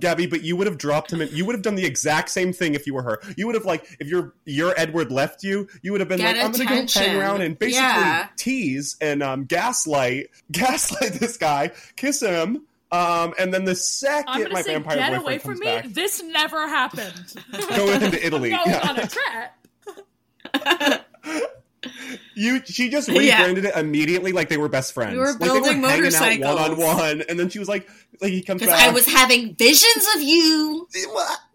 Gabby, 0.00 0.26
but 0.26 0.42
you 0.42 0.56
would 0.56 0.66
have 0.66 0.78
dropped 0.78 1.12
him. 1.12 1.20
In, 1.20 1.28
you 1.30 1.44
would 1.44 1.54
have 1.54 1.60
done 1.60 1.74
the 1.74 1.84
exact 1.84 2.30
same 2.30 2.54
thing 2.54 2.74
if 2.74 2.86
you 2.86 2.94
were 2.94 3.02
her. 3.02 3.20
You 3.36 3.44
would 3.46 3.54
have 3.54 3.66
like 3.66 3.84
if 4.00 4.08
your 4.08 4.32
your 4.46 4.72
Edward 4.78 5.12
left 5.12 5.42
you, 5.44 5.68
you 5.82 5.92
would 5.92 6.00
have 6.00 6.08
been 6.08 6.16
Get 6.18 6.36
like, 6.36 6.44
I'm 6.46 6.52
going 6.52 6.86
to 6.86 6.94
go 6.96 7.00
hang 7.06 7.16
around 7.18 7.42
and 7.42 7.58
basically 7.58 7.82
Yeah. 7.84 8.28
tease 8.36 8.96
and 9.02 9.22
um, 9.22 9.44
gaslight, 9.44 10.30
gaslight 10.52 11.12
this 11.14 11.36
guy, 11.36 11.72
kiss 11.96 12.20
him, 12.22 12.64
um, 12.92 13.34
and 13.38 13.52
then 13.54 13.64
the 13.64 13.70
I'm 13.72 13.76
second 13.76 14.52
my 14.52 14.62
say, 14.62 14.72
vampire 14.74 14.96
get 14.96 15.10
boyfriend 15.10 15.22
away 15.22 15.38
comes 15.38 15.42
from 15.42 15.58
me. 15.60 15.66
back, 15.66 15.86
This 15.88 16.22
never 16.22 16.66
happened. 16.68 17.34
go 17.76 17.88
into 17.92 18.24
Italy. 18.26 18.50
Going 18.56 18.62
Yeah. 18.66 18.88
on 18.88 18.98
a 18.98 19.06
trip. 19.06 21.02
You, 22.34 22.60
she 22.64 22.90
just 22.90 23.08
Yeah. 23.08 23.38
rebranded 23.38 23.64
it 23.66 23.74
immediately 23.76 24.32
like 24.32 24.48
they 24.50 24.58
were 24.58 24.68
best 24.68 24.92
friends. 24.92 25.12
We 25.14 25.18
were 25.18 25.30
like 25.32 25.38
building 25.40 25.62
they 25.62 25.68
were 25.80 25.88
hanging 25.88 26.40
motorcycles. 26.40 26.54
one 26.60 26.70
on 26.72 26.76
one, 26.96 27.22
and 27.28 27.38
then 27.40 27.48
she 27.48 27.58
was 27.58 27.68
like, 27.68 27.88
like 28.20 28.32
he 28.32 28.42
comes 28.42 28.60
back, 28.62 28.78
I 28.78 28.90
was 28.92 29.06
having 29.06 29.54
visions 29.54 30.06
of 30.14 30.20
you. 30.22 30.86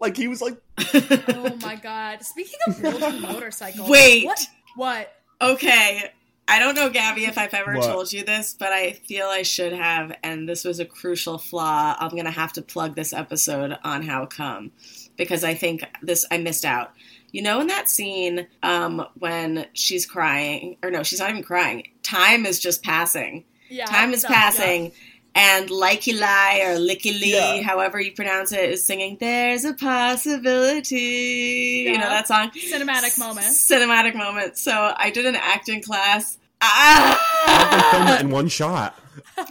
like 0.00 0.16
he 0.16 0.26
was 0.26 0.42
like, 0.42 0.56
Oh 0.94 1.56
my 1.62 1.76
god. 1.76 2.24
Speaking 2.24 2.58
of 2.66 2.82
building 2.82 3.20
motorcycles. 3.22 3.88
Wait. 3.88 4.24
What? 4.26 4.46
What? 4.74 5.12
Okay. 5.40 6.10
I 6.48 6.60
don't 6.60 6.76
know, 6.76 6.88
Gabby, 6.88 7.24
if 7.24 7.38
I've 7.38 7.54
ever 7.54 7.74
What? 7.74 7.86
told 7.86 8.12
you 8.12 8.24
this, 8.24 8.54
but 8.58 8.72
I 8.72 8.92
feel 8.92 9.26
I 9.26 9.42
should 9.42 9.72
have, 9.72 10.16
and 10.22 10.48
this 10.48 10.64
was 10.64 10.78
a 10.78 10.84
crucial 10.84 11.38
flaw. 11.38 11.96
I'm 11.98 12.10
going 12.10 12.24
to 12.24 12.30
have 12.30 12.52
to 12.52 12.62
plug 12.62 12.94
this 12.94 13.12
episode 13.12 13.76
on 13.82 14.02
How 14.02 14.26
Come 14.26 14.70
because 15.16 15.42
I 15.42 15.54
think 15.54 15.84
this 16.02 16.24
I 16.30 16.38
missed 16.38 16.64
out. 16.64 16.92
You 17.32 17.42
know, 17.42 17.60
in 17.60 17.66
that 17.66 17.90
scene 17.90 18.46
um, 18.62 19.04
when 19.18 19.66
she's 19.72 20.06
crying, 20.06 20.76
or 20.82 20.90
no, 20.90 21.02
she's 21.02 21.18
not 21.18 21.30
even 21.30 21.42
crying. 21.42 21.88
Time 22.04 22.46
is 22.46 22.60
just 22.60 22.84
passing. 22.84 23.44
Yeah. 23.68 23.86
Time 23.86 24.12
is 24.12 24.22
yeah, 24.22 24.28
passing. 24.28 24.92
And 25.38 25.68
Likey 25.68 26.18
Lie 26.18 26.62
or 26.64 26.78
Licky 26.78 27.12
Lee, 27.20 27.34
Yeah. 27.34 27.60
however 27.62 28.00
you 28.00 28.12
pronounce 28.12 28.52
it, 28.52 28.70
is 28.70 28.86
singing, 28.86 29.18
There's 29.20 29.64
a 29.66 29.74
possibility. 29.74 31.84
You 31.86 31.92
know 31.98 32.04
Yeah. 32.04 32.08
that 32.08 32.28
song? 32.28 32.50
Cinematic 32.52 33.18
moment. 33.18 33.46
Cinematic 33.46 34.14
moment. 34.14 34.56
So 34.58 34.94
I 34.96 35.10
did 35.10 35.26
an 35.26 35.36
acting 35.36 35.82
class. 35.82 36.38
how'd 36.62 37.70
they 37.70 37.80
film 37.90 38.04
that 38.06 38.18
Ah! 38.18 38.20
in 38.20 38.30
one 38.30 38.48
shot? 38.48 38.98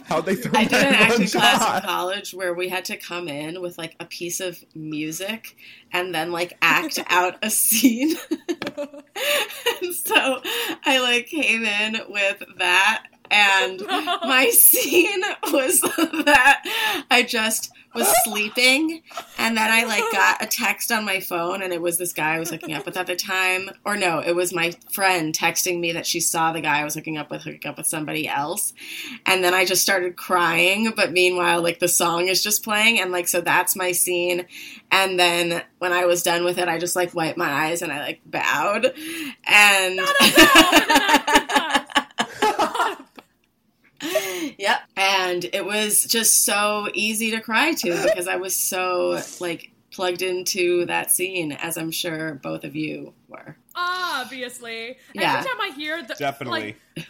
How'd 0.06 0.26
they 0.26 0.34
film 0.34 0.56
I 0.56 0.64
did 0.64 0.82
an 0.82 0.88
in 0.88 0.94
acting 0.94 1.28
class 1.28 1.54
in 1.54 1.60
shot? 1.60 1.82
college 1.84 2.34
where 2.34 2.52
we 2.52 2.68
had 2.68 2.84
to 2.86 2.96
come 2.96 3.28
in 3.28 3.60
with 3.60 3.78
like 3.78 3.94
a 4.00 4.04
piece 4.06 4.40
of 4.40 4.58
music 4.74 5.56
and 5.92 6.12
then 6.12 6.32
like 6.32 6.56
act 6.60 6.98
out 7.08 7.36
a 7.42 7.50
scene. 7.50 8.16
and 9.82 9.94
so 9.94 10.40
I 10.84 10.98
like 11.00 11.26
came 11.26 11.64
in 11.64 11.98
with 12.08 12.42
that 12.58 13.04
and 13.30 13.82
my 13.86 14.50
scene 14.52 15.22
was 15.52 15.80
that 15.80 17.04
I 17.10 17.22
just 17.22 17.72
was 17.96 18.12
sleeping 18.24 19.02
and 19.38 19.56
then 19.56 19.70
I 19.70 19.84
like 19.84 20.12
got 20.12 20.42
a 20.42 20.46
text 20.46 20.92
on 20.92 21.04
my 21.04 21.20
phone 21.20 21.62
and 21.62 21.72
it 21.72 21.80
was 21.80 21.96
this 21.96 22.12
guy 22.12 22.34
I 22.34 22.38
was 22.38 22.50
hooking 22.50 22.74
up 22.74 22.84
with 22.84 22.96
at 22.96 23.06
the 23.06 23.16
time. 23.16 23.70
Or 23.84 23.96
no 23.96 24.20
it 24.20 24.32
was 24.32 24.52
my 24.52 24.72
friend 24.92 25.34
texting 25.34 25.80
me 25.80 25.92
that 25.92 26.06
she 26.06 26.20
saw 26.20 26.52
the 26.52 26.60
guy 26.60 26.80
I 26.80 26.84
was 26.84 26.94
hooking 26.94 27.16
up 27.16 27.30
with 27.30 27.42
hooking 27.42 27.68
up 27.68 27.78
with 27.78 27.86
somebody 27.86 28.28
else. 28.28 28.74
And 29.24 29.42
then 29.42 29.54
I 29.54 29.64
just 29.64 29.82
started 29.82 30.16
crying 30.16 30.92
but 30.94 31.12
meanwhile 31.12 31.62
like 31.62 31.78
the 31.78 31.88
song 31.88 32.28
is 32.28 32.42
just 32.42 32.62
playing 32.62 33.00
and 33.00 33.12
like 33.12 33.28
so 33.28 33.40
that's 33.40 33.74
my 33.74 33.92
scene. 33.92 34.46
And 34.90 35.18
then 35.18 35.62
when 35.78 35.92
I 35.92 36.04
was 36.04 36.22
done 36.22 36.44
with 36.44 36.58
it 36.58 36.68
I 36.68 36.78
just 36.78 36.96
like 36.96 37.14
wiped 37.14 37.38
my 37.38 37.50
eyes 37.50 37.80
and 37.82 37.90
I 37.90 38.00
like 38.00 38.20
bowed. 38.26 38.92
And 39.46 40.00
Not 40.08 40.14
a 40.20 40.26
bow 40.26 40.66
in 41.62 41.76
an 41.80 41.86
acting 42.10 43.94
class. 43.94 43.95
Yep. 44.58 44.78
And 44.96 45.44
it 45.52 45.64
was 45.64 46.04
just 46.04 46.44
so 46.44 46.88
easy 46.94 47.30
to 47.32 47.40
cry 47.40 47.72
to 47.74 48.02
because 48.04 48.28
I 48.28 48.36
was 48.36 48.54
so 48.54 49.20
like 49.40 49.70
plugged 49.90 50.22
into 50.22 50.84
that 50.86 51.10
scene 51.10 51.52
as 51.52 51.76
I'm 51.76 51.90
sure 51.90 52.34
both 52.34 52.64
of 52.64 52.76
you 52.76 53.12
were. 53.28 53.56
Obviously. 53.74 54.98
Yeah. 55.14 55.36
Anytime 55.38 55.60
I 55.60 55.70
hear 55.76 56.02
the 56.02 56.14
Definitely. 56.14 56.76
like, 56.96 57.06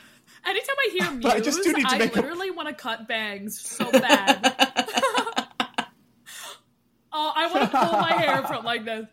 anytime 0.46 0.76
I 0.78 0.90
hear 0.98 1.10
Muse, 1.12 1.24
I 1.34 1.40
just 1.40 1.62
do 1.62 1.72
need 1.72 1.86
to 1.88 1.94
I 1.94 1.98
make 1.98 2.12
a- 2.16 2.20
literally 2.20 2.50
want 2.50 2.68
to 2.68 2.74
cut 2.74 3.06
bangs 3.08 3.60
so 3.60 3.90
bad. 3.90 4.54
oh, 7.12 7.32
I 7.36 7.46
want 7.52 7.70
to 7.70 7.78
pull 7.78 7.92
my 8.00 8.12
hair 8.12 8.42
from 8.44 8.64
like 8.64 8.84
this. 8.84 9.06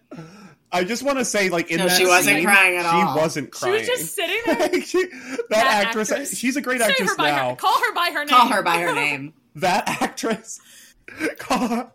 I 0.74 0.84
just 0.84 1.04
want 1.04 1.20
to 1.20 1.26
say, 1.26 1.50
like 1.50 1.70
in 1.72 1.78
No, 1.78 1.88
that 1.88 1.98
she 1.98 2.06
wasn't 2.06 2.38
scene, 2.38 2.46
crying 2.46 2.78
at 2.78 2.86
all. 2.86 3.14
She 3.16 3.20
wasn't 3.20 3.52
crying. 3.52 3.76
She 3.76 3.80
was 3.80 3.88
just 4.02 4.16
sitting 4.16 4.42
there. 4.46 4.82
She- 4.82 5.06
that, 5.08 5.46
That 5.50 5.86
actress, 5.86 6.12
actress. 6.12 6.38
she's 6.38 6.58
a 6.58 6.62
great 6.62 6.82
Say 6.82 6.88
actress 6.88 7.12
her 7.12 7.16
by 7.18 7.32
now. 7.32 7.50
her. 7.52 7.56
Call 7.56 7.80
her 7.80 7.94
by 7.94 8.10
her 8.14 8.20
name. 8.26 8.28
Call 8.30 8.48
her 8.48 8.62
by 8.64 8.78
her 8.80 8.94
name. 8.96 9.34
that 9.56 9.84
actress, 10.02 10.60
call 11.38 11.68
her, 11.68 11.92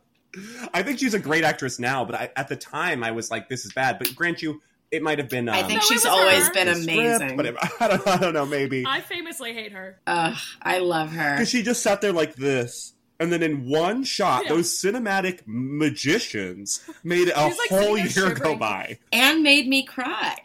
I 0.73 0.83
think 0.83 0.99
she's 1.01 1.15
a 1.15 1.19
great 1.19 1.43
actress 1.43 1.79
now, 1.79 2.05
but 2.05 2.15
I, 2.15 2.31
at 2.37 2.49
the 2.49 2.57
time 2.57 3.03
I 3.03 3.11
was 3.11 3.31
like, 3.31 3.49
this 3.49 3.65
is 3.65 3.73
bad. 3.73 3.99
But 3.99 4.15
grant 4.15 4.43
you, 4.43 4.63
it 4.93 5.03
might 5.03 5.19
have 5.19 5.29
been. 5.29 5.49
Um, 5.49 5.55
I 5.55 5.63
think 5.65 5.81
No, 5.81 5.87
she's 5.89 6.07
always 6.07 6.47
her. 6.47 6.53
been 6.55 6.67
the 6.69 6.75
script, 6.77 6.99
amazing. 6.99 7.37
but 7.37 7.47
it, 7.47 7.57
I, 7.81 7.89
don't, 7.89 8.07
I 8.07 8.17
don't 8.19 8.33
know, 8.35 8.47
maybe 8.47 8.85
I 8.87 9.01
famously 9.01 9.53
hate 9.55 9.73
her. 9.73 9.99
Ugh, 10.07 10.37
I 10.63 10.79
love 10.79 11.11
her. 11.13 11.33
because 11.35 11.51
she 11.51 11.63
just 11.63 11.83
sat 11.83 12.01
there 12.01 12.13
like 12.13 12.35
this. 12.37 12.95
And 13.21 13.33
then 13.33 13.43
in 13.43 13.69
one 13.69 14.05
shot, 14.05 14.45
Yeah. 14.45 14.51
those 14.51 14.71
cinematic 14.73 15.41
magicians 15.47 16.81
made 17.03 17.29
a 17.29 17.49
She's, 17.49 17.59
like, 17.59 17.69
whole 17.71 17.97
sitting 17.97 18.13
there 18.15 18.27
year 18.27 18.35
go 18.37 18.55
by. 18.57 18.99
And 19.13 19.43
made 19.43 19.67
me 19.69 19.83
cry. 19.85 20.37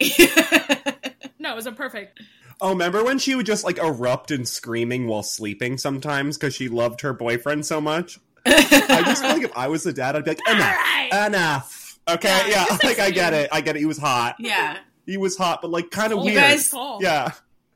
No, 1.38 1.52
it 1.52 1.56
was 1.56 1.66
a 1.66 1.72
perfect. 1.72 2.20
Oh, 2.62 2.70
remember 2.70 3.04
when 3.04 3.18
she 3.18 3.34
would 3.34 3.44
just 3.44 3.64
like 3.64 3.76
erupt 3.76 4.30
in 4.30 4.46
screaming 4.46 5.06
while 5.06 5.22
sleeping 5.22 5.76
sometimes 5.76 6.38
because 6.38 6.54
she 6.54 6.68
loved 6.70 7.02
her 7.02 7.12
boyfriend 7.12 7.66
so 7.66 7.82
much? 7.82 8.18
I 8.46 9.02
just 9.04 9.20
feel 9.22 9.32
like 9.34 9.42
if 9.42 9.54
I 9.54 9.68
was 9.68 9.82
the 9.82 9.92
dad, 9.92 10.16
I'd 10.16 10.24
be 10.24 10.30
like, 10.30 10.48
enough, 10.48 10.74
Alright. 10.74 11.26
enough. 11.26 11.98
Okay, 12.08 12.44
Yeah, 12.48 12.64
yeah, 12.70 12.78
like 12.88 12.98
I 12.98 13.10
get 13.10 13.34
it. 13.34 13.50
I 13.52 13.60
get 13.60 13.76
it. 13.76 13.80
He 13.80 13.84
was 13.84 13.98
hot. 13.98 14.36
yeah. 14.38 14.78
He 15.04 15.18
was 15.18 15.36
hot, 15.36 15.60
but 15.60 15.70
like 15.70 15.90
kind 15.90 16.14
of 16.14 16.20
weird. 16.22 16.36
guys- 16.36 16.70
Call. 16.70 17.02
yeah, 17.02 17.32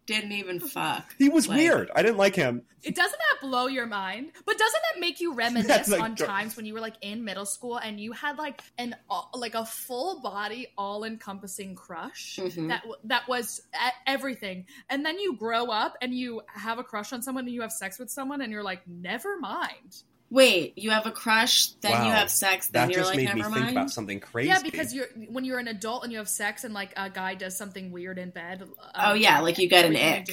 Didn't 0.09 0.33
even 0.33 0.59
fuck. 0.75 1.15
he 1.19 1.29
was 1.29 1.47
Like- 1.47 1.59
weird. 1.59 1.91
I 1.95 2.03
didn't 2.03 2.17
like 2.17 2.35
him. 2.35 2.63
It 2.83 2.95
doesn't 2.95 3.19
that 3.19 3.47
blow 3.47 3.67
your 3.67 3.87
mind? 3.87 4.33
But 4.47 4.57
doesn't 4.57 4.83
that 4.95 5.01
make 5.01 5.21
you 5.21 5.35
reminisce 5.45 5.67
That's 5.69 5.89
like- 5.91 6.01
on 6.01 6.17
times 6.17 6.57
when 6.57 6.65
you 6.67 6.75
were 6.75 6.81
like 6.81 6.95
in 7.03 7.25
middle 7.25 7.45
school 7.47 7.77
and 7.77 8.01
you 8.01 8.13
had 8.13 8.39
like 8.39 8.63
an 8.79 8.97
uh, 9.11 9.23
like 9.35 9.55
a 9.55 9.65
full 9.67 10.21
body, 10.23 10.69
all 10.77 11.05
encompassing 11.05 11.75
crush 11.75 12.37
Mhm. 12.43 12.69
that 12.69 12.85
that 13.05 13.29
was 13.29 13.61
everything, 14.07 14.67
and 14.89 15.05
then 15.05 15.19
you 15.19 15.37
grow 15.37 15.67
up 15.67 15.97
and 16.03 16.15
you 16.15 16.41
have 16.49 16.79
a 16.79 16.85
crush 16.85 17.13
on 17.13 17.23
someone 17.23 17.45
and 17.45 17.53
you 17.55 17.61
have 17.63 17.73
sex 17.73 17.99
with 17.99 18.11
someone 18.11 18.41
and 18.41 18.51
you're 18.53 18.63
like, 18.65 18.87
never 18.89 19.39
mind. 19.39 20.03
Wait, 20.31 20.77
you 20.77 20.91
have 20.91 21.07
a 21.07 21.11
crush, 21.11 21.69
then 21.81 22.05
you 22.05 22.13
have 22.13 22.31
sex, 22.31 22.69
then 22.69 22.89
That 22.89 22.93
you're 22.93 23.01
just 23.01 23.11
like, 23.11 23.17
made 23.17 23.27
never 23.27 23.37
me 23.37 23.43
mind. 23.43 23.55
think 23.55 23.71
about 23.73 23.91
something 23.91 24.21
crazy. 24.21 24.49
Yeah, 24.51 24.61
because 24.63 24.93
you're 24.93 25.07
when 25.31 25.45
you're 25.45 25.59
an 25.59 25.69
adult 25.69 26.05
and 26.05 26.13
you 26.13 26.19
have 26.19 26.29
sex 26.29 26.65
and 26.65 26.75
like 26.75 26.93
a 26.97 27.09
guy 27.09 27.35
does 27.35 27.57
something 27.57 27.91
weird 27.93 28.19
in 28.19 28.31
bed. 28.31 28.63
um, 28.63 28.75
Oh, 28.95 29.15
yeah, 29.15 29.41
like 29.41 29.59
you 29.59 29.69
get 29.69 29.85
an 29.87 29.97
everything 29.97 30.23
ick. 30.23 30.29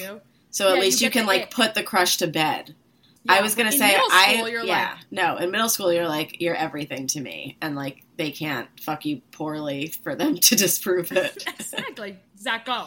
so 0.50 0.68
at 0.68 0.74
Yeah, 0.74 0.80
least 0.82 1.00
you 1.00 1.06
you, 1.06 1.10
can 1.10 1.26
like 1.26 1.42
ick. 1.44 1.50
put 1.50 1.74
the 1.74 1.82
crush 1.82 2.18
to 2.18 2.26
bed. 2.26 2.74
I 3.28 3.40
was 3.40 3.54
gonna 3.56 3.72
say 3.72 3.88
middle 3.92 4.10
I 4.10 4.34
school, 4.34 4.48
you're 4.48 4.64
yeah 4.64 4.90
like, 4.90 4.98
no 5.10 5.36
in 5.38 5.50
middle 5.50 5.68
school 5.68 5.92
you're 5.92 6.08
like 6.08 6.40
you're 6.40 6.54
everything 6.54 7.08
to 7.08 7.20
me 7.20 7.56
and 7.60 7.74
like 7.74 8.04
they 8.18 8.30
can't 8.30 8.68
fuck 8.80 9.04
you 9.04 9.22
poorly 9.32 9.88
for 10.04 10.14
them 10.14 10.36
to 10.40 10.54
disprove 10.56 11.10
it. 11.10 11.42
exactly, 11.58 12.18
Zach, 12.38 12.66
go. 12.66 12.86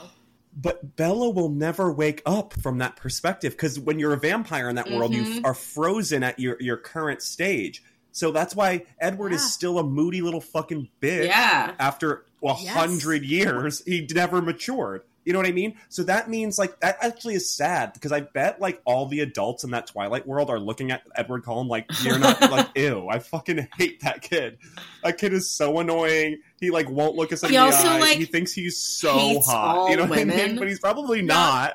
But 0.62 0.96
Bella 0.98 1.30
will 1.30 1.50
never 1.50 1.92
wake 1.92 2.22
up 2.26 2.54
from 2.54 2.80
that 2.80 2.96
perspective 2.98 3.54
because 3.54 3.80
when 3.80 3.98
you're 4.00 4.14
a 4.14 4.18
vampire 4.20 4.68
in 4.70 4.76
that 4.76 4.92
world, 4.92 5.14
you 5.14 5.22
f- 5.22 5.28
Mhm. 5.28 5.46
are 5.46 5.54
frozen 5.54 6.22
at 6.24 6.38
your, 6.40 6.58
your 6.60 6.76
current 6.76 7.22
stage. 7.22 7.82
So 8.12 8.32
that's 8.32 8.56
why 8.56 8.84
Edward 9.00 9.30
Yeah. 9.32 9.38
is 9.38 9.54
still 9.54 9.80
a 9.80 9.84
moody 9.84 10.22
little 10.22 10.42
fucking 10.42 10.90
bitch. 11.02 11.28
yeah, 11.28 11.74
After 11.80 12.26
a 12.44 12.56
Yes. 12.60 12.74
hundred 12.74 13.24
years, 13.24 13.84
he 13.86 14.06
never 14.14 14.42
matured. 14.42 15.04
You 15.26 15.34
know 15.34 15.40
what 15.40 15.48
I 15.48 15.52
mean? 15.52 15.76
So 15.90 16.04
that 16.04 16.30
means 16.30 16.58
like 16.58 16.80
that 16.80 16.98
actually 17.02 17.36
is 17.36 17.50
sad 17.56 17.94
because 17.94 18.12
I 18.12 18.22
bet 18.22 18.60
like 18.62 18.82
all 18.86 19.06
the 19.08 19.20
adults 19.20 19.64
in 19.64 19.72
that 19.72 19.86
Twilight 19.88 20.26
world 20.26 20.50
are 20.50 20.60
looking 20.60 20.92
at 20.92 21.04
Edward 21.16 21.44
Cullen 21.44 21.68
like 21.68 21.86
you're 22.04 22.18
not 22.18 22.42
like 22.52 22.70
ew. 22.76 23.08
I 23.10 23.20
fucking 23.20 23.68
hate 23.78 24.02
that 24.02 24.22
kid. 24.22 24.58
That 25.04 25.18
kid 25.18 25.34
is 25.34 25.50
so 25.50 25.80
annoying. 25.80 26.40
He 26.60 26.72
like 26.72 26.90
won't 26.90 27.16
look 27.16 27.32
us 27.34 27.44
in 27.44 27.50
He 27.50 27.56
the 27.58 27.62
also, 27.64 27.88
eye. 27.88 28.00
like, 28.00 28.18
he 28.18 28.26
thinks 28.26 28.54
he's 28.54 28.78
so 28.78 29.40
hot. 29.42 29.90
you 29.92 29.98
know 29.98 30.06
what 30.06 30.20
I 30.20 30.24
mean? 30.24 30.58
But 30.58 30.68
he's 30.68 30.80
probably 30.80 31.22
No. 31.22 31.36
not. 31.36 31.74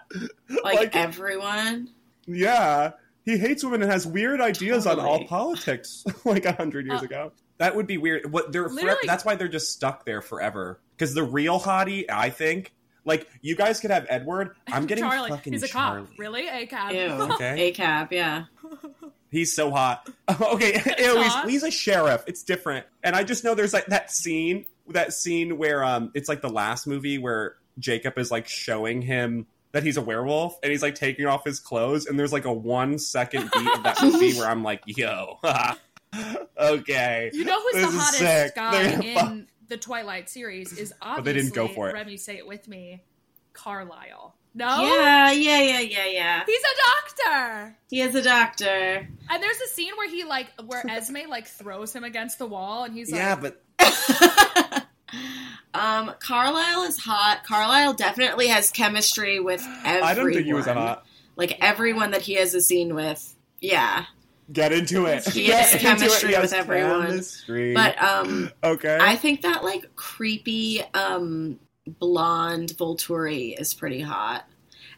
like, 0.65 0.77
like- 0.77 0.97
everyone. 0.97 1.91
Yeah, 2.27 2.93
he 3.25 3.37
hates 3.39 3.63
women 3.63 3.83
and 3.83 3.93
has 3.93 4.07
weird 4.07 4.41
ideas 4.41 4.87
on 4.87 4.99
all 4.99 5.25
politics, 5.27 6.05
like 6.25 6.45
a 6.47 6.53
hundred 6.53 6.87
years 6.87 7.03
Uh, 7.03 7.05
ago. 7.05 7.33
That 7.59 7.77
would 7.77 7.87
be 7.87 7.99
weird. 7.99 8.33
What 8.33 8.51
they're 8.53 8.69
Literally- 8.69 9.07
that's 9.07 9.25
why 9.25 9.37
they're 9.37 9.47
just 9.49 9.71
stuck 9.73 10.05
there 10.07 10.23
forever. 10.23 10.81
Because 10.97 11.15
the 11.15 11.23
real 11.23 11.61
hottie, 11.61 12.05
I 12.11 12.31
think, 12.31 12.73
like 13.05 13.29
you 13.43 13.55
guys 13.57 13.81
could 13.81 13.91
have 13.91 14.07
Edward. 14.09 14.57
I'm 14.67 14.87
getting 14.87 15.05
fucking 15.05 15.19
Charlie. 15.19 15.31
fucking 15.31 15.53
He's 15.53 15.63
a 15.63 15.69
Charlie. 15.69 16.07
cop. 16.07 16.19
Really? 16.19 16.49
A 16.49 16.67
cop. 16.67 16.93
Ew. 16.93 17.01
Okay. 17.35 17.69
A 17.69 17.73
cab, 17.73 18.13
yeah. 18.13 18.45
He's 19.31 19.55
so 19.55 19.71
hot. 19.73 20.09
okay, 20.41 20.81
ew, 21.01 21.21
he's, 21.21 21.43
he's 21.43 21.63
a 21.65 21.71
sheriff. 21.73 22.23
It's 22.29 22.45
different. 22.45 22.87
And 23.03 23.17
I 23.17 23.25
just 23.25 23.43
know 23.43 23.57
there's 23.57 23.73
like 23.73 23.87
that 23.87 24.13
scene, 24.13 24.65
that 24.91 25.13
scene 25.13 25.59
where 25.59 25.83
um, 25.83 26.13
it's 26.15 26.29
like 26.29 26.41
the 26.41 26.49
last 26.49 26.87
movie 26.87 27.19
where 27.19 27.57
Jacob 27.81 28.17
is 28.17 28.31
like 28.31 28.47
showing 28.47 29.03
him 29.03 29.47
that 29.73 29.83
he's 29.83 29.97
a 29.97 30.03
werewolf 30.03 30.57
and 30.63 30.71
he's 30.71 30.83
like 30.83 30.95
taking 30.95 31.27
off 31.27 31.45
his 31.45 31.59
clothes 31.59 32.07
and 32.07 32.17
there's 32.17 32.33
like 32.33 32.45
a 32.45 32.53
one 32.53 32.97
second 32.97 33.51
beat 33.53 33.75
of 33.75 33.83
that 33.83 34.01
movie 34.05 34.35
where 34.39 34.47
I'm 34.49 34.63
like, 34.63 34.83
yo, 34.87 35.41
okay. 36.57 37.31
You 37.33 37.45
know 37.45 37.61
who's 37.61 37.73
This 37.73 37.91
the 37.93 37.99
hottest 37.99 38.55
guy 38.55 38.71
They're 38.83 38.91
gonna 39.01 39.15
fuck- 39.15 39.31
in 39.33 39.47
the 39.69 39.77
Twilight 39.77 40.29
series 40.29 40.73
is 40.77 40.93
obviously 41.01 41.15
But 41.17 41.25
they 41.25 41.33
didn't 41.33 41.55
go 41.55 41.69
for 41.69 41.91
it. 41.91 41.95
Remy, 41.95 42.17
say 42.17 42.37
it 42.37 42.47
with 42.47 42.69
me. 42.69 43.03
Carlisle. 43.53 44.35
No? 44.55 44.83
Yeah, 44.83 45.33
yeah, 45.33 45.61
yeah, 45.61 45.81
yeah, 45.81 46.07
yeah. 46.07 46.43
He's 46.47 46.61
a 46.61 47.25
doctor. 47.25 47.77
He 47.91 48.01
is 48.01 48.15
a 48.15 48.23
doctor. 48.23 49.09
And 49.31 49.43
there's 49.43 49.61
a 49.61 49.69
scene 49.69 49.93
where 49.97 50.09
he 50.09 50.25
like 50.25 50.49
where 50.65 50.85
Esme 50.91 51.29
like 51.29 51.47
throws 51.47 51.93
him 51.93 52.05
against 52.05 52.39
the 52.39 52.47
wall 52.47 52.85
and 52.85 52.95
he's 52.95 53.11
like 53.11 53.19
Yeah, 53.21 53.35
but 53.35 53.63
um, 55.75 56.13
Carlisle 56.21 56.85
is 56.85 56.99
hot. 56.99 57.43
Carlisle 57.45 57.95
definitely 57.95 58.47
has 58.49 58.71
chemistry 58.71 59.41
with 59.41 59.61
everyone. 59.85 60.09
I 60.09 60.15
don't 60.15 60.33
think 60.33 60.47
he 60.47 60.53
was 60.53 60.67
hot. 60.67 61.05
Like 61.37 61.59
everyone 61.61 62.13
that 62.13 62.23
he 62.23 62.35
has 62.35 62.55
a 62.55 62.61
scene 62.61 62.95
with. 62.95 63.35
Yeah. 63.61 64.05
Get 64.53 64.73
into 64.73 65.07
it. 65.07 65.27
He 65.29 65.47
Get 65.47 65.61
has 65.61 65.73
into 65.73 65.85
chemistry 65.87 66.29
with 66.31 66.37
has 66.41 66.53
everyone. 66.53 67.07
chemistry. 67.07 67.73
But 67.75 68.01
um 68.03 68.51
okay. 68.63 68.99
I 69.01 69.17
think 69.17 69.43
that 69.43 69.65
like 69.65 69.97
creepy 69.97 70.83
um 70.93 71.59
blonde 71.87 72.71
Volturi 72.77 73.59
is 73.59 73.73
pretty 73.75 74.01
hot. 74.01 74.45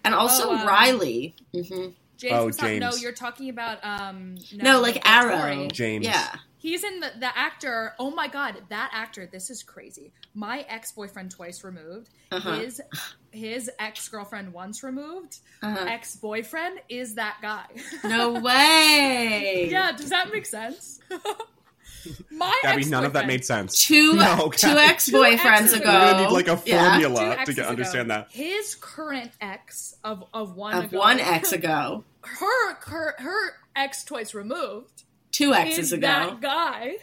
And 0.04 0.14
also 0.14 0.48
Oh, 0.50 0.56
um, 0.56 0.66
Riley. 0.66 1.34
hmm 1.52 1.88
James, 2.16 2.32
Oh, 2.32 2.46
was 2.46 2.60
not- 2.62 2.72
no, 2.72 2.94
you're 2.96 3.12
talking 3.12 3.50
about 3.50 3.78
um 3.84 4.36
No, 4.54 4.76
no 4.76 4.80
like 4.80 5.04
Tori. 5.04 5.32
Aro. 5.34 5.72
James. 5.72 6.04
Yeah. 6.06 6.34
He's 6.66 6.82
in 6.82 6.98
the, 6.98 7.12
the 7.20 7.38
actor. 7.38 7.94
Oh 7.96 8.10
my 8.10 8.26
god, 8.26 8.56
that 8.70 8.90
actor! 8.92 9.28
This 9.30 9.50
is 9.50 9.62
crazy. 9.62 10.12
My 10.34 10.66
ex 10.68 10.90
boyfriend 10.90 11.30
twice 11.30 11.62
removed. 11.62 12.08
Uh-huh. 12.32 12.58
His 12.58 12.82
his 13.30 13.70
ex 13.78 14.08
girlfriend 14.08 14.52
once 14.52 14.82
removed. 14.82 15.38
Uh-huh. 15.62 15.84
Ex 15.88 16.16
boyfriend 16.16 16.80
is 16.88 17.14
that 17.14 17.36
guy. 17.40 17.66
No 18.02 18.32
way. 18.40 19.68
yeah, 19.70 19.92
does 19.92 20.10
that 20.10 20.32
make 20.32 20.44
sense? 20.44 20.98
My 22.32 22.52
Gabby, 22.64 22.84
none 22.86 23.04
of 23.04 23.12
that 23.12 23.28
made 23.28 23.44
sense. 23.44 23.80
Two 23.86 24.14
No, 24.16 24.48
two 24.50 24.66
ex 24.66 25.08
boyfriends 25.08 25.38
exes 25.44 25.72
ago. 25.74 25.88
ago. 25.88 25.92
We're 25.92 26.10
gonna 26.14 26.22
need 26.26 26.32
like 26.32 26.48
a 26.48 26.60
Yeah. 26.66 26.90
formula 26.90 27.20
to 27.20 27.40
exes 27.42 27.54
get, 27.54 27.62
ago, 27.62 27.70
understand 27.70 28.10
that. 28.10 28.26
His 28.32 28.74
current 28.74 29.30
ex 29.40 29.94
of 30.02 30.24
of 30.34 30.56
one 30.56 30.74
Of 30.74 30.84
ago, 30.86 30.98
one 30.98 31.20
ex 31.20 31.52
ago. 31.52 32.02
her 32.22 32.74
her 32.86 33.14
her 33.18 33.52
ex 33.76 34.02
twice 34.02 34.34
removed 34.34 35.04
Two 35.36 35.52
exes 35.54 35.78
is 35.78 35.92
ago. 35.92 36.06
that 36.06 36.40
guy. 36.40 36.96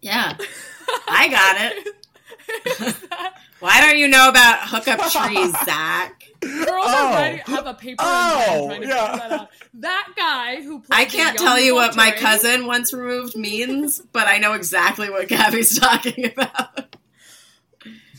Yeah. 0.00 0.36
I 1.08 1.28
got 1.28 1.56
it. 1.60 3.08
that- 3.10 3.34
Why 3.60 3.80
don't 3.82 3.98
you 3.98 4.08
know 4.08 4.28
about 4.30 4.60
hookup 4.62 4.98
trees, 5.10 5.52
Zach? 5.64 6.24
Girls 6.40 6.66
Oh. 6.68 7.06
are 7.08 7.12
writing, 7.12 7.40
have 7.40 7.66
a 7.66 7.74
paper 7.74 7.96
Oh, 8.02 8.70
and 8.72 8.82
to 8.82 8.88
yeah. 8.88 9.16
that 9.16 9.32
out. 9.32 9.48
That 9.74 10.08
guy 10.16 10.62
who 10.62 10.80
played 10.80 10.98
I 10.98 11.04
can't 11.04 11.36
young 11.38 11.46
tell 11.46 11.60
you 11.60 11.74
what 11.74 11.94
my 11.94 12.10
cousin 12.12 12.66
once 12.66 12.94
removed 12.94 13.36
means, 13.36 14.00
but 14.12 14.26
I 14.26 14.38
know 14.38 14.54
exactly 14.54 15.10
what 15.10 15.28
Gabby's 15.28 15.78
talking 15.78 16.24
about. 16.24 16.96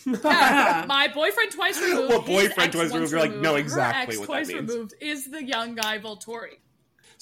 Yeah, 0.06 0.86
my 0.88 1.08
boyfriend 1.08 1.52
twice 1.52 1.80
removed. 1.82 2.10
Well, 2.10 2.22
boyfriend 2.22 2.72
twice 2.74 2.92
once 2.92 2.94
removed, 2.94 3.12
you're 3.12 3.22
like, 3.22 3.36
know 3.36 3.54
her 3.54 3.60
exactly 3.60 4.14
ex 4.16 4.20
what 4.20 4.28
that 4.28 4.34
twice 4.34 4.48
means. 4.50 4.70
removed 4.72 4.94
is 5.00 5.26
the 5.32 5.44
young 5.44 5.76
guy 5.76 5.98
Volturi. 6.00 6.58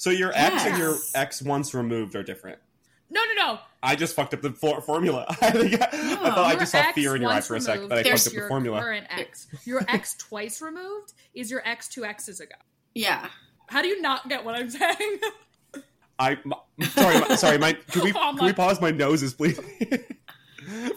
So 0.00 0.08
your 0.08 0.32
X 0.34 0.64
and 0.64 0.78
your 0.78 0.96
X 1.14 1.42
once 1.42 1.74
removed 1.74 2.16
are 2.16 2.22
different. 2.22 2.58
No, 3.10 3.20
no, 3.22 3.34
no. 3.34 3.58
I 3.82 3.96
just 3.96 4.16
fucked 4.16 4.32
up 4.32 4.40
the 4.40 4.50
for- 4.50 4.80
formula. 4.80 5.26
I, 5.42 5.50
think 5.50 5.74
I, 5.74 5.84
I 5.84 6.30
thought 6.30 6.38
I 6.38 6.56
just 6.56 6.72
saw 6.72 6.78
ex 6.78 6.94
fear 6.94 7.16
in 7.16 7.20
your 7.20 7.30
eye 7.30 7.42
for 7.42 7.54
a 7.54 7.60
sec, 7.60 7.80
but 7.86 7.98
I 7.98 8.02
fucked 8.04 8.28
up 8.28 8.32
the 8.32 8.38
your 8.38 8.48
formula. 8.48 8.80
Current 8.80 9.06
ex. 9.10 9.46
Your 9.66 9.84
ex 9.88 10.14
twice 10.18 10.62
removed 10.62 11.12
is 11.34 11.50
your 11.50 11.60
ex 11.68 11.86
two 11.86 12.06
exes 12.06 12.40
ago. 12.40 12.54
Yeah. 12.94 13.28
How 13.66 13.82
do 13.82 13.88
you 13.88 14.00
not 14.00 14.26
get 14.26 14.42
what 14.42 14.54
I'm 14.54 14.70
saying? 14.70 15.20
I 16.18 16.38
my, 16.46 16.56
sorry, 16.94 17.20
my, 17.20 17.34
sorry. 17.36 17.58
My 17.58 17.72
can 17.90 18.02
we 18.02 18.14
Oh 18.16 18.34
can 18.38 18.46
we 18.46 18.54
pause? 18.54 18.80
My 18.80 18.92
nose 18.92 19.22
is 19.22 19.34
bleeding 19.34 19.66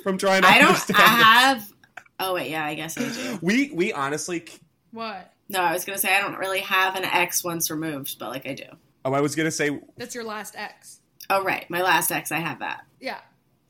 from 0.01 0.17
trying 0.17 0.43
to 0.43 0.47
I 0.47 0.59
don't 0.59 0.67
understand. 0.67 0.99
I 1.01 1.17
this. 1.17 1.25
have 1.25 1.73
Oh 2.21 2.33
wait, 2.35 2.51
yeah, 2.51 2.65
I 2.65 2.75
guess 2.75 2.97
I 2.97 3.09
do. 3.09 3.39
We 3.41 3.69
we 3.73 3.91
honestly. 3.91 4.45
what? 4.91 5.29
No, 5.49 5.59
I 5.59 5.73
was 5.73 5.83
gonna 5.83 5.97
say 5.97 6.15
I 6.15 6.21
don't 6.21 6.37
really 6.37 6.61
have 6.61 6.95
an 6.95 7.03
X 7.03 7.43
once 7.43 7.69
removed, 7.69 8.17
but 8.17 8.29
like 8.29 8.47
I 8.47 8.53
do. 8.53 8.63
Oh, 9.05 9.13
I 9.13 9.21
was 9.21 9.35
gonna 9.35 9.51
say. 9.51 9.79
That's 9.97 10.15
your 10.15 10.23
last 10.23 10.55
ex. 10.57 10.99
Oh 11.29 11.43
right, 11.43 11.69
my 11.69 11.81
last 11.81 12.11
ex 12.11 12.31
I 12.31 12.39
have 12.39 12.59
that. 12.59 12.85
Yeah. 12.99 13.19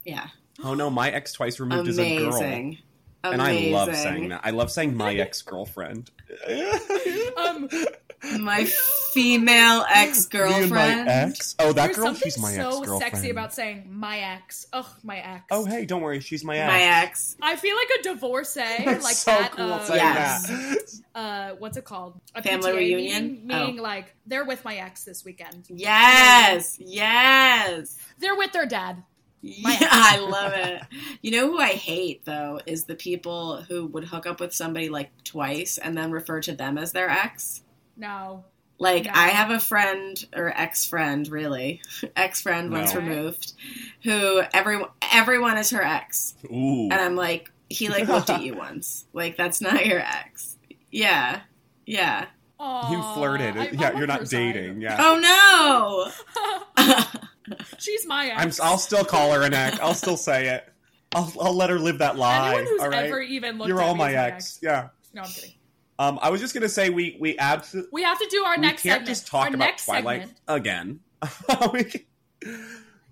Yeah. 0.06 0.28
Oh 0.64 0.74
no, 0.74 0.90
my 0.90 1.10
ex 1.10 1.34
twice 1.34 1.60
removed 1.60 1.88
is 1.88 2.00
a 2.00 2.18
girl, 2.18 2.36
Amazing. 2.36 2.80
and 3.24 3.42
I 3.42 3.70
love 3.72 3.96
saying 3.96 4.30
that. 4.30 4.42
I 4.44 4.52
love 4.52 4.72
saying 4.72 4.96
my 4.96 5.14
ex 5.16 5.42
girlfriend. 5.42 6.12
Um, 7.38 7.70
My 8.40 8.66
female 9.14 9.86
ex 9.94 10.32
Me 10.34 10.40
and 10.40 10.50
my 10.50 10.60
girlfriend. 10.60 11.10
ex. 11.10 11.56
Oh, 11.60 11.74
that 11.74 11.88
There's 11.88 11.98
girl. 11.98 12.14
She's 12.14 12.38
my 12.40 12.50
ex 12.54 12.58
girlfriend. 12.58 12.88
so 12.88 13.00
sexy 13.00 13.30
about 13.30 13.54
saying 13.54 13.88
my 13.90 14.20
ex. 14.20 14.66
Ugh, 14.74 14.86
my 15.04 15.18
ex. 15.20 15.44
Oh, 15.52 15.66
hey, 15.66 15.86
don't 15.86 16.02
worry. 16.02 16.20
She's 16.20 16.44
my 16.44 16.58
ex. 16.58 16.72
My 16.72 16.82
ex. 16.82 17.38
I 17.42 17.56
feel 17.56 17.76
like 17.76 17.90
a 18.00 18.04
divorcee, 18.04 18.60
That's 18.86 19.04
like 19.04 19.16
so 19.16 19.32
at 19.32 19.52
cool 19.52 19.74
uh, 19.74 19.86
Yes. 19.94 20.48
that. 20.48 21.02
uh, 21.16 21.56
what's 21.60 21.78
it 21.78 21.84
called? 21.86 22.20
A 22.36 22.42
Family 22.42 22.72
PTA 22.72 22.76
reunion? 22.78 23.24
meeting, 23.24 23.48
meaning 23.48 23.78
like 23.78 24.16
they're 24.26 24.46
with 24.46 24.64
my 24.66 24.76
ex 24.76 25.04
this 25.04 25.26
weekend. 25.26 25.66
Yes, 25.70 26.78
yes. 26.80 27.98
They're 28.20 28.36
with 28.36 28.52
their 28.54 28.66
dad. 28.66 29.04
My 29.62 29.78
Yeah, 29.80 29.90
I 29.92 30.20
love 30.20 30.54
it. 30.56 30.82
You 31.22 31.32
know 31.32 31.48
who 31.48 31.60
I 31.60 31.74
hate 31.74 32.24
though 32.24 32.62
is 32.66 32.86
the 32.86 32.96
people 32.96 33.62
who 33.64 33.88
would 33.88 34.06
hook 34.06 34.26
up 34.26 34.40
with 34.40 34.54
somebody 34.56 34.88
like 34.88 35.12
twice 35.26 35.78
and 35.78 35.98
then 35.98 36.12
refer 36.12 36.40
to 36.42 36.54
them 36.54 36.78
as 36.78 36.94
their 36.94 37.10
ex. 37.10 37.62
No. 37.98 38.46
Like 38.80 39.06
No. 39.06 39.12
I 39.14 39.28
have 39.30 39.52
a 39.52 39.60
friend 39.60 40.24
or 40.36 40.50
ex 40.50 40.86
friend, 40.86 41.28
really, 41.28 41.82
ex 42.16 42.42
friend 42.42 42.72
once 42.72 42.96
removed, 42.96 43.54
who 44.04 44.42
everyone 44.54 44.90
everyone 45.12 45.58
is 45.58 45.70
her 45.70 45.84
ex, 45.84 46.34
Ooh. 46.52 46.84
and 46.92 46.94
I'm 46.94 47.16
like, 47.16 47.52
he 47.70 47.90
like 47.90 48.08
looked 48.08 48.30
at 48.30 48.42
you 48.42 48.56
once, 48.58 49.06
like 49.14 49.38
that's 49.38 49.62
not 49.62 49.86
your 49.86 50.00
ex. 50.00 50.58
Yeah, 50.92 51.42
yeah. 51.86 52.26
Aw, 52.60 52.92
You 52.92 53.14
flirted. 53.16 53.58
I- 53.58 53.66
I 53.66 53.70
yeah, 53.72 53.98
you're 53.98 54.08
not 54.08 54.20
her 54.22 54.26
side. 54.26 54.54
dating. 54.54 54.82
Yeah. 54.82 54.98
Oh 55.00 56.12
no. 56.78 56.94
She's 57.78 58.06
my 58.08 58.32
I'm, 58.32 58.48
ex. 58.48 58.60
I'll 58.60 58.78
still 58.78 59.04
call 59.06 59.32
her 59.34 59.44
an 59.44 59.54
ex. 59.54 59.80
I'll 59.80 59.94
still 59.94 60.18
say 60.18 60.48
it. 60.50 60.68
I'll, 61.16 61.32
I'll 61.40 61.56
let 61.56 61.70
her 61.70 61.80
live 61.80 62.00
that 62.00 62.18
lie. 62.18 62.48
Anyone 62.56 62.66
who's 62.66 62.82
all 62.82 62.90
right. 62.90 63.06
ever 63.06 63.22
even 63.22 63.58
looked 63.58 63.68
You're 63.70 63.82
at 63.82 63.88
all 63.88 63.94
me 63.94 64.00
my 64.00 64.10
is 64.12 64.16
ex. 64.16 64.60
Yeah. 64.62 64.88
No, 65.14 65.22
I'm 65.24 65.30
kidding. 65.30 65.52
Um, 66.04 66.20
I 66.22 66.30
was 66.30 66.42
just 66.42 66.54
gonna 66.54 66.70
say 66.70 66.90
we 66.90 67.18
we 67.20 67.38
absolutely 67.38 67.90
We 67.94 68.04
have 68.04 68.20
to 68.20 68.28
do 68.30 68.44
our 68.44 68.56
we 68.56 68.62
next 68.62 68.84
can't 68.84 68.94
segment. 68.94 69.08
just 69.08 69.28
talk 69.28 69.48
our 69.48 69.54
about 69.56 69.78
Twilight 69.78 70.22
segment. 70.24 70.40
again. 70.48 71.00
we, 71.74 72.06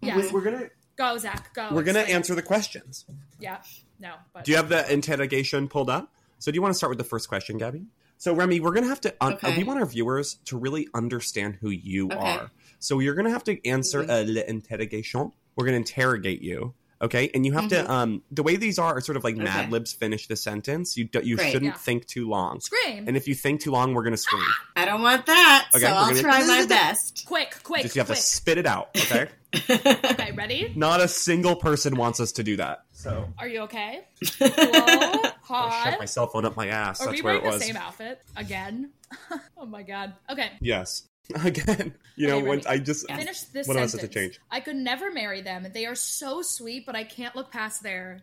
Yes. 0.02 0.32
we, 0.34 0.40
are 0.40 0.44
gonna 0.44 0.70
Go, 0.98 1.18
Zach. 1.18 1.54
Go. 1.54 1.70
we're 1.72 1.84
gonna 1.84 2.00
Explain. 2.00 2.16
answer 2.18 2.36
the 2.36 2.42
questions. 2.42 3.06
Yeah. 3.40 3.58
No. 4.00 4.14
But 4.34 4.44
Do 4.46 4.52
you 4.52 4.58
have 4.58 4.68
the 4.70 4.92
interrogation 4.92 5.68
pulled 5.70 5.90
up? 5.90 6.12
So 6.40 6.52
do 6.52 6.56
you 6.56 6.62
want 6.62 6.74
to 6.74 6.78
start 6.78 6.90
with 6.90 6.98
the 6.98 7.04
first 7.06 7.30
question, 7.30 7.58
Gabby? 7.58 7.86
So 8.18 8.34
Remy, 8.34 8.60
we're 8.60 8.74
gonna 8.74 8.88
have 8.88 9.02
to. 9.02 9.16
Un- 9.22 9.34
Okay. 9.34 9.58
We 9.58 9.64
want 9.64 9.80
our 9.80 9.86
viewers 9.86 10.36
to 10.46 10.58
really 10.58 10.88
understand 10.94 11.60
who 11.62 11.70
you 11.70 12.08
Okay. 12.08 12.18
are. 12.18 12.52
So 12.80 13.00
you're 13.00 13.14
gonna 13.16 13.30
have 13.30 13.44
to 13.46 13.66
answer 13.68 14.04
Mhm. 14.04 14.10
a 14.10 14.24
l'interrogation. 14.26 15.32
We're 15.56 15.66
gonna 15.66 15.78
interrogate 15.78 16.42
you. 16.42 16.74
Okay, 17.02 17.32
and 17.34 17.46
you 17.46 17.54
have 17.54 17.64
Mhm. 17.66 17.70
to. 17.70 17.92
Um, 17.92 18.22
the 18.32 18.44
way 18.44 18.56
these 18.58 18.78
are 18.78 18.96
are 18.98 19.02
sort 19.02 19.18
of 19.18 19.24
like 19.24 19.36
Okay. 19.36 19.44
Mad 19.44 19.72
Libs 19.72 19.92
finish 19.94 20.28
the 20.28 20.36
sentence. 20.36 20.96
You 20.98 21.06
do, 21.06 21.20
you 21.24 21.36
Great. 21.36 21.52
shouldn't 21.52 21.74
Yeah. 21.74 21.78
think 21.80 22.06
too 22.08 22.30
long. 22.30 22.60
scream. 22.62 23.06
And 23.08 23.18
if 23.18 23.28
you 23.28 23.34
think 23.36 23.62
too 23.62 23.72
long, 23.72 23.94
we're 23.96 24.04
gonna 24.04 24.18
scream. 24.18 24.44
I 24.76 24.86
don't 24.86 25.02
want 25.02 25.26
that, 25.26 25.68
Okay, 25.76 25.86
so 25.86 25.92
I'll 25.92 26.10
gonna- 26.10 26.22
try 26.22 26.46
my 26.46 26.66
best. 26.66 27.24
quick, 27.26 27.56
quick, 27.64 27.82
Just 27.84 27.96
you 27.96 28.00
have 28.02 28.08
quick. 28.08 28.20
to 28.20 28.24
spit 28.24 28.58
it 28.58 28.66
out. 28.66 28.90
Okay. 28.96 29.28
Okay, 29.70 30.32
ready? 30.32 30.72
Not 30.78 31.02
a 31.02 31.08
single 31.10 31.58
person 31.58 31.98
wants 31.98 32.20
us 32.22 32.32
to 32.34 32.44
do 32.44 32.56
that. 32.58 32.84
So 32.94 33.28
Are 33.38 33.48
you 33.50 33.62
okay? 33.62 34.02
I 34.42 34.48
Hello? 34.48 35.12
shoved 35.24 35.36
Hot? 35.44 35.96
my 36.00 36.06
cell 36.06 36.28
phone 36.28 36.46
up 36.46 36.56
my 36.56 36.68
ass. 36.68 37.02
Are 37.02 37.08
That's 37.08 37.18
we 37.18 37.22
where 37.22 37.34
wearing 37.42 37.48
it 37.56 37.60
the 37.60 37.66
same 37.66 37.76
outfit 37.76 38.22
again? 38.38 38.92
oh 39.58 39.66
my 39.66 39.84
god. 39.84 40.14
Okay, 40.30 40.52
Yes. 40.62 41.04
Again, 41.46 41.94
you 42.16 42.28
know, 42.28 42.38
Okay, 42.38 42.48
when. 42.48 42.62
I 42.68 42.78
just 42.78 43.06
Yeah. 43.08 43.18
finish 43.18 43.42
this 43.42 43.68
What 43.68 43.78
else 43.78 43.92
sentence. 43.92 44.02
has 44.02 44.10
to 44.10 44.20
change? 44.32 44.40
I 44.50 44.60
could 44.60 44.76
never 44.76 45.12
marry 45.12 45.42
them. 45.42 45.66
They 45.74 45.86
are 45.86 45.96
so 45.96 46.42
sweet, 46.42 46.86
but 46.86 46.96
I 46.96 47.04
can't 47.04 47.36
look 47.36 47.52
past 47.52 47.84
their. 47.84 48.22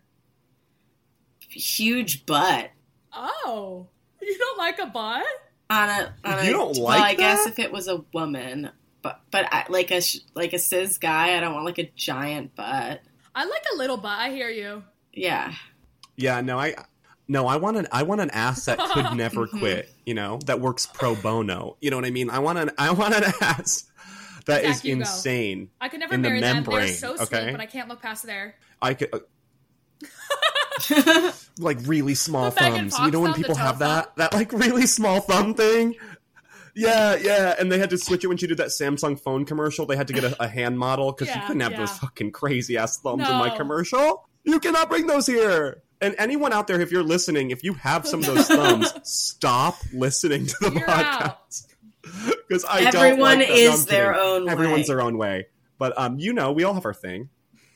Huge 1.51 2.27
butt 2.27 2.71
Oh, 3.13 3.89
you 4.21 4.37
don't 4.39 4.59
like 4.59 4.79
a 4.79 4.87
butt? 4.87 5.25
on 5.71 5.89
a 5.89 6.15
on 6.25 6.39
a. 6.41 6.45
You 6.45 6.53
don't 6.53 6.77
like 6.77 6.77
well, 6.77 6.99
like 6.99 7.03
I 7.03 7.15
guess 7.15 7.47
if 7.47 7.59
it 7.59 7.73
was 7.73 7.89
a 7.89 8.05
woman, 8.13 8.71
but 9.01 9.21
but 9.31 9.47
I, 9.51 9.65
like 9.71 9.91
a 9.91 10.03
like 10.35 10.53
a 10.53 10.59
cis 10.59 10.99
guy, 10.99 11.37
I 11.37 11.41
don't 11.41 11.55
want 11.55 11.65
like 11.65 11.79
a 11.79 11.91
giant 11.97 12.55
butt. 12.55 13.01
I 13.35 13.45
like 13.45 13.65
a 13.73 13.77
little 13.77 13.97
butt. 13.97 14.19
I 14.19 14.31
hear 14.31 14.51
you. 14.51 14.85
Yeah, 15.15 15.55
Yeah, 16.17 16.43
no, 16.43 16.59
I 16.59 16.75
no, 17.29 17.47
I 17.47 17.57
want 17.57 17.77
an 17.77 17.87
I 17.93 18.03
want 18.03 18.21
an 18.21 18.31
ass 18.31 18.65
that 18.65 18.79
could 18.79 19.13
never 19.17 19.47
Mhm. 19.47 19.59
quit, 19.59 19.93
you 20.07 20.15
know, 20.15 20.39
that 20.47 20.61
works 20.61 20.87
pro 20.87 21.15
bono. 21.15 21.77
You 21.81 21.91
know 21.91 21.97
what 21.97 22.05
I 22.07 22.11
mean? 22.11 22.31
I 22.31 22.39
want 22.39 22.59
an 22.59 22.71
I 22.79 22.91
want 22.93 23.15
an 23.15 23.25
ass 23.41 23.85
that 24.47 24.65
is 24.65 24.77
Zach, 24.77 24.85
go. 24.85 24.91
insane. 24.91 25.71
I 25.81 25.89
could 25.89 26.01
never 26.01 26.15
In 26.15 26.23
the 26.23 26.29
marry 26.31 26.41
them. 26.41 26.65
They're 26.65 26.89
so 26.89 27.17
sweet, 27.17 27.23
okay? 27.33 27.51
but 27.53 27.61
I 27.61 27.67
can't 27.67 27.89
look 27.89 28.01
past 28.01 28.25
there. 28.25 28.57
I 28.81 28.95
could 28.95 29.11
uh, 29.13 29.19
like 31.59 31.79
really 31.83 32.15
small 32.15 32.51
thumbs. 32.51 32.99
You 32.99 33.11
know 33.11 33.21
when 33.21 33.35
people 33.35 33.57
have 33.57 33.79
that 33.81 34.05
thumb? 34.05 34.13
that 34.17 34.33
like 34.33 34.53
really 34.53 34.87
small 34.87 35.21
thumb 35.21 35.55
thing? 35.55 35.95
Yeah, 36.75 37.17
yeah, 37.17 37.57
and 37.59 37.73
they 37.73 37.79
had 37.79 37.91
to 37.91 37.99
switch 37.99 38.23
it 38.23 38.29
when 38.29 38.37
she 38.37 38.47
did 38.47 38.59
that 38.59 38.69
Samsung 38.69 39.19
phone 39.19 39.45
commercial. 39.45 39.85
They 39.85 39.97
had 39.97 40.07
to 40.09 40.13
get 40.13 40.23
a, 40.23 40.41
a 40.45 40.47
hand 40.47 40.79
model 40.79 41.11
because 41.13 41.35
you 41.35 41.41
couldn't 41.43 41.61
have 41.61 41.73
yeah. 41.73 41.79
those 41.79 41.91
fucking 41.99 42.31
crazy 42.31 42.77
ass 42.77 42.99
thumbs 42.99 43.29
in 43.29 43.35
my 43.37 43.51
commercial. 43.51 44.29
You 44.45 44.61
cannot 44.61 44.89
bring 44.89 45.09
those 45.09 45.27
here. 45.27 45.83
And 46.01 46.15
anyone 46.19 46.53
out 46.53 46.67
there, 46.69 46.81
if 46.81 46.93
you're 46.93 47.03
listening, 47.03 47.51
if 47.51 47.65
you 47.65 47.75
have 47.75 48.07
some 48.07 48.21
of 48.21 48.27
those 48.27 48.47
thumbs, 48.47 48.93
stop 49.03 49.77
listening 49.93 50.47
to 50.47 50.57
the 50.61 50.71
You're 50.73 50.87
podcast 50.87 51.67
because 52.49 52.65
I 52.69 52.91
don't 52.91 53.05
everyone 53.05 53.39
like 53.39 53.49
that. 53.49 53.55
No, 53.55 53.55
is 53.55 53.87
their 53.87 54.15
own. 54.15 54.49
Everyone's 54.49 54.89
way. 54.89 54.95
their 54.95 55.03
own 55.03 55.19
way. 55.19 55.47
But 55.79 55.99
um, 55.99 56.19
you 56.19 56.33
know, 56.33 56.53
we 56.53 56.65
all 56.65 56.75
have 56.75 56.85
our 56.87 56.95
thing. 56.95 57.29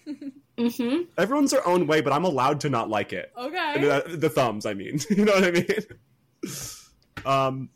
hmm 0.06 1.00
Everyone's 1.18 1.50
their 1.50 1.66
own 1.66 1.86
way, 1.86 2.00
but 2.00 2.12
I'm 2.12 2.24
allowed 2.24 2.60
to 2.60 2.70
not 2.70 2.88
like 2.88 3.12
it. 3.12 3.32
Okay. 3.36 3.72
And, 3.76 3.84
uh, 3.84 4.02
the 4.06 4.28
thumbs, 4.28 4.66
I 4.66 4.74
mean. 4.74 5.00
you 5.10 5.24
know 5.24 5.32
what 5.34 5.44
I 5.44 5.50
mean? 5.50 5.66
Um, 7.24 7.68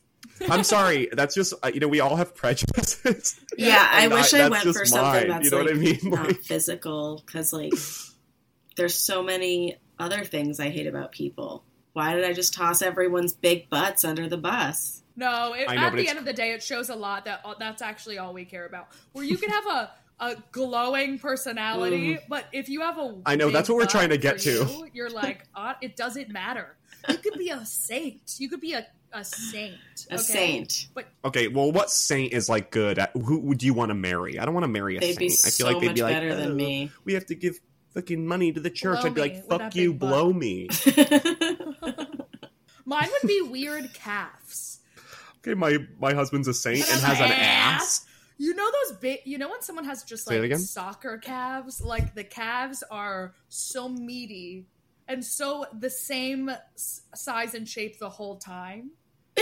I'm 0.50 0.64
sorry. 0.64 1.08
That's 1.12 1.34
just 1.34 1.54
uh, 1.62 1.70
you 1.72 1.80
know 1.80 1.88
we 1.88 2.00
all 2.00 2.16
have 2.16 2.34
prejudices. 2.34 3.40
Yeah, 3.56 3.86
I 3.90 4.08
wish 4.08 4.34
I 4.34 4.48
that's 4.48 4.64
went 4.64 4.76
for 4.76 4.84
something 4.84 5.02
mine, 5.02 5.28
that's 5.28 5.44
you 5.44 5.50
know 5.50 5.58
like 5.58 5.66
what 5.66 5.74
I 5.74 5.78
mean? 5.78 5.98
not 6.04 6.26
Like- 6.28 6.40
physical 6.42 7.22
because 7.24 7.52
like 7.52 7.72
there's 8.76 8.94
so 8.94 9.22
many 9.22 9.78
other 9.98 10.24
things 10.24 10.60
I 10.60 10.68
hate 10.70 10.86
about 10.86 11.12
people. 11.12 11.64
Why 11.92 12.14
did 12.14 12.24
I 12.24 12.32
just 12.32 12.52
toss 12.54 12.82
everyone's 12.82 13.32
big 13.32 13.70
butts 13.70 14.04
under 14.04 14.28
the 14.28 14.36
bus? 14.36 15.02
No, 15.16 15.54
it, 15.54 15.66
know, 15.66 15.74
at 15.74 15.92
the 15.92 15.98
it's- 16.00 16.10
end 16.10 16.18
of 16.18 16.24
the 16.26 16.32
day, 16.34 16.52
it 16.52 16.62
shows 16.62 16.90
a 16.90 16.94
lot 16.94 17.24
that 17.24 17.40
uh, 17.44 17.54
that's 17.58 17.80
actually 17.80 18.18
all 18.18 18.34
we 18.34 18.44
care 18.44 18.66
about. 18.66 18.88
Where 19.12 19.24
you 19.24 19.38
can 19.38 19.48
have 19.48 19.66
a, 19.66 19.90
a 20.20 20.36
glowing 20.52 21.18
personality, 21.18 22.18
but 22.28 22.44
if 22.52 22.68
you 22.68 22.82
have 22.82 22.98
a 22.98 23.00
Mm. 23.00 23.38
Know, 23.38 23.46
big 23.46 23.54
that's 23.54 23.68
what 23.70 23.76
we're 23.78 23.86
trying 23.86 24.10
to 24.10 24.18
get 24.18 24.34
for 24.36 24.40
to. 24.42 24.50
you, 24.50 24.88
you're 24.92 25.08
like, 25.10 25.44
uh, 25.54 25.72
it 25.80 25.96
doesn't 25.96 26.28
matter. 26.30 26.76
You 27.08 27.16
could 27.16 27.38
be 27.38 27.48
a 27.50 27.64
saint. 27.64 28.34
You 28.38 28.48
could 28.50 28.60
be 28.60 28.74
a, 28.74 28.86
a 29.12 29.24
saint. 29.24 29.78
A 30.10 30.14
okay? 30.14 30.22
saint. 30.22 30.88
Okay, 31.24 31.48
well, 31.48 31.72
what 31.72 31.90
saint 31.90 32.34
is 32.34 32.48
like 32.50 32.70
good? 32.70 32.98
At, 32.98 33.12
who 33.12 33.38
would 33.40 33.62
you 33.62 33.72
want 33.72 33.88
to 33.90 33.94
marry? 33.94 34.38
I 34.38 34.44
don't 34.44 34.52
want 34.54 34.64
to 34.64 34.68
marry 34.68 34.96
a 34.96 35.00
They'd 35.00 35.06
saint. 35.14 35.18
be 35.18 35.26
I 35.26 35.28
so 35.30 35.64
feel 35.64 35.72
like 35.72 35.80
they'd 35.82 35.94
be 35.94 36.02
like, 36.02 36.14
better 36.14 36.30
"Oh, 36.30 36.36
than 36.36 36.56
me. 36.56 36.90
We 37.04 37.14
have 37.14 37.24
to 37.26 37.34
give 37.34 37.58
fucking 37.96 38.24
money 38.26 38.52
to 38.52 38.60
the 38.60 38.70
church. 38.70 39.00
Blow 39.00 39.08
I'd 39.10 39.14
be 39.14 39.20
me 39.22 39.28
like, 39.28 39.48
fuck 39.48 39.74
you, 39.74 39.92
blow 39.94 40.32
me. 40.32 40.68
Mine 42.84 43.08
would 43.10 43.26
be 43.28 43.40
weird 43.42 43.92
calves. 43.94 44.78
Okay, 45.38 45.54
my 45.54 45.78
my 45.98 46.14
husband's 46.14 46.46
a 46.46 46.54
saint 46.54 46.88
and 46.90 47.00
has 47.00 47.18
an 47.20 47.32
ass. 47.32 48.06
You 48.38 48.54
know 48.54 48.70
those 48.70 48.98
big. 48.98 49.20
You 49.24 49.38
know 49.38 49.48
when 49.48 49.62
someone 49.62 49.84
has 49.86 50.04
just 50.04 50.26
Say 50.26 50.36
it 50.36 50.40
like 50.40 50.46
again? 50.46 50.58
soccer 50.60 51.18
calves, 51.18 51.80
like 51.80 52.14
the 52.14 52.22
calves 52.24 52.84
are 52.90 53.34
so 53.48 53.88
meaty 53.88 54.66
and 55.08 55.24
so 55.24 55.66
the 55.76 55.90
same 55.90 56.48
s- 56.48 57.02
size 57.14 57.54
and 57.54 57.68
shape 57.68 57.98
the 57.98 58.10
whole 58.10 58.36
time. 58.36 58.90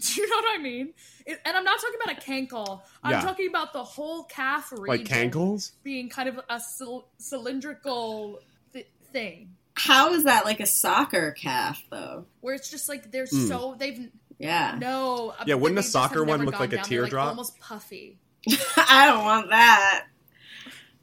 Do 0.14 0.20
you 0.20 0.28
know 0.28 0.36
what 0.36 0.58
I 0.58 0.62
mean? 0.62 0.94
It, 1.26 1.38
and 1.44 1.56
I'm 1.56 1.64
not 1.64 1.78
talking 1.80 1.98
about 2.02 2.16
a 2.16 2.20
cankle. 2.20 2.80
I'm 3.02 3.10
Yeah. 3.12 3.20
talking 3.20 3.48
about 3.48 3.72
the 3.72 3.84
whole 3.84 4.24
calf 4.24 4.72
region 4.72 4.86
Like 4.86 5.02
cankles? 5.04 5.72
being 5.82 6.08
kind 6.08 6.28
of 6.28 6.40
a 6.48 6.58
cyl- 6.58 7.06
cylindrical 7.18 8.40
th- 8.72 8.88
thing, 9.12 9.56
How 9.74 10.12
is 10.14 10.24
that 10.24 10.44
like 10.44 10.60
a 10.60 10.66
soccer 10.66 11.32
calf 11.32 11.82
though? 11.90 12.26
where 12.40 12.54
it's 12.54 12.70
just 12.70 12.88
like 12.88 13.10
they're 13.12 13.26
Mm. 13.26 13.48
so 13.48 13.76
they've 13.78 14.10
Yeah. 14.38 14.76
no. 14.80 15.34
Yeah, 15.46 15.54
wouldn't 15.56 15.78
a 15.78 15.82
soccer 15.82 16.24
one 16.24 16.44
look 16.44 16.58
like 16.58 16.72
a 16.72 16.76
down. 16.76 16.86
They're, 16.88 17.02
teardrop? 17.02 17.28
almost 17.28 17.58
puffy. 17.60 18.18
I 18.76 19.06
don't 19.06 19.24
want 19.24 19.50
that. 19.50 20.06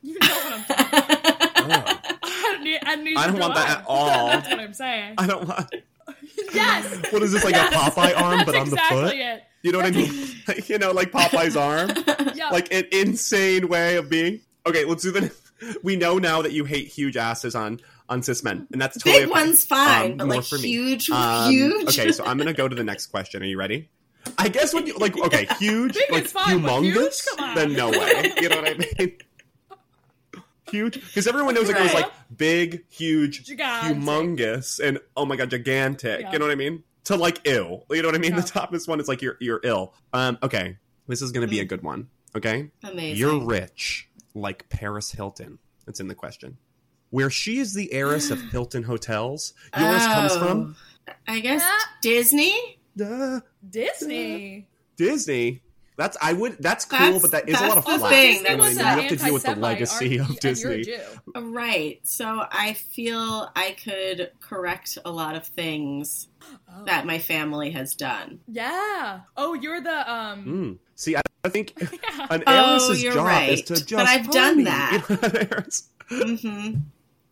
You 0.04 0.18
know 0.20 0.28
what 0.28 0.54
I'm 0.54 0.64
talking. 0.64 1.00
Oh. 2.24 2.54
and 2.56 2.64
ne- 2.64 2.80
and 2.86 3.04
neither 3.04 3.20
I 3.20 3.28
don't 3.28 3.40
want 3.40 3.56
that 3.56 3.80
at 3.80 3.86
all. 3.88 4.28
That's 4.28 4.48
what 4.48 4.60
I'm 4.60 4.74
saying. 4.74 5.16
I 5.18 5.28
don't 5.28 5.48
want. 5.48 5.70
yes. 6.54 7.12
What 7.12 7.24
is 7.24 7.32
this 7.32 7.44
like 7.44 7.54
Yes! 7.56 7.74
a 7.74 7.78
Popeye 7.78 8.20
arm, 8.20 8.44
but 8.46 8.56
on 8.56 8.68
exactly 8.68 9.00
the 9.02 9.08
foot? 9.08 9.16
It. 9.16 9.44
You 9.64 9.72
know 9.72 9.80
what 9.80 9.88
I 9.88 9.92
mean? 9.92 10.12
Like, 10.48 10.70
you 10.70 10.78
know, 10.78 10.92
like 10.92 11.12
Popeye's 11.12 11.58
arm. 11.58 11.92
Yeah. 12.36 12.50
like 12.52 12.72
an 12.74 12.86
insane 12.92 13.68
way 13.68 13.96
of 13.98 14.10
being. 14.10 14.42
Okay, 14.68 14.86
let's 14.86 15.04
do 15.04 15.12
the. 15.12 15.34
We 15.84 15.96
know 15.96 16.20
now 16.20 16.42
that 16.44 16.52
you 16.52 16.66
hate 16.66 16.88
huge 16.88 17.18
asses 17.18 17.56
on 17.56 17.80
on 18.10 18.22
cis 18.22 18.44
men, 18.44 18.68
and 18.72 18.80
that's 18.80 18.98
totally 18.98 19.26
Big 19.26 19.32
okay. 19.32 19.46
one's 19.46 19.66
fine, 19.66 20.12
Um, 20.12 20.18
but 20.18 20.28
like 20.28 20.44
for 20.46 20.58
me. 20.60 20.68
huge, 20.70 21.10
Um, 21.10 21.52
huge. 21.52 21.88
Okay, 21.90 22.12
so 22.12 22.24
I'm 22.26 22.38
gonna 22.38 22.54
go 22.54 22.68
to 22.68 22.76
the 22.76 22.84
next 22.84 23.08
question. 23.08 23.42
Are 23.42 23.46
you 23.46 23.58
ready? 23.58 23.90
I 24.38 24.50
guess 24.50 24.74
when 24.74 24.86
you 24.88 24.94
like, 24.98 25.18
okay, 25.18 25.48
huge, 25.60 25.96
Big 25.96 26.12
like 26.12 26.26
fine, 26.28 26.62
but 26.62 26.82
huge? 26.84 26.96
humongous, 26.96 27.56
then 27.56 27.74
no 27.74 27.90
way. 27.90 28.32
You 28.40 28.50
know 28.50 28.62
what 28.62 28.70
I 28.70 28.74
mean? 29.00 29.18
Huge, 30.70 30.96
because 30.96 31.28
everyone 31.28 31.54
knows 31.56 31.70
it 31.70 31.76
goes 31.78 31.94
like 31.94 32.12
big, 32.36 32.84
huge, 32.90 33.46
Gigantic. 33.46 33.98
humongous, 33.98 34.80
and 34.86 35.00
oh 35.16 35.26
my 35.26 35.36
god, 35.36 35.50
gigantic. 35.50 36.22
Yeah. 36.22 36.32
You 36.32 36.40
know 36.40 36.46
what 36.46 36.52
I 36.52 36.56
mean? 36.56 36.84
to 37.06 37.16
like 37.16 37.40
ill. 37.46 37.86
You 37.90 38.02
know 38.02 38.10
what 38.10 38.16
I 38.16 38.18
mean? 38.18 38.32
Yeah. 38.34 38.42
The 38.42 38.48
top 38.50 38.74
is 38.76 38.86
one 38.86 39.00
is 39.00 39.08
like 39.08 39.22
you're 39.22 39.38
you're 39.40 39.62
ill. 39.64 39.94
Um, 40.12 40.38
okay, 40.44 40.78
this 41.08 41.22
is 41.22 41.32
gonna 41.32 41.48
be 41.48 41.62
a 41.62 41.66
Mm. 41.66 41.70
good 41.70 41.84
one. 41.84 42.10
Okay, 42.36 42.70
Amazing. 42.84 43.18
you're 43.18 43.40
rich 43.46 44.10
like 44.36 44.68
Paris 44.70 45.12
Hilton. 45.12 45.58
That's 45.86 46.02
in 46.02 46.10
the 46.10 46.16
question. 46.16 46.58
Where 47.10 47.30
she 47.30 47.60
is 47.60 47.74
the 47.74 47.94
heiress 47.94 48.30
of 48.30 48.42
Hilton 48.52 48.84
hotels, 48.84 49.54
yours 49.80 50.06
comes 50.06 50.36
from 50.36 50.76
Oh. 51.08 51.14
I 51.30 51.40
guess 51.40 51.62
Ah. 51.64 51.90
Disney. 52.02 52.54
uh, 53.02 53.40
Disney. 53.70 54.68
Disney. 54.98 55.62
That's 55.98 56.16
I 56.22 56.34
would. 56.34 56.58
That's 56.62 56.86
cool, 56.86 57.00
That's- 57.00 57.22
but 57.24 57.32
that 57.32 57.50
is 57.50 57.60
a 57.60 57.68
lot 57.68 57.78
of 57.80 57.86
the 57.86 57.98
flack. 57.98 58.12
thing, 58.12 58.36
You 58.38 58.44
know 58.44 58.50
that's 58.50 58.60
what 58.60 58.66
I 58.66 58.68
mean? 58.68 58.76
the 58.78 58.82
you 58.82 58.86
have 58.88 59.08
to 59.10 59.16
deal 59.26 59.34
with 59.34 59.44
the 59.44 59.56
legacy 59.56 60.20
aren't 60.20 60.30
of 60.32 60.40
Disney. 60.40 60.84
you're 60.86 60.98
a 60.98 61.00
Jew. 61.34 61.42
Right. 61.52 62.00
So 62.04 62.46
I 62.52 62.74
feel 62.74 63.50
I 63.56 63.76
could 63.84 64.32
correct 64.40 64.98
a 65.04 65.12
lot 65.12 65.36
of 65.36 65.46
things 65.48 66.28
Oh. 66.70 66.86
that 66.86 67.06
my 67.06 67.18
family 67.20 67.72
has 67.72 67.94
done. 67.96 68.40
Yeah. 68.48 69.22
Oh, 69.36 69.54
you're 69.56 69.82
the 69.82 70.10
um. 70.14 70.46
Mm. 70.46 70.78
See, 70.96 71.16
I, 71.18 71.22
I 71.44 71.50
think 71.50 71.74
Yeah. 71.82 72.28
an 72.30 72.44
Oh, 72.48 72.70
heiress's 72.72 73.04
you're 73.04 73.14
job 73.14 73.26
right. 73.26 73.50
is 73.54 73.62
to 73.64 73.74
just. 73.74 73.90
But 73.92 74.06
I've 74.08 74.30
done 74.32 74.64
party. 74.64 74.64
that. 74.66 75.06
You 75.10 75.16
know, 75.16 75.22
an 75.24 75.48
heiress- 75.52 75.90
hmm 76.10 76.74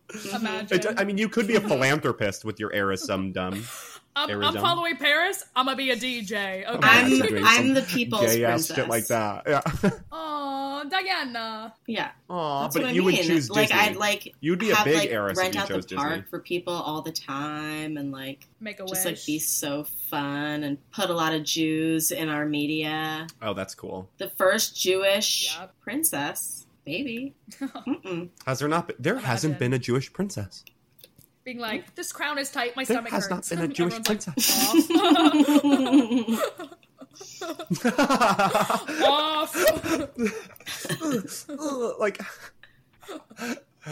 Imagine. 0.34 0.98
I 0.98 1.04
mean, 1.04 1.18
you 1.18 1.28
could 1.28 1.46
be 1.46 1.56
a 1.56 1.60
philanthropist 1.68 2.44
with 2.44 2.60
your 2.60 2.70
heiressum 2.70 3.32
dumb. 3.32 3.64
I'm, 4.16 4.42
I'm 4.42 4.54
following 4.54 4.96
Paris. 4.96 5.44
I'm 5.54 5.66
gonna 5.66 5.76
be 5.76 5.90
a 5.90 5.96
DJ. 5.96 6.66
Okay. 6.66 6.78
I'm 6.82 7.44
I'm 7.46 7.74
the 7.74 7.82
people's 7.82 8.22
Gay 8.34 8.44
ass 8.44 8.66
princess. 8.68 8.76
shit 8.76 8.88
like 8.88 9.06
that. 9.08 9.42
Yeah. 9.46 9.90
Oh, 10.78 10.84
Diana. 10.90 11.72
Yeah, 11.86 12.10
Aw, 12.28 12.62
that's 12.62 12.74
but 12.74 12.82
what 12.82 12.90
I 12.90 12.92
you 12.92 13.02
mean. 13.02 13.16
would 13.16 13.24
choose 13.24 13.48
like 13.50 13.72
I'd 13.72 13.96
like 13.96 14.34
You'd 14.40 14.58
be 14.58 14.72
a 14.72 14.76
big 14.84 14.94
like 14.96 15.10
heiress 15.10 15.38
if 15.38 15.42
rent 15.42 15.54
you 15.54 15.60
out 15.62 15.68
chose 15.68 15.86
the 15.86 15.96
park 15.96 16.10
Disney. 16.16 16.28
for 16.28 16.40
people 16.40 16.74
all 16.74 17.00
the 17.00 17.12
time 17.12 17.96
and 17.96 18.12
like 18.12 18.46
Make 18.60 18.78
a 18.80 18.84
just 18.84 19.04
wish. 19.06 19.14
like 19.18 19.24
be 19.26 19.38
so 19.38 19.84
fun 20.10 20.64
and 20.64 20.76
put 20.90 21.08
a 21.08 21.14
lot 21.14 21.32
of 21.32 21.44
Jews 21.44 22.10
in 22.10 22.28
our 22.28 22.44
media. 22.44 23.26
Oh, 23.40 23.54
that's 23.54 23.74
cool. 23.74 24.10
The 24.18 24.28
first 24.28 24.76
Jewish 24.76 25.56
Yep. 25.58 25.74
princess, 25.80 26.66
maybe. 26.84 27.34
Has 28.46 28.58
there 28.58 28.68
not 28.68 28.88
been? 28.88 28.96
There 28.98 29.16
hasn't 29.18 29.58
been 29.58 29.72
a 29.72 29.78
Jewish 29.78 30.12
princess. 30.12 30.62
Being 31.46 31.58
like, 31.60 31.94
this 31.94 32.12
crown 32.12 32.38
is 32.38 32.50
tight. 32.50 32.74
My 32.74 32.82
There 32.84 32.96
stomach 32.96 33.12
has 33.12 33.30
not 33.30 33.48
been 33.48 33.60
a 33.60 33.68
Jewish 33.68 33.94
Everyone's 33.94 34.26
like, 34.26 34.34
princess. 34.34 34.90
Off. 39.06 39.54
like 42.00 42.20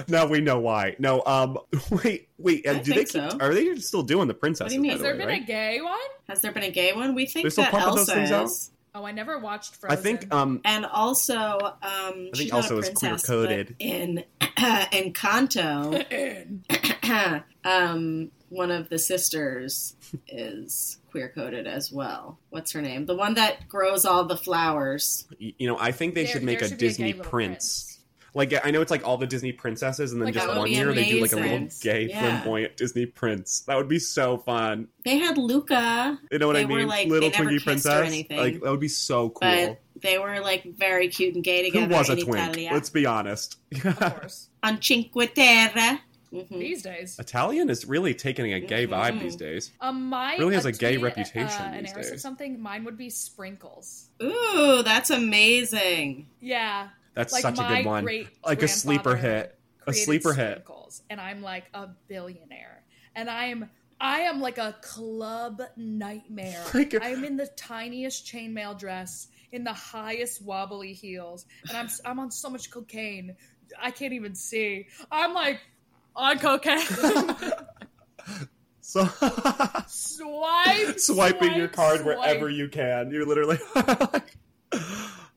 now 0.08 0.26
we 0.26 0.40
know 0.40 0.58
why. 0.58 0.96
No, 0.98 1.22
um, 1.26 1.58
wait, 2.04 2.28
wait. 2.38 2.66
And 2.66 2.78
I 2.78 2.82
do 2.82 2.92
they 2.92 3.04
keep? 3.04 3.30
so. 3.30 3.38
Are 3.40 3.54
they 3.54 3.76
still 3.76 4.02
doing 4.02 4.26
the 4.26 4.34
princesses? 4.34 4.76
mean? 4.76 4.90
Has 4.90 4.98
the 4.98 5.04
there 5.04 5.12
way, 5.12 5.18
been 5.18 5.28
right? 5.28 5.42
a 5.42 5.46
gay 5.46 5.80
one? 5.80 5.94
Has 6.28 6.40
there 6.40 6.50
been 6.50 6.64
a 6.64 6.70
gay 6.70 6.92
one? 6.92 7.14
We 7.14 7.26
think 7.26 7.44
They 7.44 7.50
still 7.50 7.62
that 7.64 7.70
pumping 7.70 7.90
those 7.90 7.98
Elsa 8.08 8.14
things 8.14 8.32
out? 8.32 8.44
is. 8.46 8.70
Oh, 8.96 9.04
I 9.04 9.10
never 9.10 9.38
watched 9.40 9.74
Frozen. 9.74 9.98
I 9.98 10.00
think 10.00 10.32
um, 10.32 10.60
And 10.64 10.86
also, 10.86 11.34
um, 11.58 11.80
I 11.82 12.30
she's 12.34 12.38
think 12.38 12.52
not 12.52 12.62
Elsa 12.62 12.74
a 12.74 12.78
is 12.78 12.90
princess, 12.90 13.26
queer-coded. 13.26 13.66
but 13.78 13.84
In 13.84 14.24
Encanto, 14.40 16.04
um, 17.64 18.30
one 18.48 18.70
of 18.70 18.88
the 18.88 18.98
sisters 18.98 19.96
is 20.28 20.98
queer 21.10 21.28
coded 21.34 21.66
as 21.66 21.90
well. 21.92 22.38
What's 22.50 22.72
her 22.72 22.82
name? 22.82 23.06
The 23.06 23.16
one 23.16 23.34
that 23.34 23.68
grows 23.68 24.04
all 24.04 24.24
the 24.24 24.36
flowers. 24.36 25.26
you 25.38 25.66
know, 25.66 25.76
I 25.78 25.92
think 25.92 26.14
they 26.14 26.24
There- 26.24 26.32
should 26.32 26.42
make 26.42 26.62
a 26.62 26.68
should 26.68 26.78
Disney 26.78 27.12
gay 27.12 27.18
little 27.18 27.30
prince. 27.30 27.90
Like 28.36 28.52
I 28.66 28.72
know 28.72 28.80
it's 28.80 28.90
like 28.90 29.06
all 29.06 29.16
the 29.16 29.28
Disney 29.28 29.52
princesses, 29.52 30.10
and 30.10 30.20
then 30.20 30.26
Like, 30.26 30.34
just 30.34 30.48
one 30.48 30.64
be 30.64 30.72
year 30.72 30.92
they 30.92 31.08
do 31.08 31.20
like 31.20 31.32
a 31.32 31.36
little 31.36 31.68
gay 31.80 32.08
Yeah. 32.08 32.18
flamboyant 32.20 32.76
Disney 32.76 33.06
prince. 33.06 33.60
That 33.68 33.76
would 33.76 33.86
be 33.88 34.00
so 34.00 34.38
fun. 34.38 34.88
They 35.04 35.18
had 35.18 35.38
Luca, 35.38 36.18
You 36.32 36.38
know 36.40 36.48
what 36.48 36.54
They 36.54 36.62
I 36.62 36.64
were, 36.64 36.78
mean? 36.78 36.88
like, 36.88 37.06
little 37.08 37.30
they 37.30 37.38
never 37.38 37.50
Twinkie 37.50 37.62
kissed 37.64 37.86
or 37.86 37.90
princess. 38.00 38.30
Like 38.30 38.60
that 38.60 38.70
would 38.72 38.80
be 38.80 38.88
so 38.88 39.28
cool. 39.30 39.38
but 39.48 39.80
they 40.02 40.18
were 40.18 40.40
like 40.40 40.64
very 40.64 41.06
cute 41.10 41.36
and 41.36 41.44
gay 41.44 41.62
together. 41.62 41.86
Who 41.86 41.92
was 41.94 42.08
a 42.10 42.14
in 42.14 42.24
twink? 42.24 42.36
Italia. 42.48 42.70
Let's 42.72 42.90
be 42.90 43.06
honest. 43.06 43.56
of 43.84 44.00
course. 44.00 44.48
on 44.64 44.82
Cinque 44.82 45.12
Terre. 45.32 46.00
Mhm. 46.34 46.58
These 46.58 46.82
days. 46.82 47.18
Italian 47.18 47.70
is 47.70 47.86
really 47.86 48.12
taking 48.14 48.52
a 48.52 48.60
gay 48.60 48.86
vibe 48.86 49.18
Mhm. 49.18 49.20
these 49.20 49.36
days. 49.36 49.72
Um, 49.80 50.08
mine 50.08 50.38
Really 50.38 50.54
has 50.54 50.66
a 50.66 50.72
to 50.72 50.78
gay 50.78 50.96
be, 50.96 51.02
reputation 51.02 51.62
Uh, 51.62 51.70
an 51.72 51.82
these 51.84 51.92
heiress 51.92 52.06
of 52.08 52.12
days. 52.14 52.22
something. 52.22 52.60
Mine 52.60 52.84
would 52.84 52.96
be 52.98 53.08
sprinkles. 53.10 54.08
Ooh, 54.22 54.82
that's 54.82 55.10
amazing. 55.10 56.28
Yeah, 56.40 56.88
That's 57.14 57.32
like 57.32 57.42
such 57.42 57.58
a 57.58 57.62
good 57.68 57.84
one. 57.86 58.04
Like 58.44 58.62
a 58.62 58.68
sleeper 58.68 59.16
hit. 59.16 59.58
A 59.86 59.92
sleeper 59.92 60.32
hit. 60.32 60.66
and 61.10 61.20
I'm 61.20 61.42
like 61.42 61.64
a 61.74 61.88
billionaire, 62.08 62.82
and 63.14 63.28
I'm 63.30 63.70
I 64.00 64.20
am 64.22 64.40
like 64.40 64.58
a 64.58 64.76
club 64.82 65.62
nightmare. 65.76 66.64
Like 66.74 66.94
a- 66.94 67.04
I'm 67.04 67.24
in 67.24 67.36
the 67.36 67.46
tiniest 67.46 68.26
chainmail 68.26 68.78
dress, 68.78 69.28
in 69.52 69.62
the 69.64 69.72
highest 69.72 70.42
wobbly 70.42 70.92
heels, 70.94 71.46
and 71.68 71.76
I'm 71.76 71.88
I'm 72.04 72.18
on 72.18 72.30
so 72.30 72.48
much 72.50 72.70
cocaine, 72.70 73.36
I 73.78 73.90
can't 73.90 74.12
even 74.12 74.34
see. 74.34 74.88
I'm 75.12 75.32
like 75.34 75.60
on 76.16 76.38
cocaine, 76.38 76.80
So 78.80 79.04
swipe, 79.86 79.86
swiping 81.00 81.54
your 81.54 81.68
card 81.68 82.00
swipe. 82.00 82.18
wherever 82.18 82.48
you 82.48 82.68
can. 82.68 83.10
You're 83.10 83.26
literally 83.26 83.58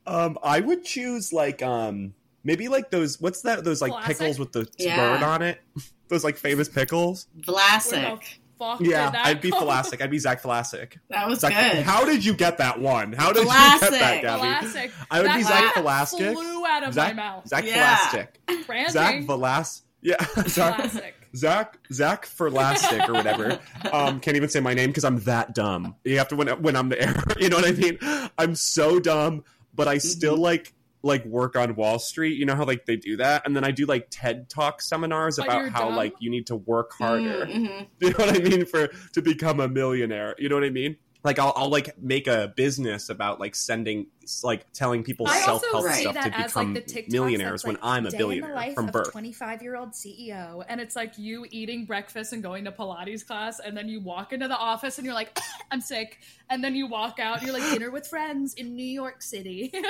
Um 0.05 0.38
I 0.43 0.59
would 0.59 0.84
choose 0.86 1.34
like 1.34 1.61
um 1.61 2.13
maybe 2.43 2.67
like 2.69 2.91
those 2.91 3.19
what's 3.19 3.41
that 3.41 3.63
those 3.63 3.82
like 3.82 3.91
Classic? 3.91 4.17
pickles 4.17 4.39
with 4.39 4.51
the 4.51 4.67
Yeah. 4.78 4.95
bird 5.17 5.23
on 5.23 5.41
it? 5.41 5.59
those 6.07 6.23
like 6.23 6.38
famous 6.38 6.69
pickles? 6.69 7.28
Where 7.45 7.57
Vlasic. 7.57 8.23
fuck 8.57 8.80
Yeah, 8.80 9.11
I'd 9.25 9.41
be 9.41 9.51
come- 9.51 9.67
Vlasic. 9.67 10.01
I'd 10.01 10.09
be 10.11 10.19
Zach 10.19 10.41
Vlasic. 10.41 10.97
That 11.09 11.28
was 11.28 11.39
Zach, 11.41 11.73
good. 11.73 11.84
how 11.84 12.05
did 12.05 12.23
you 12.23 12.34
get 12.34 12.59
that 12.59 12.80
one? 12.80 13.11
How 13.11 13.34
did 13.34 13.43
you 13.43 13.49
get 13.49 13.91
that, 13.91 14.21
Gabby? 14.21 14.39
Classic. 14.39 14.91
I 15.11 15.19
would 15.21 15.30
That 15.30 15.38
be 15.38 15.43
Zach 15.43 15.73
shit 15.73 15.84
Vlasic. 15.84 16.34
Flew 16.34 16.65
out 16.65 16.84
of 16.84 16.93
Zach, 16.93 17.15
my 17.15 17.23
mouth. 17.23 17.47
Zach 17.47 17.65
Yeah. 17.65 17.97
Vlasic. 17.97 18.65
Branding. 18.65 18.93
Zach 18.93 19.15
Velas. 19.23 19.82
Yeah, 20.02 20.16
Zach. 20.48 21.14
Zach 21.36 21.78
Zach 21.91 22.26
Ferlastic 22.26 23.08
or 23.10 23.14
whatever. 23.14 23.60
Um, 23.91 24.20
can't 24.20 24.36
even 24.38 24.50
say 24.50 24.60
my 24.60 24.74
name 24.74 24.89
because 24.89 25.04
I'm 25.06 25.20
that 25.22 25.54
dumb. 25.56 25.95
You 26.04 26.18
have 26.18 26.28
to 26.30 26.36
when 26.36 26.48
when 26.62 26.76
I'm 26.76 26.89
the 26.89 27.02
air. 27.02 27.16
You 27.38 27.50
know 27.50 27.58
what 27.58 27.68
I 27.68 27.72
mean? 27.72 27.98
I'm 28.38 28.56
so 28.56 29.00
dumb, 29.00 29.43
but 29.74 29.88
I 29.88 29.98
still 29.98 30.34
Mm-hmm. 30.34 30.41
like 30.43 30.74
like 31.04 31.24
work 31.26 31.56
on 31.56 31.76
Wall 31.76 32.00
Street. 32.00 32.38
You 32.38 32.45
know 32.45 32.56
how 32.56 32.66
like 32.66 32.86
they 32.86 32.95
do 32.98 33.18
that, 33.18 33.43
and 33.45 33.56
then 33.56 33.64
I 33.64 33.72
do 33.72 33.86
like 33.86 34.08
TED 34.10 34.50
Talk 34.50 34.82
seminars 34.82 35.38
about 35.39 35.70
how 35.70 35.86
dumb? 35.86 35.95
like 35.95 36.14
you 36.20 36.30
need 36.30 36.48
to 36.48 36.56
work 36.56 36.91
harder. 36.98 37.45
Mhm. 37.45 37.88
You 38.02 38.10
know 38.10 38.16
what 38.18 38.36
I 38.36 38.39
mean 38.39 38.66
for 38.66 38.88
to 39.14 39.22
become 39.22 39.60
a 39.60 39.68
millionaire. 39.68 40.36
You 40.38 40.50
know 40.50 40.56
what 40.56 40.64
I 40.66 40.70
mean? 40.70 40.98
Like 41.28 41.39
I'll, 41.39 41.51
I'll 41.57 41.69
like 41.69 42.01
make 42.01 42.28
a 42.28 42.53
business 42.55 43.09
about 43.09 43.38
like 43.38 43.53
sending 43.53 44.07
like 44.43 44.71
telling 44.71 45.03
people 45.03 45.28
I 45.28 45.41
self 45.41 45.61
help 45.69 45.91
stuff 45.91 46.15
to 46.23 46.30
become 46.30 46.73
like 46.73 46.86
TikToks 46.86 47.11
millionaires 47.11 47.63
that's, 47.63 47.65
when 47.65 47.78
I'm 47.84 48.05
a 48.05 48.11
billionaire 48.11 48.71
from 48.73 48.86
birth. 48.86 49.11
25 49.11 49.61
year 49.61 49.75
old 49.75 49.91
CEO, 49.91 50.63
and 50.69 50.80
it's 50.80 50.95
like 50.95 51.17
you 51.17 51.45
eating 51.51 51.84
breakfast 51.84 52.32
and 52.32 52.41
going 52.41 52.63
to 52.63 52.71
Pilates 52.71 53.28
class, 53.28 53.59
and 53.59 53.75
then 53.75 53.89
you 53.89 53.99
walk 53.99 54.32
into 54.32 54.47
the 54.47 54.55
office 54.57 54.99
and 54.99 55.05
you're 55.05 55.13
like, 55.13 55.38
I'm 55.71 55.82
sick, 55.82 56.19
and 56.49 56.63
then 56.63 56.75
you 56.75 56.88
walk 56.88 57.19
out 57.19 57.39
and 57.39 57.47
you're 57.47 57.59
like 57.59 57.73
dinner 57.73 57.91
with 57.91 58.07
friends 58.07 58.53
in 58.53 58.78
New 58.78 58.86
York 58.86 59.21
City. 59.21 59.73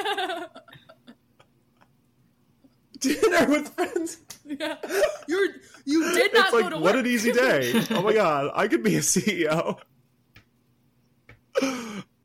Dinner 3.00 3.48
with 3.48 3.76
friends. 3.76 4.18
yeah. 4.44 4.78
You're 5.28 5.50
you 5.86 6.12
did 6.14 6.34
not 6.34 6.46
it's 6.46 6.52
go 6.52 6.58
like 6.62 6.82
what 6.82 6.96
an 6.96 7.06
easy 7.06 7.32
day. 7.32 7.80
Oh 7.92 8.02
my 8.02 8.14
god, 8.16 8.50
I 8.56 8.68
could 8.68 8.82
be 8.82 8.96
a 8.96 9.02
CEO. 9.02 9.78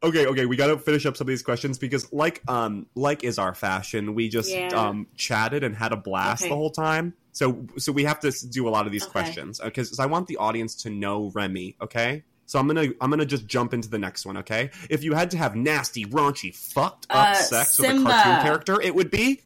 Okay, 0.02 0.26
okay, 0.26 0.46
we 0.46 0.56
got 0.56 0.68
to 0.68 0.78
finish 0.78 1.06
up 1.06 1.16
some 1.16 1.24
of 1.26 1.28
these 1.28 1.42
questions 1.42 1.78
because, 1.78 2.12
like, 2.12 2.42
um, 2.48 2.86
like 2.94 3.24
is 3.24 3.38
our 3.38 3.54
fashion. 3.54 4.14
We 4.14 4.28
just 4.28 4.50
Yeah. 4.50 4.68
um 4.88 5.06
chatted 5.16 5.62
and 5.64 5.74
had 5.76 5.92
a 5.92 5.96
blast 5.96 6.42
Okay. 6.42 6.48
the 6.50 6.56
whole 6.56 6.70
time. 6.70 7.14
So, 7.32 7.66
so 7.78 7.92
we 7.92 8.04
have 8.04 8.20
to 8.20 8.30
do 8.48 8.68
a 8.68 8.70
lot 8.70 8.86
of 8.86 8.92
these 8.92 9.04
Okay. 9.04 9.12
questions 9.12 9.60
because 9.62 9.98
I 9.98 10.06
want 10.06 10.26
the 10.26 10.36
audience 10.36 10.74
to 10.82 10.90
know 10.90 11.30
Remy. 11.34 11.76
Okay. 11.80 12.24
So 12.44 12.58
I'm 12.58 12.66
gonna 12.66 12.88
I'm 13.00 13.08
gonna 13.08 13.24
just 13.24 13.46
jump 13.46 13.72
into 13.72 13.88
the 13.88 13.98
next 13.98 14.26
one, 14.26 14.36
okay? 14.38 14.70
If 14.90 15.02
you 15.02 15.14
had 15.14 15.30
to 15.30 15.38
have 15.38 15.56
nasty, 15.56 16.04
raunchy, 16.04 16.54
fucked 16.54 17.06
up 17.08 17.28
Uh, 17.30 17.34
sex 17.34 17.78
with 17.78 17.88
a 17.88 18.02
cartoon 18.02 18.42
character, 18.42 18.78
it 18.80 18.94
would 18.94 19.10
be. 19.10 19.40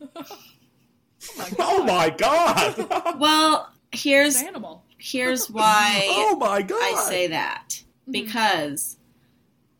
oh 1.58 1.84
my 1.84 2.10
god! 2.10 3.14
Well, 3.18 3.70
here's 3.92 4.34
It's 4.34 4.42
an 4.42 4.48
animal. 4.48 4.84
here's 4.98 5.48
why 5.48 6.06
oh 6.10 6.36
my 6.36 6.62
god! 6.62 6.78
I 6.80 7.04
say 7.08 7.26
that 7.28 7.82
because 8.10 8.96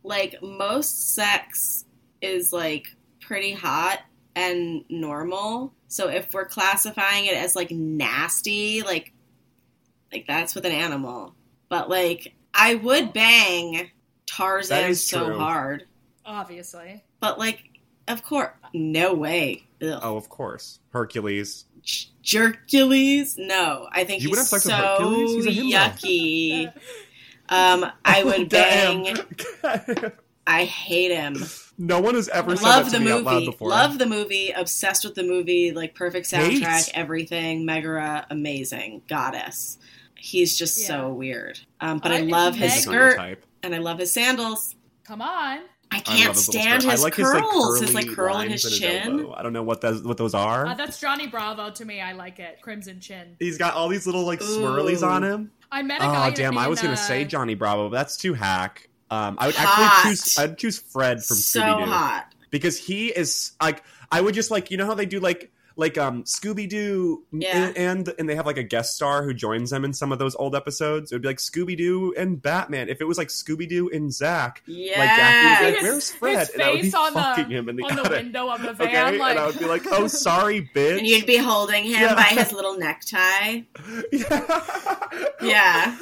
like 0.08 0.42
most 0.42 1.14
sex 1.14 1.84
is 2.20 2.52
like 2.52 2.88
pretty 3.20 3.52
hot 3.52 4.00
and 4.34 4.84
normal. 4.88 5.72
So 5.88 6.08
if 6.08 6.32
we're 6.32 6.46
classifying 6.46 7.26
it 7.26 7.34
as 7.36 7.54
like 7.54 7.70
nasty, 7.70 8.82
like 8.82 9.12
like 10.12 10.26
that's 10.26 10.54
with 10.54 10.64
an 10.64 10.72
animal. 10.72 11.34
But 11.68 11.88
like 11.90 12.34
I 12.54 12.74
would 12.76 13.12
bang 13.12 13.90
Tarzan 14.26 14.90
is 14.90 15.06
so 15.06 15.26
true. 15.26 15.38
hard. 15.38 15.84
Obviously. 16.24 17.04
But 17.20 17.38
like 17.38 17.64
of 18.08 18.22
course 18.24 18.50
no 18.72 19.14
way. 19.14 19.64
Ugh. 19.82 20.00
Oh, 20.02 20.16
of 20.16 20.28
course, 20.28 20.80
Hercules. 20.90 21.66
J- 21.82 22.08
Jercules? 22.22 23.36
No, 23.38 23.88
I 23.92 24.04
think 24.04 24.22
You 24.22 24.30
would 24.30 24.38
he's 24.38 24.50
have 24.50 24.60
sex 24.60 24.64
with 24.64 24.74
so 24.74 24.76
Hercules? 24.76 25.44
He's 25.44 25.58
a 25.58 25.72
yucky. 25.76 26.72
Um, 27.48 27.86
I 28.04 28.24
would 28.24 28.48
bang. 28.48 29.16
I 30.46 30.64
hate 30.64 31.10
him. 31.14 31.44
no 31.76 32.00
one 32.00 32.14
has 32.14 32.28
ever 32.30 32.56
said 32.56 32.64
Love 32.64 32.84
that 32.86 32.92
the 32.92 32.98
to 32.98 33.04
me 33.04 33.10
out 33.12 33.22
loud 33.24 33.34
movie. 33.34 33.46
before. 33.46 33.68
Love 33.68 33.98
the 33.98 34.06
movie. 34.06 34.50
Obsessed 34.50 35.04
with 35.04 35.14
the 35.14 35.22
movie. 35.22 35.72
Like 35.72 35.94
perfect 35.94 36.26
soundtrack. 36.30 36.86
Hate. 36.86 36.90
Everything. 36.94 37.66
Megara, 37.66 38.26
amazing 38.30 39.02
goddess. 39.08 39.76
He's 40.16 40.56
just 40.56 40.80
Yeah. 40.80 40.86
so 40.86 41.08
weird. 41.12 41.60
Um, 41.80 41.98
but 41.98 42.12
I- 42.12 42.18
I 42.18 42.20
love 42.22 42.54
his 42.54 42.60
Meg- 42.62 42.70
He's 42.72 42.86
not 42.86 42.92
your 42.94 43.10
skirt 43.10 43.16
type. 43.18 43.46
and 43.62 43.74
I 43.74 43.78
love 43.78 43.98
his 43.98 44.12
sandals. 44.12 44.74
Come 45.04 45.20
on. 45.20 45.28
I 45.90 45.96
I 45.96 46.00
can't 46.00 46.26
love 46.28 46.36
his 46.36 46.48
little 46.48 46.62
stand 46.62 46.82
his 46.82 47.00
I 47.00 47.02
like 47.04 47.12
curls. 47.14 47.80
His, 47.80 47.94
like, 47.94 48.04
his 48.04 48.08
like 48.08 48.16
curl 48.16 48.40
in 48.40 48.50
his 48.50 48.78
chin. 48.78 49.20
elbow. 49.20 49.34
I 49.34 49.42
don't 49.42 49.52
know 49.54 49.62
what 49.62 49.80
those 49.80 50.02
what 50.02 50.16
those 50.16 50.34
are. 50.34 50.66
Uh, 50.66 50.74
that's 50.74 50.98
Johnny 51.00 51.26
Bravo 51.26 51.70
to 51.70 51.84
me. 51.84 52.00
I 52.00 52.12
like 52.12 52.38
it. 52.40 52.58
Crimson 52.62 53.00
Chin. 53.00 53.36
He's 53.38 53.56
got 53.58 53.74
all 53.74 53.88
these 53.88 54.04
little 54.06 54.24
like 54.24 54.40
swirlies 54.40 55.06
on 55.06 55.22
him. 55.24 55.50
I 55.70 55.82
met 55.82 56.00
a 56.00 56.04
guy. 56.04 56.28
Oh 56.28 56.34
damn! 56.34 56.52
in, 56.54 56.58
I 56.58 56.68
was 56.68 56.80
gonna 56.80 56.94
uh, 56.94 56.96
say 56.96 57.24
Johnny 57.24 57.54
Bravo, 57.54 57.88
but 57.88 57.96
that's 57.96 58.16
too 58.16 58.34
hack. 58.34 58.88
Um, 59.10 59.36
I 59.38 59.46
would 59.46 59.54
Hot. 59.56 59.96
actually 59.96 60.10
choose. 60.10 60.38
I'd 60.38 60.58
choose 60.58 60.78
Fred 60.78 61.24
from 61.24 61.36
so 61.36 61.60
Scooby 61.60 61.84
Doo 61.84 61.90
hot. 61.90 62.32
because 62.50 62.78
he 62.78 63.08
is 63.08 63.52
like. 63.60 63.82
I 64.10 64.22
would 64.22 64.34
just 64.34 64.50
like 64.50 64.70
you 64.70 64.78
know 64.78 64.86
how 64.86 64.94
they 64.94 65.04
do 65.04 65.20
like 65.20 65.50
like 65.78 65.96
um 65.96 66.24
Scooby 66.24 66.68
Doo 66.68 67.22
Yeah. 67.32 67.72
and 67.76 68.12
and 68.18 68.28
they 68.28 68.34
have 68.34 68.46
like 68.46 68.58
a 68.58 68.62
guest 68.64 68.96
star 68.96 69.22
who 69.22 69.32
joins 69.32 69.70
them 69.70 69.84
in 69.84 69.94
some 69.94 70.10
of 70.12 70.18
those 70.18 70.34
old 70.34 70.56
episodes. 70.56 71.12
It 71.12 71.14
would 71.14 71.22
be 71.22 71.28
like 71.28 71.38
Scooby 71.38 71.76
Doo 71.76 72.12
and 72.18 72.42
Batman. 72.42 72.88
If 72.88 73.00
it 73.00 73.04
was 73.04 73.16
like 73.16 73.28
Scooby 73.28 73.68
Doo 73.68 73.88
and 73.92 74.12
Zach, 74.12 74.60
Yeah. 74.66 74.98
like 74.98 75.08
Daphne 75.08 75.66
would 75.66 75.70
be 75.72 75.76
like, 75.76 75.82
"Where's 75.82 76.10
Fred?" 76.10 76.38
his 76.40 76.50
and 76.50 76.62
I 76.62 76.70
would 76.72 76.76
be 76.82 76.82
face 76.82 76.94
on 76.94 77.14
the- 77.14 77.20
fucking 77.20 77.50
him 77.50 77.68
in 77.68 77.76
the, 77.76 77.84
on 77.84 77.94
the 77.96 78.10
window 78.10 78.48
of 78.50 78.60
the 78.60 78.72
van. 78.74 78.88
Okay, 78.88 79.18
like, 79.18 79.30
and 79.30 79.38
I 79.38 79.46
would 79.46 79.58
be 79.58 79.64
like, 79.66 79.82
"Oh, 79.86 80.08
sorry, 80.08 80.68
bitch." 80.74 80.98
and 80.98 81.06
you'd 81.06 81.26
be 81.26 81.36
holding 81.36 81.84
him 81.84 81.92
Yeah. 82.02 82.14
by 82.16 82.22
his 82.24 82.52
little 82.52 82.76
necktie. 82.76 83.60
yeah. 84.12 85.10
Yeah. 85.40 85.96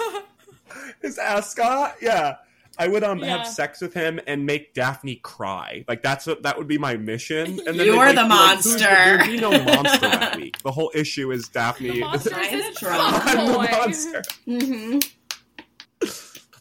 his 1.02 1.18
ascot. 1.18 1.96
Yeah, 2.00 2.36
I 2.78 2.88
would 2.88 3.02
um 3.04 3.18
Yeah. 3.20 3.38
have 3.38 3.46
sex 3.46 3.80
with 3.80 3.94
him 3.94 4.20
and 4.26 4.44
make 4.46 4.74
Daphne 4.74 5.16
cry. 5.16 5.84
Like 5.88 6.02
that's 6.02 6.26
what 6.26 6.42
that 6.42 6.58
would 6.58 6.66
be 6.68 6.78
my 6.78 6.96
mission. 6.96 7.58
And 7.66 7.78
then 7.78 7.86
You're 7.86 8.06
they'd, 8.06 8.16
the 8.16 8.22
like, 8.22 8.28
like, 8.28 8.28
monster." 8.28 8.78
There'd 8.78 9.24
be 9.26 9.36
no 9.38 9.50
monster 9.50 10.08
that 10.08 10.36
week. 10.40 10.58
The 10.62 10.72
whole 10.72 10.90
issue 10.94 11.32
is 11.32 11.48
Daphne. 11.48 11.90
the 11.90 12.00
monster 12.00 12.30
I'm 12.34 12.54
is 12.54 12.64
this 12.66 12.78
drunk. 12.80 13.26
I'm 13.26 13.46
the 13.46 13.52
boy. 13.52 13.68
monster. 13.72 14.22
hmm 14.44 14.98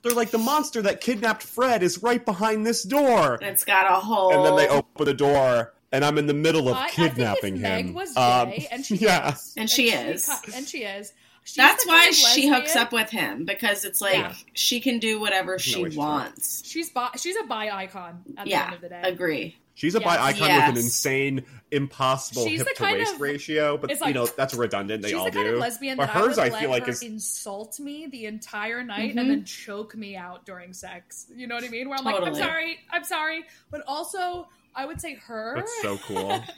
They're 0.04 0.14
like 0.14 0.30
the 0.32 0.38
monster 0.38 0.82
that 0.84 1.02
kidnapped 1.02 1.42
Fred 1.42 1.82
is 1.82 2.04
right 2.04 2.24
behind 2.24 2.66
this 2.66 2.84
door, 2.84 3.40
It's 3.42 3.64
got 3.66 3.90
a 3.92 3.96
hole. 3.96 4.32
and 4.34 4.46
then 4.46 4.56
they 4.56 4.68
open 4.68 5.06
the 5.06 5.14
door. 5.16 5.74
And 5.92 6.04
I'm 6.04 6.18
in 6.18 6.28
the 6.28 6.34
middle 6.34 6.68
of 6.68 6.76
I- 6.76 6.86
I 6.86 6.90
think 6.90 7.08
if 7.08 7.14
kidnapping 7.16 7.62
Meg 7.62 7.86
him. 7.88 7.94
was 7.94 8.16
Um, 8.18 8.50
gay, 8.50 8.68
and 8.70 8.86
she 8.86 8.96
yeah. 8.98 9.34
is, 9.34 9.54
And 9.56 9.70
she 9.70 9.92
is. 9.92 10.26
co- 10.28 10.52
and 10.54 10.68
she 10.68 10.80
is. 10.84 11.14
She's 11.48 11.56
That's 11.58 11.86
why 11.86 12.00
kind 12.00 12.10
of 12.10 12.16
she 12.16 12.48
hooks 12.50 12.76
up 12.76 12.92
with 12.92 13.12
him 13.12 13.46
because 13.46 13.86
it's 13.86 14.02
like 14.02 14.16
Yeah. 14.16 14.34
she 14.54 14.80
can 14.80 14.98
do 14.98 15.20
whatever 15.20 15.60
she 15.60 15.84
issue. 15.84 15.96
wants. 15.98 16.64
She's 16.66 16.90
bi- 16.90 17.12
she's 17.18 17.36
a 17.38 17.44
bi 17.44 17.70
icon 17.70 18.24
at 18.36 18.46
the 18.46 18.50
Yeah, 18.50 18.66
end 18.66 18.74
of 18.74 18.82
the 18.82 18.90
day. 18.90 19.02
agree. 19.04 19.56
She's 19.76 19.94
a 19.94 20.00
bi 20.00 20.16
Yes. 20.16 20.22
icon 20.42 20.56
with 20.56 20.70
an 20.70 20.78
insane, 20.78 21.46
impossible 21.70 22.48
She's 22.48 22.62
hip 22.62 22.76
to 22.78 22.84
waist 22.84 23.14
of- 23.14 23.22
ratio, 23.22 23.78
but 23.78 23.92
it's 23.92 24.02
you 24.02 24.14
know 24.14 24.26
that's 24.26 24.56
redundant. 24.56 25.04
They 25.04 25.10
She's 25.10 25.18
all 25.18 25.26
the 25.26 25.32
kind 25.32 25.46
do. 25.48 25.54
of 25.54 25.60
lesbian 25.60 25.98
But 25.98 26.08
that 26.08 26.16
hers, 26.16 26.40
I 26.40 26.46
I 26.46 26.50
feel 26.50 26.62
let 26.62 26.70
like 26.72 26.84
her 26.86 26.90
is- 26.94 27.04
insult 27.04 27.80
me 27.80 28.08
the 28.08 28.26
entire 28.26 28.84
night 28.84 29.14
Mhm. 29.14 29.20
and 29.20 29.30
then 29.30 29.46
choke 29.46 29.96
me 29.96 30.16
out 30.16 30.48
during 30.48 30.74
sex. 30.74 31.28
You 31.36 31.46
know 31.46 31.54
what 31.54 31.64
I 31.64 31.68
mean? 31.68 31.90
Where 31.90 32.00
I'm 32.00 32.06
like, 32.06 32.22
I'm 32.24 32.34
sorry, 32.34 32.80
I'm 32.90 33.04
sorry, 33.04 33.46
but 33.70 33.84
also 33.88 34.48
I 34.74 34.86
would 34.88 35.00
say 35.00 35.14
her. 35.14 35.54
That's 35.58 35.82
so 35.84 35.98
cool. 36.00 36.44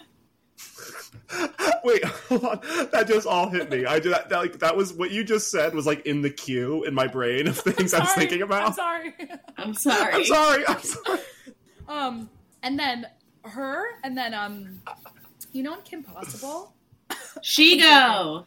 Wait, 1.84 2.04
hold 2.30 2.44
on. 2.46 2.60
That 2.92 3.06
just 3.08 3.28
all 3.28 3.50
hit 3.50 3.70
me. 3.70 3.86
I 3.86 4.00
did 4.00 4.12
that, 4.14 4.30
that, 4.30 4.38
like 4.40 4.60
that 4.60 4.76
was 4.76 4.94
what 4.94 5.12
you 5.12 5.24
just 5.24 5.50
said 5.52 5.74
was 5.74 5.86
like 5.86 6.06
in 6.06 6.22
the 6.22 6.30
queue 6.30 6.84
in 6.86 6.94
my 6.94 7.08
brain 7.08 7.48
of 7.48 7.58
things 7.60 7.94
I 7.94 8.00
was 8.00 8.10
Sorry, 8.10 8.20
thinking 8.28 8.42
I'm 8.44 8.48
about. 8.50 8.76
sorry. 8.76 9.14
I'm 9.58 9.74
sorry. 9.74 10.14
I'm 10.14 10.24
sorry. 10.26 10.64
I'm 10.68 10.82
sorry. 10.82 11.20
um, 11.88 12.30
and 12.64 12.78
then 12.80 13.06
her, 13.44 13.84
and 14.04 14.18
then 14.18 14.34
um, 14.34 14.82
you 15.52 15.64
know, 15.64 15.74
in 15.76 15.82
Kim 15.82 16.04
Possible, 16.04 16.74
She 17.42 17.80
go. 17.80 18.46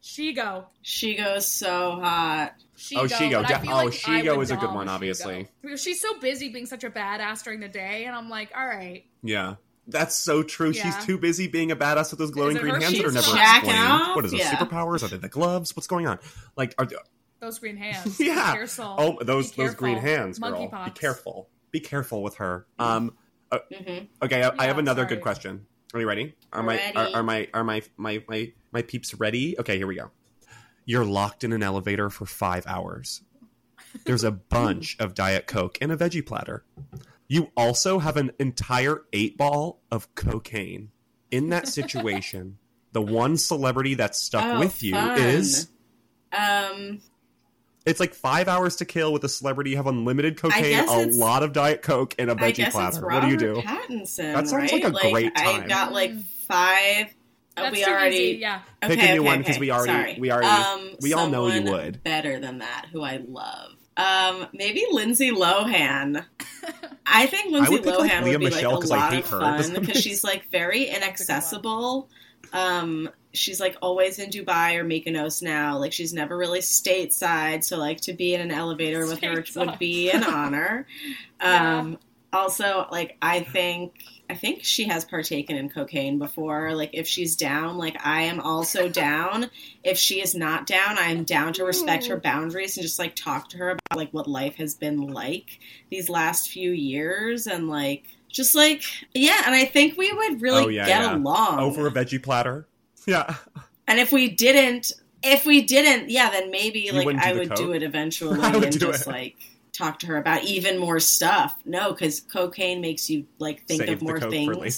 she 0.00 0.32
go. 0.32 0.66
She 0.82 1.14
goes 1.16 1.46
so 1.46 1.92
hot. 2.00 2.54
She 2.76 2.96
Oh, 2.96 3.06
go, 3.06 3.14
Shego. 3.14 3.42
but 3.42 3.48
De- 3.48 3.58
feel 3.60 3.72
oh, 3.72 3.84
like 3.84 3.92
Shego 3.94 4.42
is 4.42 4.50
a 4.50 4.56
good 4.56 4.72
one, 4.72 4.88
obviously. 4.88 5.48
Because 5.62 5.80
she's 5.82 6.00
so 6.00 6.18
busy 6.18 6.48
being 6.52 6.66
such 6.66 6.82
a 6.84 6.90
badass 6.90 7.44
during 7.44 7.60
the 7.60 7.68
day, 7.68 8.04
and 8.06 8.14
I'm 8.16 8.28
like, 8.28 8.50
all 8.56 8.66
right, 8.66 9.04
Yeah. 9.22 9.54
That's 9.86 10.14
so 10.16 10.42
true. 10.42 10.70
Yeah. 10.70 10.82
She's 10.82 11.04
too 11.04 11.18
busy 11.18 11.48
being 11.48 11.70
a 11.72 11.76
badass 11.76 12.10
with 12.10 12.18
those 12.18 12.30
glowing 12.30 12.56
green 12.56 12.74
hands 12.74 12.96
that 12.96 13.04
are 13.06 13.10
never 13.12 13.26
jacking 13.32 13.70
explained. 13.70 13.92
off? 13.92 14.16
What 14.16 14.24
is 14.24 14.32
it? 14.32 14.38
Yeah. 14.38 14.52
Superpowers? 14.54 15.02
Are 15.02 15.08
they 15.08 15.16
the 15.16 15.28
gloves? 15.28 15.74
What's 15.74 15.88
going 15.88 16.06
on? 16.06 16.18
Like, 16.56 16.74
are 16.78 16.86
they, 16.86 16.96
those 17.40 17.58
green 17.58 17.76
hands. 17.78 18.20
Yeah. 18.20 18.52
Be 18.52 18.58
careful. 18.58 18.94
oh 18.98 19.18
those 19.24 19.50
Be 19.52 19.62
those 19.64 19.74
green 19.74 19.98
hands, 19.98 20.38
girl. 20.38 20.70
Be 20.84 20.90
careful. 20.92 21.48
Be 21.72 21.80
careful 21.80 22.22
with 22.22 22.36
her. 22.36 22.66
Um. 22.78 23.16
hmm 23.50 23.98
Okay, 24.22 24.42
I, 24.44 24.52
I 24.58 24.66
have 24.66 24.78
another 24.78 25.02
sorry. 25.02 25.16
good 25.16 25.22
question. 25.22 25.66
Are 25.94 26.00
you 26.00 26.06
ready? 26.06 26.34
Are 26.52 26.62
my 26.62 26.74
are, 26.94 27.02
Ready. 27.02 27.14
are 27.14 27.22
my 27.22 27.48
are 27.52 27.64
my 27.64 27.82
my 27.96 28.24
my 28.28 28.52
my 28.70 28.82
peeps 28.82 29.12
ready? 29.14 29.58
Okay, 29.58 29.76
here 29.76 29.86
we 29.86 29.96
go. 29.96 30.10
You're 30.86 31.04
locked 31.04 31.44
in 31.44 31.52
an 31.52 31.62
elevator 31.62 32.08
for 32.08 32.24
five 32.24 32.66
hours. 32.66 33.22
There's 34.06 34.24
a 34.24 34.30
bunch 34.30 34.96
of 35.00 35.14
Diet 35.14 35.46
Coke 35.46 35.76
and 35.82 35.92
a 35.92 35.96
veggie 35.96 36.24
platter. 36.24 36.64
You 37.32 37.50
also 37.56 37.98
have 37.98 38.18
an 38.18 38.32
entire 38.38 39.04
eight 39.14 39.38
ball 39.38 39.80
of 39.90 40.14
cocaine. 40.14 40.90
In 41.30 41.48
that 41.48 41.66
situation, 41.78 42.58
the 42.92 43.00
one 43.00 43.38
celebrity 43.38 43.94
that's 43.94 44.18
stuck 44.18 44.44
Oh, 44.44 44.58
with 44.60 44.82
you 44.82 44.92
fun. 44.92 45.18
is 45.18 45.70
Um, 46.30 47.00
it's 47.86 48.00
like 48.00 48.12
five 48.12 48.48
hours 48.48 48.76
to 48.76 48.84
kill 48.84 49.14
with 49.14 49.24
a 49.24 49.30
celebrity. 49.30 49.70
You 49.70 49.76
have 49.78 49.86
unlimited 49.86 50.36
cocaine, 50.36 50.86
a 50.86 51.06
lot 51.16 51.42
of 51.42 51.54
Diet 51.54 51.80
Coke, 51.80 52.14
and 52.18 52.30
a 52.30 52.34
veggie 52.34 52.56
guess 52.56 52.66
it's 52.66 52.76
platter. 52.76 53.00
Robert 53.06 53.14
What 53.14 53.20
do 53.22 53.28
you 53.28 53.54
do? 53.54 53.62
Pattinson. 53.62 54.34
That 54.34 54.48
sounds 54.48 54.52
right? 54.52 54.72
like 54.72 54.84
a 54.84 54.90
great 55.10 55.34
time. 55.34 55.62
I 55.62 55.66
got 55.66 55.92
like 55.92 56.12
five. 56.46 57.06
uh, 57.56 57.62
That's 57.62 57.76
we 57.76 57.82
too 57.84 57.90
already 57.90 58.16
easy. 58.16 58.38
Yeah. 58.40 58.60
Pick 58.82 58.98
okay, 58.98 59.10
a 59.10 59.14
new 59.14 59.20
okay, 59.20 59.26
one, 59.26 59.42
'cause 59.42 59.52
okay. 59.52 59.60
we 59.60 59.70
already- 59.70 59.92
Sorry. 59.92 60.16
we 60.20 60.30
already- 60.30 60.46
um, 60.48 60.96
we 61.00 61.12
all 61.14 61.28
know 61.30 61.46
you 61.48 61.62
would. 61.62 62.02
better 62.04 62.38
than 62.40 62.58
that. 62.58 62.88
Who 62.92 63.02
I 63.02 63.22
love. 63.26 63.72
Um, 63.96 64.46
maybe 64.52 64.84
Lindsay 64.90 65.30
Lohan. 65.30 66.24
I 67.06 67.26
think 67.26 67.52
Lindsay 67.52 67.72
would 67.72 67.84
pick, 67.84 67.98
like, 67.98 68.10
Lohan 68.10 68.22
would 68.24 68.38
be 68.40 68.44
Michele 68.46 68.70
like 68.72 68.80
'cause 68.80 68.90
a 68.90 68.94
I 68.94 68.98
lot 68.98 69.12
hate 69.12 69.24
of 69.24 69.30
her. 69.30 69.40
Fun 69.40 69.74
because 69.80 70.00
she's 70.00 70.24
like 70.24 70.50
very 70.50 70.84
inaccessible. 70.88 72.08
Um, 72.52 73.08
she's 73.34 73.60
like 73.60 73.76
always 73.82 74.18
in 74.18 74.30
Dubai 74.30 74.76
or 74.76 74.84
Mykonos 74.84 75.42
now. 75.42 75.78
Like 75.78 75.92
she's 75.92 76.12
never 76.12 76.36
really 76.36 76.60
stateside, 76.60 77.64
so 77.64 77.76
like 77.78 78.00
to 78.02 78.12
be 78.12 78.34
in 78.34 78.40
an 78.40 78.50
elevator 78.50 79.06
with 79.06 79.20
her 79.22 79.44
would 79.56 79.78
be 79.78 80.10
an 80.10 80.24
honor. 80.24 80.86
Yeah. 81.42 81.78
Um, 81.80 81.98
also, 82.32 82.86
like 82.92 83.16
I 83.20 83.40
think 83.40 83.94
I 84.32 84.34
think 84.34 84.64
she 84.64 84.84
has 84.84 85.04
partaken 85.04 85.56
in 85.58 85.68
cocaine 85.68 86.18
before. 86.18 86.74
Like 86.74 86.88
if 86.94 87.06
she's 87.06 87.36
down, 87.36 87.76
like 87.76 87.98
I 88.02 88.22
am 88.22 88.40
also 88.40 88.88
down. 89.06 89.50
If 89.84 89.98
she 89.98 90.22
is 90.22 90.34
not 90.34 90.66
down, 90.66 90.96
I 90.96 91.08
am 91.08 91.24
down 91.24 91.52
to 91.52 91.66
respect 91.66 92.06
her 92.06 92.16
mm. 92.16 92.22
boundaries 92.22 92.78
and 92.78 92.82
just 92.82 92.98
like 92.98 93.14
talk 93.14 93.50
to 93.50 93.58
her 93.58 93.70
about 93.72 93.98
like 93.98 94.10
what 94.12 94.26
life 94.26 94.54
has 94.54 94.74
been 94.74 95.08
like 95.08 95.60
these 95.90 96.08
last 96.08 96.50
few 96.50 96.70
years 96.70 97.46
and 97.46 97.68
like 97.68 98.04
just 98.30 98.54
like 98.54 98.84
yeah. 99.12 99.42
And 99.44 99.54
I 99.54 99.66
think 99.66 99.98
we 99.98 100.10
would 100.10 100.40
really 100.40 100.64
Oh, 100.64 100.68
yeah, 100.68 100.86
get 100.86 101.02
yeah. 101.02 101.14
along 101.14 101.58
Over 101.58 101.86
a 101.86 101.90
veggie 101.90 102.22
platter. 102.22 102.66
Yeah. 103.06 103.34
And 103.86 103.98
if 103.98 104.12
we 104.12 104.30
didn't, 104.30 104.92
if 105.22 105.44
we 105.44 105.60
didn't, 105.60 106.08
yeah, 106.08 106.30
then 106.30 106.50
maybe 106.50 106.80
You 106.80 106.92
like 106.92 107.16
I 107.18 107.34
would 107.34 107.48
coke? 107.48 107.58
do 107.58 107.72
it 107.72 107.82
eventually 107.82 108.40
I 108.42 108.54
would 108.54 108.64
and 108.64 108.72
do 108.72 108.78
just 108.78 109.08
it. 109.08 109.10
like 109.10 109.36
talk 109.72 109.98
to 110.00 110.06
her 110.06 110.16
about 110.18 110.44
even 110.44 110.78
more 110.78 111.00
stuff. 111.00 111.56
No, 111.64 111.92
because 111.92 112.20
cocaine 112.20 112.80
makes 112.80 113.08
you 113.08 113.26
like 113.38 113.66
think 113.66 113.82
Save 113.82 113.88
of 113.98 114.02
more 114.02 114.20
things 114.20 114.56
later. 114.56 114.76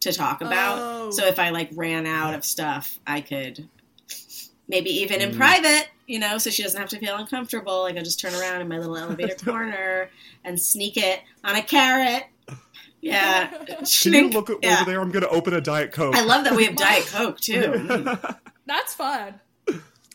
to 0.00 0.12
talk 0.12 0.40
about. 0.40 0.78
Oh. 0.80 1.10
So 1.10 1.26
if 1.26 1.38
I 1.38 1.50
like 1.50 1.70
ran 1.74 2.06
out 2.06 2.34
of 2.34 2.44
stuff, 2.44 2.98
I 3.06 3.20
could 3.20 3.68
maybe 4.68 4.90
even 4.90 5.20
in 5.20 5.32
Mm. 5.32 5.36
private, 5.36 5.88
you 6.06 6.18
know, 6.18 6.38
so 6.38 6.48
she 6.50 6.62
doesn't 6.62 6.80
have 6.80 6.88
to 6.90 6.98
feel 6.98 7.16
uncomfortable. 7.16 7.82
Like 7.82 7.96
I 7.96 8.02
just 8.02 8.20
turn 8.20 8.34
around 8.34 8.60
in 8.62 8.68
my 8.68 8.78
little 8.78 8.96
elevator 8.96 9.34
corner 9.44 10.08
and 10.44 10.58
sneak 10.60 10.96
it 10.96 11.20
on 11.44 11.56
a 11.56 11.62
carrot. 11.62 12.24
Yeah, 13.02 13.48
Can 13.66 13.66
you 13.68 13.74
Schnink. 13.84 14.32
look 14.32 14.48
Yeah. 14.62 14.76
over 14.80 14.90
there? 14.90 15.00
I'm 15.00 15.10
going 15.10 15.24
to 15.24 15.28
open 15.28 15.52
a 15.54 15.60
Diet 15.60 15.90
Coke. 15.92 16.14
I 16.14 16.24
love 16.24 16.44
that 16.44 16.54
we 16.54 16.64
have 16.66 16.76
Diet 16.76 17.04
Coke 17.06 17.40
too. 17.40 18.06
That's 18.64 18.94
fun. 18.94 19.40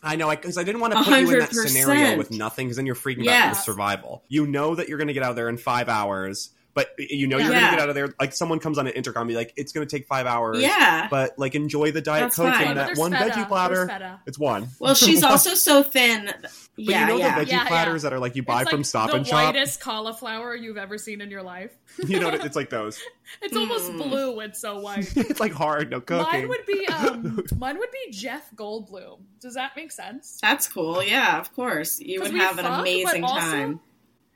I 0.02 0.16
know, 0.16 0.30
because 0.30 0.56
I, 0.56 0.62
didn't 0.62 0.80
want 0.80 0.92
to 0.92 1.02
put 1.02 1.20
you 1.20 1.30
in 1.32 1.38
that 1.40 1.52
scenario 1.52 2.16
with 2.16 2.30
nothing, 2.30 2.66
because 2.66 2.76
then 2.76 2.86
you're 2.86 2.94
freaking 2.94 3.24
Yeah. 3.24 3.44
out 3.44 3.50
with 3.50 3.58
survival. 3.58 4.22
You 4.28 4.46
know 4.46 4.74
that 4.74 4.88
you're 4.88 4.98
going 4.98 5.08
to 5.08 5.14
get 5.14 5.22
out 5.22 5.34
there 5.36 5.48
in 5.48 5.56
five 5.56 5.88
hours. 5.88 6.50
But 6.74 6.90
you 6.98 7.26
know 7.26 7.38
you're 7.38 7.50
Yeah. 7.52 7.60
gonna 7.60 7.70
get 7.76 7.80
out 7.80 7.88
of 7.88 7.94
there. 7.94 8.14
Like 8.20 8.32
someone 8.32 8.58
comes 8.60 8.78
on 8.78 8.86
an 8.86 8.92
intercom, 8.92 9.22
and 9.22 9.28
be 9.28 9.34
like, 9.34 9.52
it's 9.56 9.72
gonna 9.72 9.86
take 9.86 10.06
five 10.06 10.26
hours. 10.26 10.60
Yeah. 10.60 11.08
but 11.10 11.38
like 11.38 11.54
enjoy 11.54 11.90
the 11.92 12.00
diet 12.00 12.24
That's 12.24 12.36
coke 12.36 12.52
fine. 12.54 12.68
and 12.68 12.76
that 12.78 12.96
one 12.96 13.12
feta. 13.12 13.30
veggie 13.30 13.48
platter. 13.48 14.20
It's 14.26 14.38
one. 14.38 14.68
Well, 14.78 14.94
she's 14.94 15.22
also 15.24 15.54
so 15.54 15.82
thin. 15.82 16.26
But 16.40 16.50
yeah, 16.76 17.00
you 17.00 17.06
know 17.08 17.16
yeah. 17.18 17.34
the 17.38 17.44
veggie 17.44 17.48
Yeah, 17.50 17.56
yeah. 17.62 17.68
platters 17.68 18.02
that 18.02 18.12
are 18.12 18.20
like 18.20 18.36
you 18.36 18.42
buy 18.44 18.62
It's 18.62 18.70
from 18.70 18.80
like 18.80 18.86
Stop 18.86 19.12
and 19.14 19.26
Shop. 19.26 19.52
The 19.52 19.58
whitest 19.58 19.80
cauliflower 19.80 20.54
you've 20.54 20.76
ever 20.76 20.96
seen 20.98 21.20
in 21.20 21.30
your 21.30 21.42
life. 21.42 21.72
You 22.06 22.20
know, 22.20 22.28
it's 22.28 22.54
like 22.56 22.70
those. 22.70 23.00
It's 23.42 23.54
almost 23.56 23.90
Mm. 23.92 23.98
blue. 24.08 24.40
It's 24.40 24.58
so 24.60 24.80
white. 24.80 25.14
it's 25.16 25.38
like 25.40 25.52
hard, 25.52 25.90
no 25.90 26.00
cooking. 26.00 26.24
Mine 26.32 26.48
would 26.48 26.64
be 26.66 26.86
um, 26.88 27.44
mine 27.58 27.78
would 27.78 27.90
be 27.90 28.10
Jeff 28.12 28.50
Goldblum. 28.54 29.18
Does 29.40 29.54
that 29.54 29.72
make 29.76 29.92
sense? 29.92 30.38
That's 30.40 30.66
cool. 30.68 31.02
Yeah, 31.02 31.38
of 31.38 31.52
course. 31.54 32.00
You 32.00 32.22
would 32.22 32.32
have 32.32 32.58
an 32.58 32.64
fuck, 32.64 32.72
but 32.76 32.80
amazing 32.80 33.24
also- 33.24 33.40
time. 33.40 33.80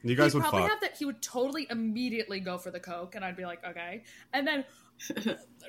You 0.03 0.17
guys 0.17 0.33
He'd 0.33 0.41
probably 0.41 0.63
fuck. 0.63 0.71
have 0.71 0.81
that. 0.81 0.97
He 0.97 1.05
would 1.05 1.23
totally 1.23 1.67
immediately 1.71 2.41
go 2.41 2.59
for 2.59 2.71
the 2.71 2.81
coke, 2.81 3.15
and 3.15 3.25
I'd 3.25 3.37
be 3.37 3.45
like, 3.45 3.65
okay, 3.65 4.05
and 4.33 4.47
then. 4.47 4.65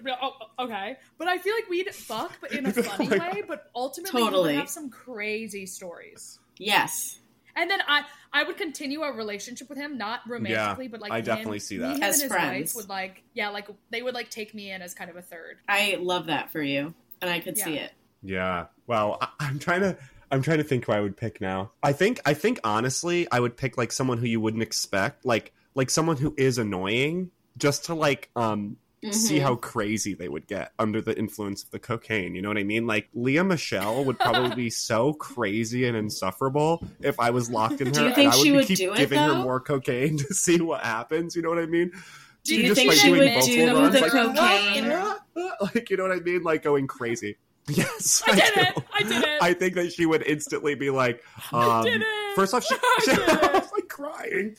Be 0.03 0.09
like, 0.11 0.19
oh, 0.21 0.31
oh, 0.59 0.65
okay, 0.65 0.97
but 1.17 1.27
I 1.27 1.37
feel 1.39 1.55
like 1.55 1.67
we'd 1.69 1.89
fuck, 1.93 2.33
but 2.41 2.51
in 2.51 2.65
a 2.67 2.73
funny 2.73 3.07
Oh 3.11 3.15
my 3.15 3.31
way. 3.31 3.43
But 3.47 3.69
ultimately, 3.75 4.21
we'd 4.23 4.55
have 4.55 4.69
some 4.69 4.89
crazy 4.91 5.65
stories. 5.65 6.37
Yes. 6.57 7.19
And 7.55 7.69
then 7.69 7.79
I, 7.87 8.03
I 8.31 8.43
would 8.43 8.57
continue 8.57 9.01
a 9.01 9.11
relationship 9.11 9.69
with 9.69 9.77
him, 9.77 9.97
not 9.97 10.21
romantically, 10.27 10.87
but 10.87 10.99
like 11.01 11.11
I 11.11 11.19
him- 11.19 11.25
definitely 11.25 11.59
see 11.59 11.77
that. 11.77 11.89
me, 11.89 11.95
him 11.97 12.03
As 12.03 12.15
and 12.15 12.23
his 12.23 12.31
friends. 12.31 12.75
wife 12.75 12.83
would 12.83 12.89
like, 12.89 13.23
yeah, 13.33 13.49
like 13.49 13.67
they 13.91 14.01
would 14.01 14.13
like 14.13 14.29
take 14.29 14.53
me 14.53 14.71
in 14.71 14.81
as 14.81 14.93
kind 14.93 15.09
of 15.09 15.15
a 15.15 15.21
third. 15.21 15.57
I 15.67 15.97
love 15.99 16.27
that 16.27 16.51
for 16.51 16.61
you. 16.61 16.93
And 17.21 17.29
I 17.29 17.39
could 17.39 17.57
see 17.57 17.77
it. 17.77 17.91
Yeah. 18.23 18.65
Well, 18.87 19.17
I, 19.21 19.27
I'm 19.39 19.57
trying 19.59 19.81
to. 19.81 19.97
I'm 20.33 20.41
trying 20.41 20.57
to 20.57 20.63
think 20.63 20.85
who 20.85 20.91
I 20.91 20.99
would 20.99 21.15
pick 21.15 21.39
now. 21.39 21.71
I 21.83 21.93
think. 21.93 22.19
I 22.25 22.33
think 22.33 22.59
honestly, 22.63 23.27
I 23.31 23.39
would 23.39 23.55
pick 23.55 23.77
like 23.77 23.91
someone 23.91 24.17
who 24.17 24.25
you 24.25 24.41
wouldn't 24.41 24.63
expect, 24.63 25.25
like 25.25 25.53
like 25.75 25.89
someone 25.91 26.17
who 26.17 26.33
is 26.37 26.57
annoying, 26.57 27.29
just 27.57 27.85
to 27.85 27.93
like 27.93 28.29
um 28.35 28.77
see 29.11 29.37
Mhm. 29.37 29.41
how 29.41 29.55
crazy 29.55 30.13
they 30.13 30.29
would 30.29 30.47
get 30.47 30.71
under 30.79 31.01
the 31.01 31.15
influence 31.17 31.61
of 31.63 31.71
the 31.71 31.77
cocaine. 31.77 32.35
You 32.35 32.41
know 32.41 32.47
what 32.47 32.57
I 32.57 32.63
mean? 32.63 32.87
Like 32.87 33.09
Lea 33.13 33.43
Michele 33.43 34.05
would 34.05 34.17
probably 34.17 34.55
be 34.55 34.69
so 34.71 35.13
crazy 35.13 35.85
and 35.85 35.95
insufferable 35.95 36.83
if 37.01 37.19
I 37.19 37.29
was 37.29 37.49
locked 37.51 37.81
in 37.81 37.87
her. 37.87 37.93
Do 37.93 37.99
you 37.99 38.05
and 38.07 38.15
think 38.15 38.33
I 38.33 38.35
would 38.37 38.43
she 38.43 38.51
would 38.53 38.65
keep 38.65 38.77
do 38.77 38.93
it, 38.93 38.97
giving 38.97 39.19
her 39.19 39.35
more 39.35 39.59
cocaine 39.59 40.17
to 40.27 40.33
see 40.33 40.59
what 40.61 40.81
happens. 40.83 41.35
You 41.35 41.41
know 41.43 41.49
what 41.49 41.59
I 41.59 41.65
mean? 41.67 41.91
Do 42.43 42.55
you 42.55 42.63
just, 42.63 42.75
think 42.75 42.89
like, 42.89 42.97
she 42.97 43.11
would 43.11 43.19
do 43.19 43.73
runs, 43.73 43.93
the 43.93 44.01
like, 44.01 44.11
cocaine? 44.11 44.89
like 45.75 45.89
you 45.89 45.97
know 45.97 46.03
what 46.03 46.11
I 46.11 46.19
mean? 46.21 46.41
Like 46.43 46.63
going 46.63 46.87
crazy. 46.87 47.37
Yes, 47.69 48.21
I 48.27 48.35
did 48.35 48.53
do. 48.53 48.59
it! 48.61 48.83
I 48.93 49.03
did 49.03 49.23
it! 49.23 49.41
I 49.41 49.53
think 49.53 49.75
that 49.75 49.93
she 49.93 50.05
would 50.05 50.21
instantly 50.23 50.75
be 50.75 50.89
like, 50.89 51.23
um, 51.51 51.59
I 51.61 51.83
did 51.83 52.01
it! 52.01 52.35
First 52.35 52.53
off, 52.53 52.63
she, 52.65 52.75
she 53.05 53.11
did 53.15 53.27
was 53.27 53.71
like 53.71 53.87
crying. 53.87 54.55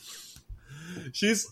She's, 1.13 1.47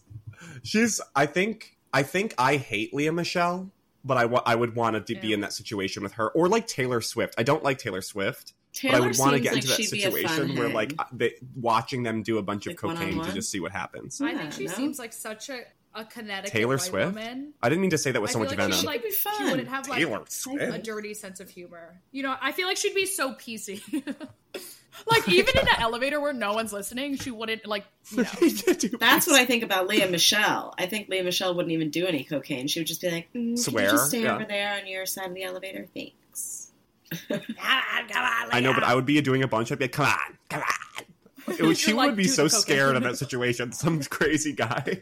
she's. 0.64 1.02
I 1.16 1.26
think. 1.26 1.78
I 1.96 2.02
think 2.02 2.34
I 2.40 2.56
hate 2.58 2.92
Lea 2.92 3.12
Michele, 3.12 3.70
but 4.04 4.18
I, 4.18 4.26
wa- 4.26 4.42
I 4.48 4.56
would 4.56 4.76
want 4.76 5.06
to 5.06 5.16
be 5.16 5.28
Yeah. 5.28 5.36
in 5.36 5.42
that 5.42 5.54
situation 5.54 6.02
with 6.02 6.14
her, 6.14 6.30
or 6.30 6.48
like 6.50 6.66
Taylor 6.66 7.02
Swift. 7.02 7.36
I 7.38 7.44
don't 7.44 7.64
like 7.64 7.78
Taylor 7.78 8.02
Swift, 8.02 8.54
Taylor 8.74 8.94
but 8.98 9.04
I 9.04 9.08
would 9.08 9.18
want 9.20 9.34
to 9.34 9.40
get 9.40 9.54
like 9.54 9.58
into 9.64 9.68
that 9.68 9.76
she'd 9.84 9.92
be 9.92 10.04
a 10.04 10.10
fun 10.10 10.22
situation 10.30 10.56
where, 10.58 10.70
like, 10.70 10.94
they, 11.12 11.34
watching 11.56 12.02
them 12.02 12.24
do 12.24 12.40
a 12.40 12.42
bunch 12.42 12.66
of 12.66 12.72
Like, 12.72 12.78
cocaine 12.80 12.98
to 12.98 13.06
one-on-one? 13.18 13.36
just 13.36 13.52
see 13.52 13.60
what 13.60 13.72
happens. 13.72 14.20
I 14.22 14.34
think 14.34 14.54
she 14.54 14.66
no? 14.66 14.74
seems 14.74 14.98
like 14.98 15.14
such 15.14 15.50
a, 15.50 15.60
a 15.96 16.06
Connecticut 16.06 16.54
Venom? 16.54 16.70
white 16.70 16.82
Swift? 16.82 17.16
woman. 17.16 17.54
I 17.62 17.70
didn't 17.70 17.82
mean 17.82 17.92
to 17.92 17.98
say 17.98 18.12
that 18.12 18.22
with 18.22 18.32
so 18.32 18.40
I 18.40 18.44
much 18.44 18.50
feel 18.52 18.60
like 18.60 18.72
venom. 18.72 18.78
she, 18.78 18.82
She 18.82 19.30
like, 19.30 19.36
she 19.38 19.44
wouldn't 19.44 19.68
have 19.68 19.88
like 19.88 20.00
Taylor 20.00 20.24
a 20.60 20.78
dirty 20.80 21.14
sense 21.14 21.40
of 21.40 21.50
humor. 21.50 22.00
You 22.12 22.24
know, 22.24 22.36
I 22.42 22.52
feel 22.52 22.68
like 22.68 22.78
she'd 22.78 22.96
be 22.96 23.06
so 23.06 23.34
PC. 23.34 23.82
like 25.08 25.28
even 25.30 25.58
in 25.58 25.68
an 25.68 25.76
elevator 25.80 26.20
where 26.20 26.34
no 26.34 26.54
one's 26.54 26.74
listening, 26.74 27.18
she 27.18 27.32
wouldn't 27.32 27.66
like. 27.66 27.86
You 28.12 28.18
know. 28.24 28.98
That's 29.00 29.28
what 29.28 29.40
I 29.40 29.46
think 29.46 29.64
about 29.64 29.88
Lea 29.88 30.06
Michele. 30.06 30.74
I 30.78 30.86
think 30.86 31.10
Lea 31.10 31.22
Michele 31.22 31.56
wouldn't 31.56 31.72
even 31.72 31.90
do 31.90 32.06
any 32.06 32.24
cocaine. 32.24 32.68
She 32.68 32.80
would 32.80 32.88
just 32.88 33.02
be 33.02 33.12
like, 33.12 33.28
mm, 33.34 33.56
"Can 33.56 33.58
Swear, 33.58 33.86
you 33.86 33.92
just 33.92 34.08
stay 34.08 34.24
yeah. 34.24 34.36
over 34.36 34.46
there 34.46 34.74
on 34.80 34.88
your 34.88 35.06
side 35.06 35.28
of 35.28 35.34
the 35.34 35.44
elevator? 35.44 35.88
Thanks." 35.94 36.72
come 37.28 37.40
on, 37.40 38.48
Lea. 38.48 38.50
I 38.52 38.60
know, 38.60 38.74
but 38.74 38.84
I 38.84 38.96
would 38.96 39.06
be 39.06 39.20
doing 39.22 39.44
a 39.44 39.48
bunch. 39.48 39.72
I'd 39.72 39.80
be 39.80 39.86
like, 39.86 39.92
"Come 39.92 40.08
on, 40.08 40.38
come 40.50 40.62
on." 40.62 41.56
It 41.60 41.62
would, 41.62 41.78
she 41.78 41.92
like, 41.92 42.08
would 42.08 42.16
be 42.16 42.28
so 42.28 42.48
scared 42.48 42.96
in 42.96 43.04
that 43.04 43.18
situation. 43.18 43.74
Some 43.74 44.02
crazy 44.04 44.54
guy 44.54 45.02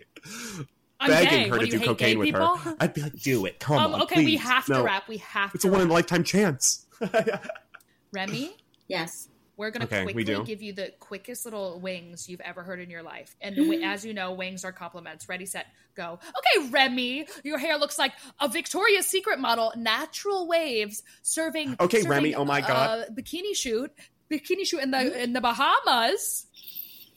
I'm 1.01 1.09
begging 1.09 1.29
gay. 1.29 1.43
her 1.49 1.57
What, 1.57 1.59
to 1.61 1.65
you 1.67 1.79
do 1.79 1.85
cocaine 1.85 2.19
with 2.19 2.27
people? 2.27 2.55
her. 2.57 2.75
I'd 2.79 2.93
be 2.93 3.01
like, 3.01 3.19
"Do 3.19 3.45
it, 3.45 3.59
come 3.59 3.77
Um, 3.79 3.93
on, 3.95 4.01
okay, 4.03 4.19
we 4.23 4.37
please." 4.37 4.41
have 4.43 4.65
to 4.67 4.71
No, 4.73 4.83
rap. 4.83 5.07
We 5.09 5.17
have 5.17 5.51
It's 5.55 5.63
to. 5.63 5.67
It's 5.67 5.71
a 5.71 5.71
one 5.71 5.81
in 5.81 5.89
a 5.89 5.93
lifetime 5.93 6.23
chance. 6.23 6.85
Remy, 8.13 8.51
Yes. 8.87 9.29
we're 9.57 9.71
gonna 9.71 9.85
Okay, 9.85 10.03
quickly 10.03 10.23
give 10.43 10.61
you 10.61 10.73
the 10.73 10.91
quickest 10.99 11.45
little 11.45 11.79
wings 11.79 12.27
you've 12.27 12.41
ever 12.41 12.61
heard 12.63 12.79
in 12.79 12.89
your 12.89 13.03
life. 13.03 13.35
And 13.41 13.57
as 13.83 14.03
you 14.05 14.13
know, 14.13 14.33
wings 14.33 14.65
are 14.65 14.71
compliments. 14.71 15.29
Ready, 15.29 15.45
set, 15.45 15.67
go. 15.95 16.19
Okay, 16.57 16.69
Remy, 16.69 17.27
your 17.43 17.57
hair 17.57 17.77
looks 17.77 17.97
like 17.97 18.11
a 18.39 18.47
Victoria's 18.47 19.05
Secret 19.07 19.39
model. 19.39 19.71
Natural 19.77 20.47
waves 20.47 21.03
serving. 21.21 21.77
Okay, 21.79 21.97
serving, 22.01 22.11
Remy, 22.11 22.35
oh 22.35 22.45
my 22.45 22.59
God. 22.61 22.99
uh, 23.09 23.11
bikini 23.13 23.55
shoot, 23.55 23.91
bikini 24.29 24.65
shoot 24.65 24.81
in 24.81 24.91
the 24.91 25.21
in 25.23 25.33
the 25.33 25.41
Bahamas. 25.41 26.47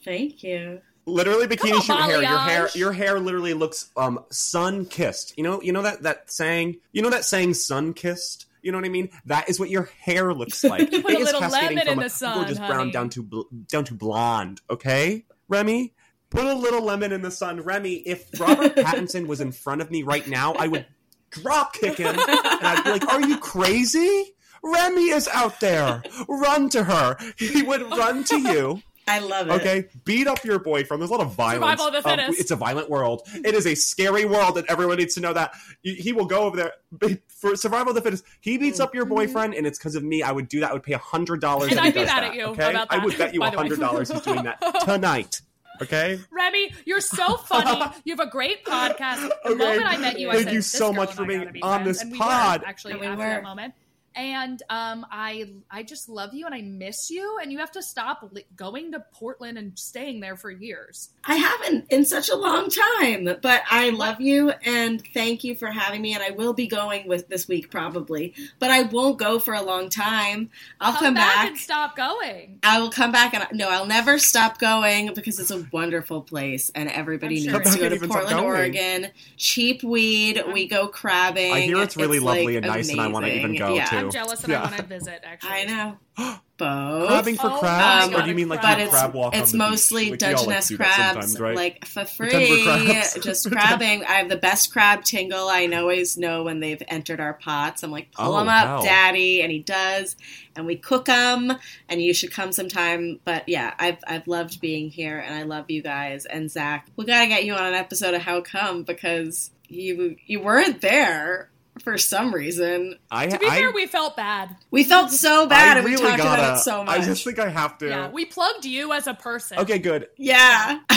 Thank 0.05 0.43
you. 0.43 0.81
Literally 1.05 1.47
bikini 1.47 1.73
on, 1.73 1.81
shoot 1.81 1.97
hair. 1.97 2.21
Your 2.21 2.37
hair, 2.39 2.69
your 2.75 2.91
hair 2.91 3.19
literally 3.19 3.53
looks 3.53 3.89
um 3.97 4.19
sun 4.29 4.85
kissed. 4.85 5.37
You 5.37 5.43
know, 5.43 5.61
you 5.61 5.71
know 5.71 5.81
that 5.81 6.03
that 6.03 6.31
saying. 6.31 6.77
You 6.91 7.01
know 7.01 7.09
that 7.09 7.25
saying, 7.25 7.53
sun 7.55 7.93
kissed. 7.93 8.45
You 8.61 8.71
know 8.71 8.79
what 8.79 8.85
I 8.85 8.89
mean? 8.89 9.09
That 9.27 9.47
is 9.47 9.59
what 9.59 9.69
your 9.69 9.89
hair 10.01 10.33
looks 10.33 10.63
like. 10.63 10.91
You 10.91 11.01
put 11.03 11.11
It 11.13 11.21
a 11.21 11.23
little 11.25 11.41
lemon 11.41 11.77
from 11.79 11.87
in 11.87 11.99
a 11.99 12.03
the 12.03 12.09
sun, 12.09 12.35
gorgeous 12.35 12.57
brown 12.57 12.91
down 12.91 13.09
to 13.11 13.23
bl- 13.23 13.41
down 13.67 13.83
to 13.85 13.93
blonde. 13.93 14.61
Okay, 14.69 15.25
Remy. 15.47 15.93
Put 16.31 16.45
a 16.45 16.53
little 16.55 16.81
lemon 16.81 17.11
in 17.11 17.21
the 17.21 17.31
sun, 17.31 17.61
Remy. 17.61 17.93
If 17.93 18.39
Robert 18.39 18.75
Pattinson 18.75 19.27
was 19.27 19.39
in 19.39 19.51
front 19.51 19.81
of 19.81 19.91
me 19.91 20.01
right 20.03 20.27
now, 20.27 20.53
I 20.53 20.67
would 20.67 20.85
drop 21.29 21.73
kick 21.73 21.97
him, 21.97 22.07
and 22.17 22.19
I'd 22.27 22.83
be 22.83 22.89
like, 22.89 23.07
"Are 23.07 23.21
you 23.21 23.37
crazy?" 23.37 24.33
Remy 24.63 25.09
is 25.09 25.27
out 25.27 25.59
there. 25.59 26.01
Run 26.27 26.69
to 26.69 26.83
her. 26.83 27.17
He 27.37 27.61
would 27.61 27.83
run 27.83 28.23
to 28.25 28.39
you. 28.39 28.81
I 29.07 29.19
love 29.19 29.47
it. 29.49 29.53
Okay, 29.53 29.87
beat 30.03 30.27
up 30.27 30.43
your 30.43 30.57
boyfriend. 30.59 30.99
There's 31.01 31.11
a 31.11 31.13
lot 31.13 31.21
of 31.25 31.33
violence. 31.35 31.79
Survival 31.79 31.87
of 31.87 32.03
the 32.03 32.09
Um, 32.09 32.17
fittest. 32.19 32.39
it's 32.39 32.51
a 32.51 32.55
violent 32.55 32.89
world. 32.89 33.21
It 33.33 33.53
is 33.53 33.67
a 33.67 33.75
scary 33.75 34.25
world, 34.25 34.57
and 34.57 34.67
everyone 34.67 34.97
needs 34.97 35.13
to 35.15 35.21
know 35.21 35.33
that. 35.33 35.53
He 35.83 35.93
he 35.95 36.11
will 36.11 36.25
go 36.25 36.41
over 36.43 36.57
there 36.57 37.17
for 37.27 37.55
survival 37.55 37.89
of 37.89 37.95
the 37.95 38.01
fittest. 38.01 38.23
He 38.41 38.57
beats 38.57 38.79
up 38.79 38.95
your 38.95 39.05
boyfriend, 39.05 39.53
and 39.53 39.67
it's 39.67 39.77
because 39.77 39.95
of 39.95 40.03
me. 40.03 40.23
I 40.23 40.31
would 40.31 40.47
do 40.47 40.59
that. 40.61 40.71
I 40.71 40.73
would 40.73 40.83
pay 40.83 40.93
a 40.93 40.97
hundred 40.97 41.39
dollars. 41.41 41.71
And 41.71 41.79
he 41.81 41.87
I'd 41.87 41.93
be 41.93 41.99
mad 41.99 42.07
that, 42.07 42.23
at 42.23 42.35
you 42.35 42.43
Okay, 42.45 42.69
about 42.71 42.87
I 42.89 43.03
would 43.03 43.17
bet 43.17 43.33
you 43.33 43.43
a 43.43 43.51
hundred 43.51 43.79
dollars 43.79 44.09
he's 44.11 44.21
doing 44.21 44.43
that 44.43 44.59
tonight. 44.83 45.41
Okay. 45.81 46.17
Remy, 46.31 46.73
you're 46.85 47.01
so 47.01 47.35
funny. 47.35 47.83
You 48.05 48.15
have 48.15 48.25
a 48.25 48.29
great 48.31 48.63
podcast. 48.65 49.27
The 49.27 49.35
Okay. 49.51 49.55
moment 49.55 49.83
I 49.85 49.97
met 49.97 50.17
you, 50.17 50.29
I 50.29 50.35
Thank 50.35 50.45
said, 50.45 50.53
you 50.53 50.61
so 50.61 50.85
girl 50.87 50.93
much 50.93 51.13
for 51.13 51.25
being 51.25 51.51
be 51.51 51.61
on 51.61 51.81
friends." 51.83 51.97
this 51.97 52.01
And 52.03 52.11
we 52.13 52.17
pod. 52.17 52.61
Were, 52.61 52.67
actually, 52.67 52.91
And 52.93 53.01
we 53.01 53.07
after 53.07 53.17
were. 53.19 53.29
that 53.29 53.43
moment. 53.43 53.73
And 54.15 54.61
um, 54.69 55.05
I 55.11 55.49
I 55.69 55.83
just 55.83 56.07
love 56.07 56.33
you 56.33 56.45
and 56.45 56.55
I 56.55 56.61
miss 56.61 57.09
you 57.11 57.37
and 57.41 57.51
you 57.51 57.59
have 57.59 57.71
to 57.71 57.83
stop 57.83 58.29
li- 58.31 58.45
going 58.55 58.93
to 58.93 59.03
Portland 59.13 59.57
and 59.57 59.77
staying 59.77 60.21
there 60.21 60.37
for 60.37 60.49
years. 60.49 61.09
I 61.25 61.35
haven't 61.35 61.87
in 61.89 62.05
such 62.05 62.29
a 62.29 62.35
long 62.35 62.69
time, 63.01 63.27
but 63.41 63.61
I 63.69 63.89
love 63.89 64.21
you 64.21 64.51
and 64.63 65.03
thank 65.13 65.43
you 65.43 65.55
for 65.55 65.67
having 65.67 66.01
me. 66.01 66.13
And 66.13 66.23
I 66.23 66.29
will 66.29 66.53
be 66.53 66.67
going 66.67 67.07
with 67.07 67.27
this 67.27 67.47
week 67.47 67.69
probably, 67.69 68.33
but 68.59 68.71
I 68.71 68.83
won't 68.83 69.17
go 69.17 69.37
for 69.37 69.53
a 69.53 69.61
long 69.61 69.89
time. 69.89 70.49
I'll 70.79 70.93
come, 70.93 71.15
back. 71.15 71.47
and 71.47 71.57
stop 71.57 71.97
going. 71.97 72.59
I 72.63 72.79
will 72.79 72.91
come 72.91 73.11
back 73.11 73.33
and 73.33 73.45
no, 73.57 73.69
I'll 73.69 73.85
never 73.85 74.17
stop 74.17 74.59
going 74.59 75.13
because 75.13 75.39
it's 75.39 75.51
a 75.51 75.67
wonderful 75.73 76.21
place 76.21 76.71
and 76.73 76.89
everybody 76.89 77.45
I'm 77.49 77.53
needs 77.53 77.75
to 77.75 77.79
go 77.79 77.89
to 77.89 78.07
Portland. 78.07 78.39
Oregon. 78.39 79.07
Cheap 79.35 79.83
weed. 79.83 80.41
We 80.53 80.67
go 80.67 80.87
crabbing. 80.87 81.51
I 81.51 81.61
hear 81.61 81.81
it's 81.81 81.97
really 81.97 82.19
lovely 82.19 82.45
like, 82.45 82.55
and 82.55 82.65
nice 82.67 82.89
and 82.89 83.01
I 83.01 83.07
wanna 83.07 83.27
even 83.27 83.57
go, 83.57 83.73
yeah. 83.73 83.85
too. 83.85 84.04
I'm 84.05 84.11
jealous 84.11 84.43
and 84.43 84.51
Yeah. 84.51 84.59
I 84.59 84.63
want 84.65 84.77
to 84.77 84.83
visit. 84.83 85.21
Actually, 85.23 85.49
I 85.51 85.63
know. 85.65 85.97
Both. 86.57 87.07
Crabbing 87.09 87.35
for 87.35 87.47
Oh 87.51 87.57
crabs, 87.59 88.11
my 88.13 88.19
or 88.19 88.21
do 88.23 88.29
you 88.29 88.35
mean 88.35 88.47
like 88.47 88.61
crab. 88.61 88.77
but 88.77 88.81
it's 88.83 88.91
crab 88.91 89.13
walk 89.13 89.35
on 89.35 89.41
it's 89.41 89.51
the 89.51 89.57
mostly 89.57 90.11
Like, 90.11 90.21
we 90.21 90.27
all 90.27 90.45
like 90.45 90.55
Dungeness 90.55 90.77
crabs, 90.77 91.39
right? 91.41 91.53
like 91.55 91.85
for 91.85 92.05
free, 92.05 92.29
we're 92.31 92.63
crabs. 92.85 93.13
just 93.23 93.51
crabbing. 93.51 94.05
I 94.05 94.13
have 94.13 94.29
the 94.29 94.37
best 94.37 94.71
crab 94.71 95.03
tingle. 95.03 95.49
I 95.49 95.65
always 95.73 96.15
know 96.17 96.43
when 96.43 96.61
they've 96.61 96.81
entered 96.87 97.19
our 97.19 97.33
pots. 97.33 97.83
I'm 97.83 97.91
like, 97.91 98.13
pull 98.13 98.33
Oh, 98.33 98.39
them 98.39 98.47
up, 98.47 98.65
wow. 98.65 98.81
daddy, 98.83 99.41
and 99.41 99.51
he 99.51 99.59
does, 99.59 100.15
and 100.55 100.65
we 100.65 100.77
cook 100.77 101.05
them. 101.05 101.51
And 101.89 102.01
you 102.01 102.13
should 102.13 102.31
come 102.31 102.53
sometime. 102.53 103.19
But 103.25 103.49
yeah, 103.49 103.73
I've 103.77 103.97
I've 104.07 104.25
loved 104.27 104.61
being 104.61 104.89
here, 104.89 105.19
and 105.19 105.35
I 105.35 105.43
love 105.43 105.65
you 105.69 105.81
guys. 105.83 106.25
And 106.25 106.49
Zach, 106.49 106.87
we 106.95 107.03
gotta 107.03 107.27
get 107.27 107.43
you 107.43 107.53
on 107.53 107.65
an 107.65 107.73
episode 107.73 108.13
of 108.13 108.21
How 108.21 108.39
Come 108.39 108.83
because 108.83 109.51
you 109.67 110.15
you 110.25 110.39
weren't 110.39 110.79
there 110.79 111.49
for 111.81 111.97
some 111.97 112.33
reason. 112.33 112.97
I, 113.11 113.27
to 113.27 113.37
be 113.39 113.47
I, 113.47 113.59
fair, 113.59 113.71
we 113.71 113.85
felt 113.85 114.15
bad. 114.15 114.55
We 114.71 114.83
felt 114.83 115.11
so 115.11 115.45
bad, 115.47 115.77
I 115.77 115.79
and 115.81 115.85
we 115.89 115.95
talked 115.95 116.17
gotta. 116.17 116.41
about 116.41 116.57
it 116.57 116.61
so 116.61 116.83
much. 116.83 116.99
I 116.99 117.03
just 117.03 117.23
think 117.23 117.39
I 117.39 117.49
have 117.49 117.77
to. 117.79 117.87
Yeah, 117.87 118.09
we 118.09 118.25
plugged 118.25 118.65
you 118.65 118.93
as 118.93 119.07
a 119.07 119.13
person. 119.13 119.59
Okay, 119.59 119.79
good. 119.79 120.07
yeah, 120.17 120.79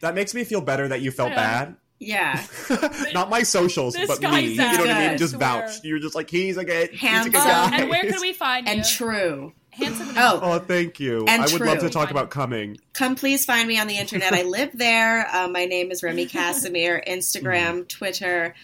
That 0.00 0.12
makes 0.14 0.34
me 0.34 0.44
feel 0.44 0.60
better 0.60 0.88
that 0.88 1.00
you 1.00 1.10
felt 1.10 1.30
Yeah. 1.30 1.72
yeah. 1.98 2.46
Not 3.14 3.30
my 3.30 3.42
socials, 3.42 3.94
This 3.94 4.06
but 4.08 4.20
guy 4.20 4.42
me. 4.42 4.48
You 4.48 4.56
know 4.56 4.66
what 4.78 4.90
I 4.90 5.08
mean? 5.08 5.18
Just 5.18 5.34
swear. 5.34 5.62
vouch. 5.62 5.82
You're 5.82 5.98
just 5.98 6.14
like 6.14 6.28
he's 6.30 6.56
a 6.58 6.64
good, 6.64 6.90
he's 6.90 7.02
a 7.02 7.06
Handsome. 7.06 7.32
good 7.32 7.38
guy. 7.38 7.76
and 7.78 7.88
where 7.90 8.02
can 8.02 8.20
we 8.20 8.32
find 8.34 8.66
you? 8.66 8.72
and 8.74 8.84
true. 8.84 9.52
handsome 9.70 10.08
and 10.10 10.18
Oh. 10.18 10.40
Oh, 10.42 10.58
thank 10.58 11.00
you. 11.00 11.24
And 11.26 11.42
I 11.42 11.46
would 11.50 11.60
love 11.62 11.78
to 11.80 11.88
talk 11.90 12.10
about 12.10 12.30
coming. 12.30 12.76
Come 12.92 13.14
please 13.14 13.44
find 13.46 13.66
me 13.66 13.78
on 13.78 13.86
the 13.86 13.96
internet. 13.96 14.32
I 14.34 14.42
live 14.42 14.70
there. 14.74 15.26
Uh, 15.34 15.48
my 15.48 15.64
name 15.64 15.90
is 15.90 16.02
Remy 16.02 16.26
Kassimir. 16.26 17.02
Instagram, 17.08 17.88
Twitter, 17.88 18.54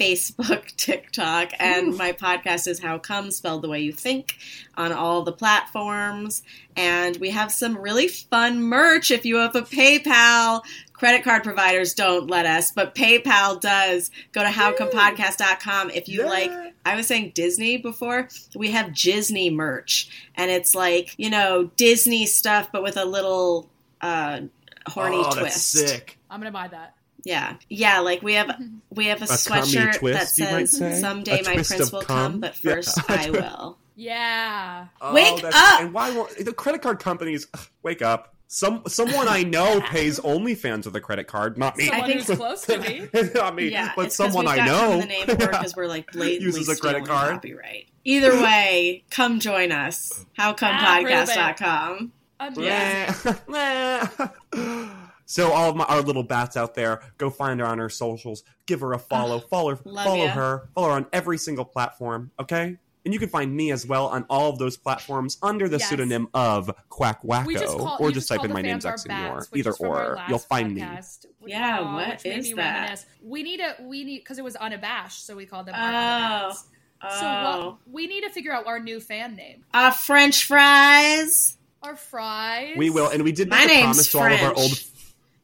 Facebook, 0.00 0.64
TikTok, 0.76 1.52
and 1.58 1.94
my 1.94 2.12
podcast 2.12 2.66
is 2.66 2.78
How 2.80 2.98
Come 2.98 3.30
Spelled 3.30 3.60
the 3.60 3.68
Way 3.68 3.80
You 3.80 3.92
Think 3.92 4.38
on 4.74 4.92
all 4.92 5.22
the 5.22 5.32
platforms. 5.32 6.42
And 6.74 7.18
we 7.18 7.28
have 7.30 7.52
some 7.52 7.76
really 7.76 8.08
fun 8.08 8.62
merch. 8.62 9.10
If 9.10 9.26
you 9.26 9.36
have 9.36 9.54
a 9.54 9.60
PayPal, 9.60 10.62
credit 10.94 11.22
card 11.22 11.44
providers 11.44 11.92
don't 11.92 12.30
let 12.30 12.46
us, 12.46 12.72
but 12.72 12.94
PayPal 12.94 13.60
does. 13.60 14.10
Go 14.32 14.42
to 14.42 14.48
howcomepodcast.com. 14.48 15.90
If 15.90 16.08
you 16.08 16.20
Yeah. 16.22 16.30
like, 16.30 16.52
I 16.86 16.96
was 16.96 17.06
saying 17.06 17.32
Disney 17.34 17.76
before, 17.76 18.28
we 18.56 18.70
have 18.70 18.94
Disney 18.94 19.50
merch. 19.50 20.08
And 20.34 20.50
it's 20.50 20.74
like, 20.74 21.14
you 21.18 21.28
know, 21.28 21.64
Disney 21.76 22.24
stuff, 22.24 22.70
but 22.72 22.82
with 22.82 22.96
a 22.96 23.04
little 23.04 23.68
uh, 24.00 24.40
horny 24.86 25.18
oh, 25.18 25.24
twist. 25.30 25.74
that's 25.74 25.90
sick. 25.90 26.18
I'm 26.30 26.40
gonna 26.40 26.50
buy 26.50 26.68
that. 26.68 26.94
Yeah, 27.24 27.56
yeah. 27.68 28.00
Like 28.00 28.22
we 28.22 28.34
have 28.34 28.50
we 28.90 29.06
have 29.06 29.20
a, 29.22 29.24
A 29.24 29.28
sweatshirt 29.28 29.98
twist, 29.98 30.36
that 30.36 30.68
says 30.68 31.00
"Someday 31.00 31.40
A 31.40 31.44
my 31.44 31.54
prince 31.54 31.90
will 31.92 32.02
cum? 32.02 32.32
come, 32.32 32.40
but 32.40 32.54
Yeah. 32.62 32.74
first 32.74 32.98
I 33.10 33.30
will." 33.30 33.78
Yeah. 33.96 34.86
Oh, 35.00 35.12
Wake 35.14 35.44
up! 35.44 35.80
And 35.80 35.92
why 35.92 36.10
won't 36.16 36.36
the 36.44 36.52
credit 36.52 36.80
card 36.82 36.98
companies 37.00 37.46
ugh, 37.52 37.60
wake 37.82 38.00
up? 38.02 38.34
Some 38.52 38.82
someone 38.88 39.28
I 39.28 39.42
know 39.44 39.80
pays 39.90 40.18
OnlyFans 40.18 40.86
with 40.86 40.96
a 40.96 41.00
credit 41.00 41.26
card, 41.28 41.56
not 41.58 41.76
me. 41.76 41.86
Someone 41.86 42.06
think- 42.08 42.22
who's 42.24 42.36
close 42.36 42.62
to 42.62 42.78
me. 42.78 43.08
not 43.34 43.54
me, 43.54 43.68
Yeah, 43.70 43.92
but 43.94 44.06
it's 44.06 44.16
'cause 44.16 44.32
someone 44.32 44.46
we've 44.46 44.62
I 44.62 44.66
know. 44.66 45.00
the 45.00 45.06
name 45.06 45.28
or 45.30 45.36
because 45.36 45.76
we're 45.76 45.86
like 45.86 46.10
blatantly 46.10 46.46
Uses 46.46 46.68
a 46.68 46.76
credit 46.76 47.04
card. 47.04 47.32
Copyright. 47.34 47.88
Either 48.04 48.32
way, 48.42 49.04
come 49.10 49.38
join 49.38 49.70
us. 49.70 50.24
HowComePodcast.com. 50.38 52.12
Um, 52.40 52.54
Yeah. 52.56 53.14
So 55.30 55.52
all 55.52 55.70
of 55.70 55.76
my, 55.76 55.84
our 55.84 56.00
little 56.02 56.24
bats 56.24 56.56
out 56.56 56.74
there, 56.74 57.00
go 57.18 57.30
find 57.30 57.60
her 57.60 57.66
on 57.66 57.78
her 57.78 57.88
socials, 57.88 58.42
give 58.66 58.80
her 58.80 58.92
a 58.94 58.98
follow, 58.98 59.38
follow, 59.38 59.76
follow 59.76 60.24
ya. 60.24 60.30
her, 60.32 60.68
follow 60.74 60.88
her 60.88 60.94
on 60.94 61.06
every 61.12 61.38
single 61.38 61.64
platform. 61.64 62.32
Okay. 62.40 62.76
And 63.04 63.14
you 63.14 63.20
can 63.20 63.28
find 63.28 63.54
me 63.54 63.70
as 63.70 63.86
well 63.86 64.08
on 64.08 64.26
all 64.28 64.50
of 64.50 64.58
those 64.58 64.76
platforms 64.76 65.38
under 65.40 65.68
the 65.68 65.78
Yes. 65.78 65.88
pseudonym 65.88 66.28
of 66.34 66.68
Quack 66.88 67.22
We 67.22 67.54
just 67.54 67.64
Wacko, 67.66 67.78
call, 67.78 67.96
or 68.00 68.08
you 68.08 68.14
just 68.14 68.28
type 68.28 68.44
in 68.44 68.52
my 68.52 68.60
name, 68.60 68.72
fans 68.72 68.84
our 68.84 68.96
Zach 68.98 69.06
Senior. 69.06 69.46
Either 69.54 69.70
is 69.70 69.76
from 69.76 69.86
our 69.86 70.16
or, 70.16 70.22
you'll 70.28 70.38
find 70.38 70.74
me. 70.74 70.80
Yeah, 71.46 71.78
Aw, 71.80 71.94
what 71.94 72.08
which 72.08 72.24
made 72.24 72.38
is 72.38 72.46
me 72.48 72.54
that? 72.54 72.74
reminisce. 72.80 73.06
We 73.22 73.42
need 73.44 73.60
a 73.60 73.76
we 73.82 74.02
need 74.04 74.18
because 74.18 74.38
it 74.38 74.44
was 74.44 74.56
unabashed, 74.56 75.24
so 75.26 75.34
we 75.36 75.46
called 75.46 75.66
them. 75.66 75.76
Oh. 75.78 75.80
our 75.80 76.50
So 76.52 76.56
Oh, 77.22 77.66
what, 77.68 77.78
we 77.90 78.06
need 78.06 78.22
to 78.24 78.30
figure 78.30 78.52
out 78.52 78.66
our 78.66 78.78
new 78.80 79.00
fan 79.00 79.34
name. 79.36 79.64
uh, 79.72 79.92
French 79.92 80.44
fries. 80.44 81.56
Our 81.82 81.96
fries. 81.96 82.74
We 82.76 82.90
will, 82.90 83.08
and 83.08 83.22
we 83.22 83.32
did 83.32 83.48
My 83.48 83.60
make 83.60 83.64
a 83.64 83.68
name's 83.68 83.84
promise 83.84 84.10
to 84.12 84.18
all 84.18 84.26
of 84.32 84.42
our 84.42 84.52
old 84.54 84.78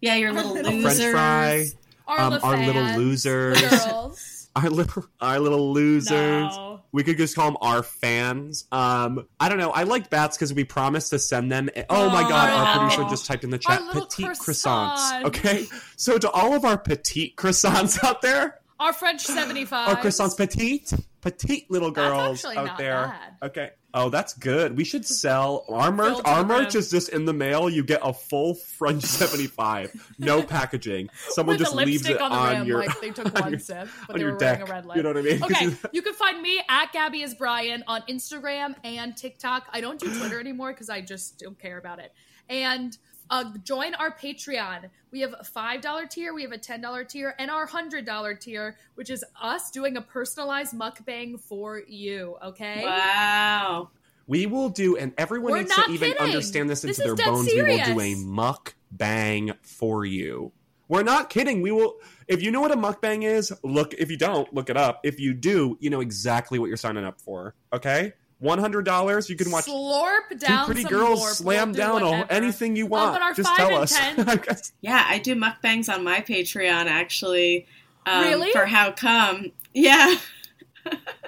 Yeah, 0.01 0.14
your 0.16 0.32
little 0.32 0.57
A 0.57 0.61
a 0.61 0.62
losers. 0.62 0.99
French 0.99 1.12
fry, 1.12 1.66
our, 2.07 2.20
um, 2.20 2.32
little 2.32 2.49
our 2.49 2.57
little 2.66 2.82
losers. 2.99 3.61
girls. 3.61 4.49
our 4.57 4.70
little, 4.70 5.05
our 5.20 5.38
little 5.40 5.72
losers. 5.72 6.11
No. 6.57 6.80
We 6.92 7.03
could 7.03 7.18
just 7.18 7.34
call 7.34 7.47
them 7.47 7.59
our 7.61 7.82
fans. 7.82 8.64
Um, 8.72 9.26
I 9.38 9.49
don't 9.51 9.59
know. 9.59 9.70
I 9.70 9.82
like 9.82 10.09
bats 10.09 10.36
because 10.36 10.55
we 10.55 10.64
promised 10.64 11.11
to 11.11 11.18
send 11.18 11.53
them. 11.53 11.68
Oh 11.90 12.09
my 12.09 12.22
god, 12.22 12.51
our 12.51 12.74
Oh. 12.76 12.78
producer 12.88 13.09
just 13.11 13.26
typed 13.26 13.44
in 13.44 13.51
the 13.51 13.59
chat 13.59 13.80
petite 13.92 14.26
croissants. 14.28 14.97
croissants. 14.97 15.24
Okay, 15.24 15.66
so 15.97 16.16
to 16.16 16.30
all 16.30 16.55
of 16.55 16.64
our 16.64 16.78
petite 16.78 17.36
croissants 17.36 18.03
out 18.05 18.22
there, 18.22 18.61
Our 18.80 18.92
French 18.94 19.22
seventy 19.22 19.64
five. 19.66 19.88
our 19.90 19.97
croissants 19.97 20.36
petite, 20.36 20.92
petite 21.20 21.70
little 21.70 21.90
girls 21.90 22.44
out 22.44 22.78
there. 22.78 23.07
bad. 23.40 23.49
Okay. 23.51 23.70
Oh, 23.99 24.11
that's 24.11 24.34
good. 24.34 24.76
We 24.76 24.84
should 24.84 25.07
sell 25.07 25.64
our 25.70 25.90
merch. 25.90 26.18
Our 26.26 26.44
merch 26.44 26.74
is 26.74 26.90
just 26.90 27.09
in 27.09 27.24
the 27.24 27.32
mail. 27.32 27.70
You 27.70 27.82
get 27.82 28.01
a 28.05 28.12
full 28.12 28.55
French 28.55 29.03
seventy 29.05 29.47
five, 29.47 29.90
no 30.18 30.42
packaging. 30.42 31.09
Someone 31.30 31.57
just 31.57 31.74
leaves 31.74 32.07
it 32.07 32.20
on 32.20 32.30
the 32.30 32.36
on 32.36 32.59
rim, 32.59 32.66
your 32.66 32.78
like 32.84 33.01
they 33.01 33.11
took 33.11 33.26
on 33.36 33.42
one 33.42 33.51
your- 33.53 33.59
sip, 33.59 33.88
but 34.07 34.18
they 34.18 34.24
were 34.24 34.36
deck. 34.36 34.59
wearing 34.59 34.70
a 34.70 34.74
red 34.74 34.84
lip. 34.86 34.97
You 34.99 35.03
know 35.03 35.09
what 35.09 35.16
I 35.18 35.22
mean? 35.22 35.42
Okay, 35.44 35.64
you- 35.64 35.78
you 35.92 36.03
can 36.03 36.12
find 36.12 36.42
me 36.42 36.61
at 36.68 36.92
Gabby 36.92 37.22
is 37.22 37.34
Brian 37.34 37.82
on 37.86 38.03
Instagram 38.03 38.74
and 38.84 39.16
TikTok. 39.16 39.66
I 39.72 39.80
don't 39.80 39.99
do 39.99 40.14
Twitter 40.18 40.38
anymore 40.38 40.72
because 40.72 40.90
I 40.90 41.01
just 41.01 41.38
don't 41.38 41.59
care 41.59 41.78
about 41.78 41.99
it. 41.99 42.12
And 42.51 42.97
uh, 43.31 43.45
join 43.64 43.95
our 43.95 44.11
Patreon. 44.11 44.91
We 45.11 45.20
have 45.20 45.35
a 45.39 45.45
five 45.45 45.81
dollar 45.81 46.07
tier, 46.07 46.35
we 46.35 46.43
have 46.43 46.53
a 46.53 46.59
ten 46.59 46.81
dollar 46.81 47.05
tier, 47.05 47.35
and 47.39 47.51
our 47.51 47.66
hundred 47.66 48.05
dollar 48.05 48.35
tier, 48.35 48.77
which 48.95 49.11
is 49.11 49.24
us 49.41 49.70
doing 49.70 49.97
a 49.97 50.03
personalized 50.03 50.74
mukbang 50.74 51.41
for 51.41 51.79
you. 51.79 52.37
Okay. 52.45 52.83
Wow. 52.85 53.91
We 54.27 54.47
will 54.47 54.70
do, 54.70 54.97
and 54.97 55.12
everyone 55.16 55.53
We're 55.53 55.59
needs 55.59 55.77
not 55.77 55.87
to 55.87 55.93
even 55.93 56.09
kidding. 56.12 56.27
understand 56.27 56.68
this 56.68 56.83
This 56.83 56.99
into 56.99 57.11
is 57.12 57.16
their 57.16 57.27
dead 57.27 57.33
bones. 57.33 57.47
We 57.47 57.62
will 57.62 57.77
do 57.77 57.81
a 57.83 57.85
serious. 57.85 58.24
muck 58.24 58.74
bang 58.91 59.53
for 59.62 60.05
you. 60.05 60.53
We're 60.89 61.05
not 61.05 61.31
kidding. 61.31 61.62
We 61.62 61.70
will. 61.72 61.97
If 62.29 62.43
you 62.43 62.51
know 62.51 62.61
what 62.61 62.72
a 62.72 62.77
mukbang 62.77 63.22
is, 63.24 63.53
look. 63.62 63.95
If 63.95 64.11
you 64.11 64.16
don't, 64.16 64.53
look 64.53 64.68
it 64.70 64.77
up. 64.77 65.01
If 65.05 65.18
you 65.20 65.33
do, 65.35 65.77
you 65.81 65.91
know 65.91 66.01
exactly 66.01 66.59
what 66.59 66.66
you're 66.66 66.77
signing 66.77 67.05
up 67.05 67.20
for. 67.20 67.55
Okay, 67.72 68.12
one 68.47 68.59
hundred 68.59 68.84
dollars. 68.84 69.28
You 69.28 69.36
can 69.36 69.51
watch 69.51 69.66
Slorp 69.66 70.30
two 70.30 70.64
pretty 70.64 70.82
some 70.82 70.90
girls 70.90 71.20
Lorp. 71.20 71.34
slam 71.34 71.68
We'll 71.68 71.74
do 71.74 71.78
down 71.78 72.03
on 72.03 72.26
anything 72.30 72.76
you 72.76 72.86
want. 72.86 73.12
but 73.14 73.22
our 73.22 73.34
Just 73.34 73.49
five 73.49 73.57
tell 73.59 73.68
and 73.68 73.76
us. 73.82 73.99
10 73.99 74.70
Yeah, 74.80 75.05
I 75.07 75.18
do 75.18 75.34
mukbangs 75.34 75.92
on 75.92 76.03
my 76.05 76.20
Patreon 76.20 76.86
actually. 76.86 77.66
Um, 78.07 78.22
Really? 78.24 78.53
For 78.53 78.64
how 78.66 78.92
come? 78.92 79.53
Yeah. 79.74 80.16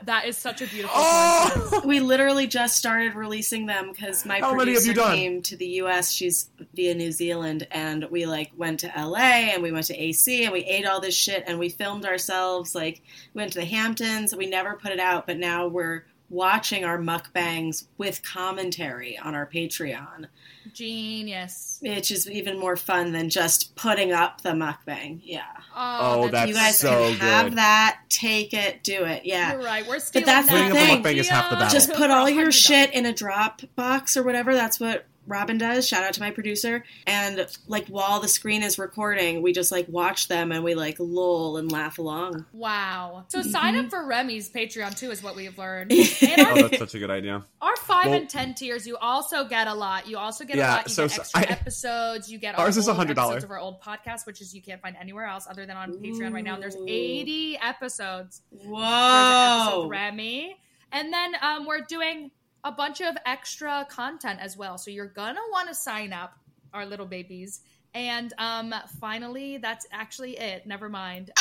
That 0.04 0.26
is 0.26 0.38
such 0.38 0.62
a 0.62 0.66
beautiful 0.66 0.94
oh, 0.96 1.82
We 1.84 1.98
literally 2.00 2.46
just 2.46 2.76
started 2.76 3.14
releasing 3.14 3.66
them 3.66 3.90
because 3.90 4.24
my 4.24 4.38
How 4.38 4.54
many 4.54 4.72
have 4.72 4.82
producer 4.84 4.88
you 4.90 4.94
done? 4.94 5.16
came 5.16 5.42
to 5.42 5.56
the 5.56 5.66
U.S. 5.82 6.12
She's 6.12 6.48
via 6.74 6.94
New 6.94 7.10
Zealand, 7.12 7.66
and 7.72 8.04
we 8.10 8.24
like 8.24 8.52
went 8.56 8.80
to 8.80 8.98
L.A. 8.98 9.18
and 9.52 9.62
we 9.62 9.72
went 9.72 9.86
to 9.86 10.00
AC 10.00 10.44
and 10.44 10.52
we 10.52 10.60
ate 10.60 10.86
all 10.86 11.00
this 11.00 11.14
shit 11.16 11.42
and 11.46 11.58
we 11.58 11.68
filmed 11.68 12.06
ourselves. 12.06 12.74
Like 12.74 13.02
we 13.34 13.40
went 13.40 13.52
to 13.54 13.58
the 13.58 13.66
Hamptons. 13.66 14.34
We 14.34 14.46
never 14.46 14.74
put 14.74 14.92
it 14.92 15.00
out, 15.00 15.26
but 15.26 15.36
now 15.38 15.66
we're 15.66 16.04
watching 16.30 16.84
our 16.84 16.98
mukbangs 16.98 17.86
with 17.96 18.22
commentary 18.22 19.16
on 19.18 19.34
our 19.34 19.46
Patreon, 19.46 20.26
Genius. 20.74 21.78
which 21.82 22.10
is 22.10 22.30
even 22.30 22.58
more 22.58 22.76
fun 22.76 23.12
than 23.12 23.30
just 23.30 23.74
putting 23.76 24.12
up 24.12 24.42
the 24.42 24.50
mukbang. 24.50 25.20
Yeah, 25.22 25.42
Oh, 25.74 26.24
oh 26.24 26.28
that's 26.28 26.48
you 26.48 26.54
guys 26.54 26.78
so 26.78 26.90
can 26.90 27.14
have 27.18 27.46
good. 27.50 27.58
that, 27.58 28.00
take 28.08 28.52
it, 28.54 28.82
do 28.82 29.04
it. 29.04 29.24
Yeah. 29.24 29.52
You're 29.54 29.62
right. 29.64 29.86
We're 29.86 29.98
stealing 29.98 30.26
that's 30.26 30.48
the 30.48 30.54
that 30.54 30.70
Putting 30.72 30.82
up 30.92 31.04
a 31.04 31.08
mukbang 31.08 31.16
is 31.16 31.28
half 31.28 31.44
the 31.50 31.56
idea. 31.56 31.66
battle. 31.66 31.78
just 31.80 31.92
put 31.94 32.10
all 32.10 32.28
your 32.38 32.52
shit 32.52 32.92
in 32.92 33.06
a 33.06 33.12
drop 33.12 33.62
box 33.76 34.16
or 34.16 34.22
whatever. 34.22 34.54
That's 34.54 34.78
what 34.78 35.06
Robin 35.28 35.58
does. 35.58 35.86
Shout 35.86 36.02
out 36.02 36.14
to 36.14 36.20
my 36.20 36.30
producer. 36.30 36.84
And 37.06 37.46
like 37.66 37.86
while 37.88 38.18
the 38.20 38.28
screen 38.28 38.62
is 38.62 38.78
recording, 38.78 39.42
we 39.42 39.52
just 39.52 39.70
like 39.70 39.86
watch 39.88 40.26
them 40.28 40.50
and 40.52 40.64
we 40.64 40.74
like 40.74 40.96
lull 40.98 41.56
and 41.58 41.70
laugh 41.70 41.98
along. 41.98 42.46
Wow. 42.52 43.26
So 43.28 43.42
sign 43.42 43.74
Mm-hmm. 43.74 43.84
up 43.84 43.90
for 43.90 44.06
Remy's 44.06 44.48
Patreon 44.50 44.98
too, 44.98 45.10
is 45.10 45.22
what 45.22 45.36
we've 45.36 45.56
learned. 45.58 45.92
And 46.22 46.40
Oh, 46.40 46.54
that's 46.68 46.78
such 46.78 46.94
a 46.94 46.98
good 46.98 47.10
idea. 47.10 47.44
our 47.60 47.76
five 47.76 48.06
Well- 48.06 48.14
and 48.14 48.28
ten 48.30 48.54
tiers, 48.54 48.86
you 48.86 48.96
also 48.96 49.44
get 49.44 49.68
a 49.68 49.74
lot. 49.74 50.08
You 50.08 50.18
also 50.18 50.44
get 50.44 50.56
Yeah, 50.56 50.72
a 50.72 50.76
lot. 50.76 50.88
You 50.88 50.94
so- 50.94 51.08
get 51.08 51.18
extra 51.20 51.40
I- 51.40 51.44
episodes. 51.44 52.30
You 52.32 52.38
get 52.38 52.58
Ours 52.58 52.76
our 52.76 52.80
is 52.80 52.88
a 52.88 52.94
$100. 52.94 53.44
of 53.44 53.50
our 53.50 53.58
old 53.58 53.80
podcast, 53.82 54.26
which 54.26 54.40
is 54.40 54.54
you 54.54 54.62
can't 54.62 54.80
find 54.80 54.96
anywhere 54.98 55.26
else 55.26 55.46
other 55.48 55.66
than 55.66 55.76
on 55.76 55.92
Patreon 55.98 56.32
right 56.32 56.44
now. 56.44 56.58
There's 56.58 56.76
80 56.76 57.58
episodes. 57.58 58.40
There's 58.50 58.64
an 58.64 58.70
episode 58.74 58.78
Whoa. 58.78 59.80
with 59.82 59.90
Remy. 59.90 60.56
And 60.90 61.12
then 61.12 61.34
um, 61.42 61.66
we're 61.66 61.82
doing 61.82 62.30
a 62.64 62.72
bunch 62.72 63.00
of 63.00 63.16
extra 63.26 63.86
content 63.90 64.40
as 64.40 64.56
well. 64.56 64.78
So 64.78 64.90
you're 64.90 65.06
gonna 65.06 65.40
want 65.50 65.68
to 65.68 65.74
sign 65.74 66.12
up, 66.12 66.36
our 66.74 66.84
little 66.86 67.06
babies. 67.06 67.60
And 67.94 68.32
um, 68.38 68.74
finally, 69.00 69.56
that's 69.58 69.86
actually 69.90 70.36
it. 70.38 70.66
Never 70.66 70.88
mind. 70.88 71.30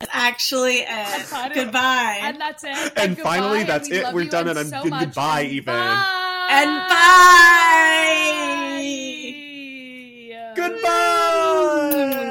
That's 0.00 0.12
actually 0.12 0.78
it. 0.78 1.26
kind 1.28 1.50
of- 1.52 1.56
Goodbye. 1.56 2.18
and 2.22 2.40
that's 2.40 2.64
it. 2.64 2.70
And 2.70 2.98
And 2.98 3.18
finally, 3.18 3.58
goodbye, 3.60 3.72
that's 3.78 3.90
we 3.90 3.96
it. 3.98 4.14
We're 4.14 4.24
done, 4.24 4.48
and 4.48 4.58
and 4.58 4.58
I'm 4.60 4.66
so 4.66 4.82
good- 4.82 4.90
much, 4.90 5.04
goodbye, 5.06 5.42
even. 5.44 5.74
Bye. 5.74 6.48
and 6.50 6.70
bye. 10.54 10.54
Goodbye. 10.56 12.30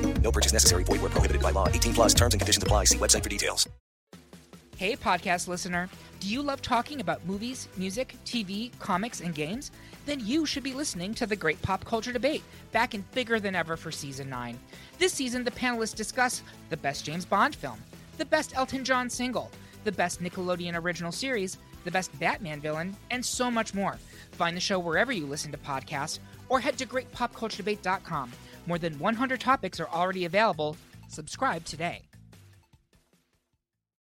No 0.23 0.31
purchase 0.31 0.53
necessary. 0.53 0.83
Void 0.83 1.01
where 1.01 1.09
prohibited 1.09 1.41
by 1.41 1.51
law. 1.51 1.67
18 1.67 1.93
plus 1.93 2.13
terms 2.13 2.33
and 2.33 2.41
conditions 2.41 2.63
apply. 2.63 2.85
See 2.85 2.97
website 2.97 3.23
for 3.23 3.29
details. 3.29 3.67
Hey, 4.77 4.95
podcast 4.95 5.47
listener. 5.47 5.89
Do 6.19 6.27
you 6.27 6.41
love 6.41 6.61
talking 6.63 7.01
about 7.01 7.23
movies, 7.27 7.67
music, 7.77 8.15
TV, 8.25 8.71
comics, 8.79 9.21
and 9.21 9.35
games? 9.35 9.69
Then 10.07 10.19
you 10.19 10.47
should 10.47 10.63
be 10.63 10.73
listening 10.73 11.13
to 11.15 11.27
the 11.27 11.35
Great 11.35 11.61
Pop 11.61 11.85
Culture 11.85 12.11
Debate, 12.11 12.41
back 12.71 12.95
and 12.95 13.09
bigger 13.11 13.39
than 13.39 13.53
ever 13.53 13.77
for 13.77 13.91
season 13.91 14.27
9. 14.29 14.57
This 14.97 15.13
season, 15.13 15.43
the 15.43 15.51
panelists 15.51 15.95
discuss 15.95 16.41
the 16.69 16.77
best 16.77 17.05
James 17.05 17.25
Bond 17.25 17.55
film, 17.55 17.79
the 18.17 18.25
best 18.25 18.55
Elton 18.55 18.83
John 18.83 19.07
single, 19.07 19.51
the 19.83 19.91
best 19.91 20.23
Nickelodeon 20.23 20.75
original 20.75 21.11
series, 21.11 21.57
the 21.83 21.91
best 21.91 22.17
Batman 22.19 22.59
villain, 22.59 22.95
and 23.11 23.23
so 23.23 23.51
much 23.51 23.75
more. 23.75 23.99
Find 24.31 24.57
the 24.57 24.61
show 24.61 24.79
wherever 24.79 25.11
you 25.11 25.27
listen 25.27 25.51
to 25.51 25.57
podcasts 25.59 26.17
or 26.49 26.59
head 26.59 26.77
to 26.79 26.87
greatpopculturedebate.com. 26.87 28.31
More 28.67 28.77
than 28.77 28.99
100 28.99 29.39
topics 29.39 29.79
are 29.79 29.89
already 29.89 30.25
available. 30.25 30.77
Subscribe 31.07 31.65
today. 31.65 32.01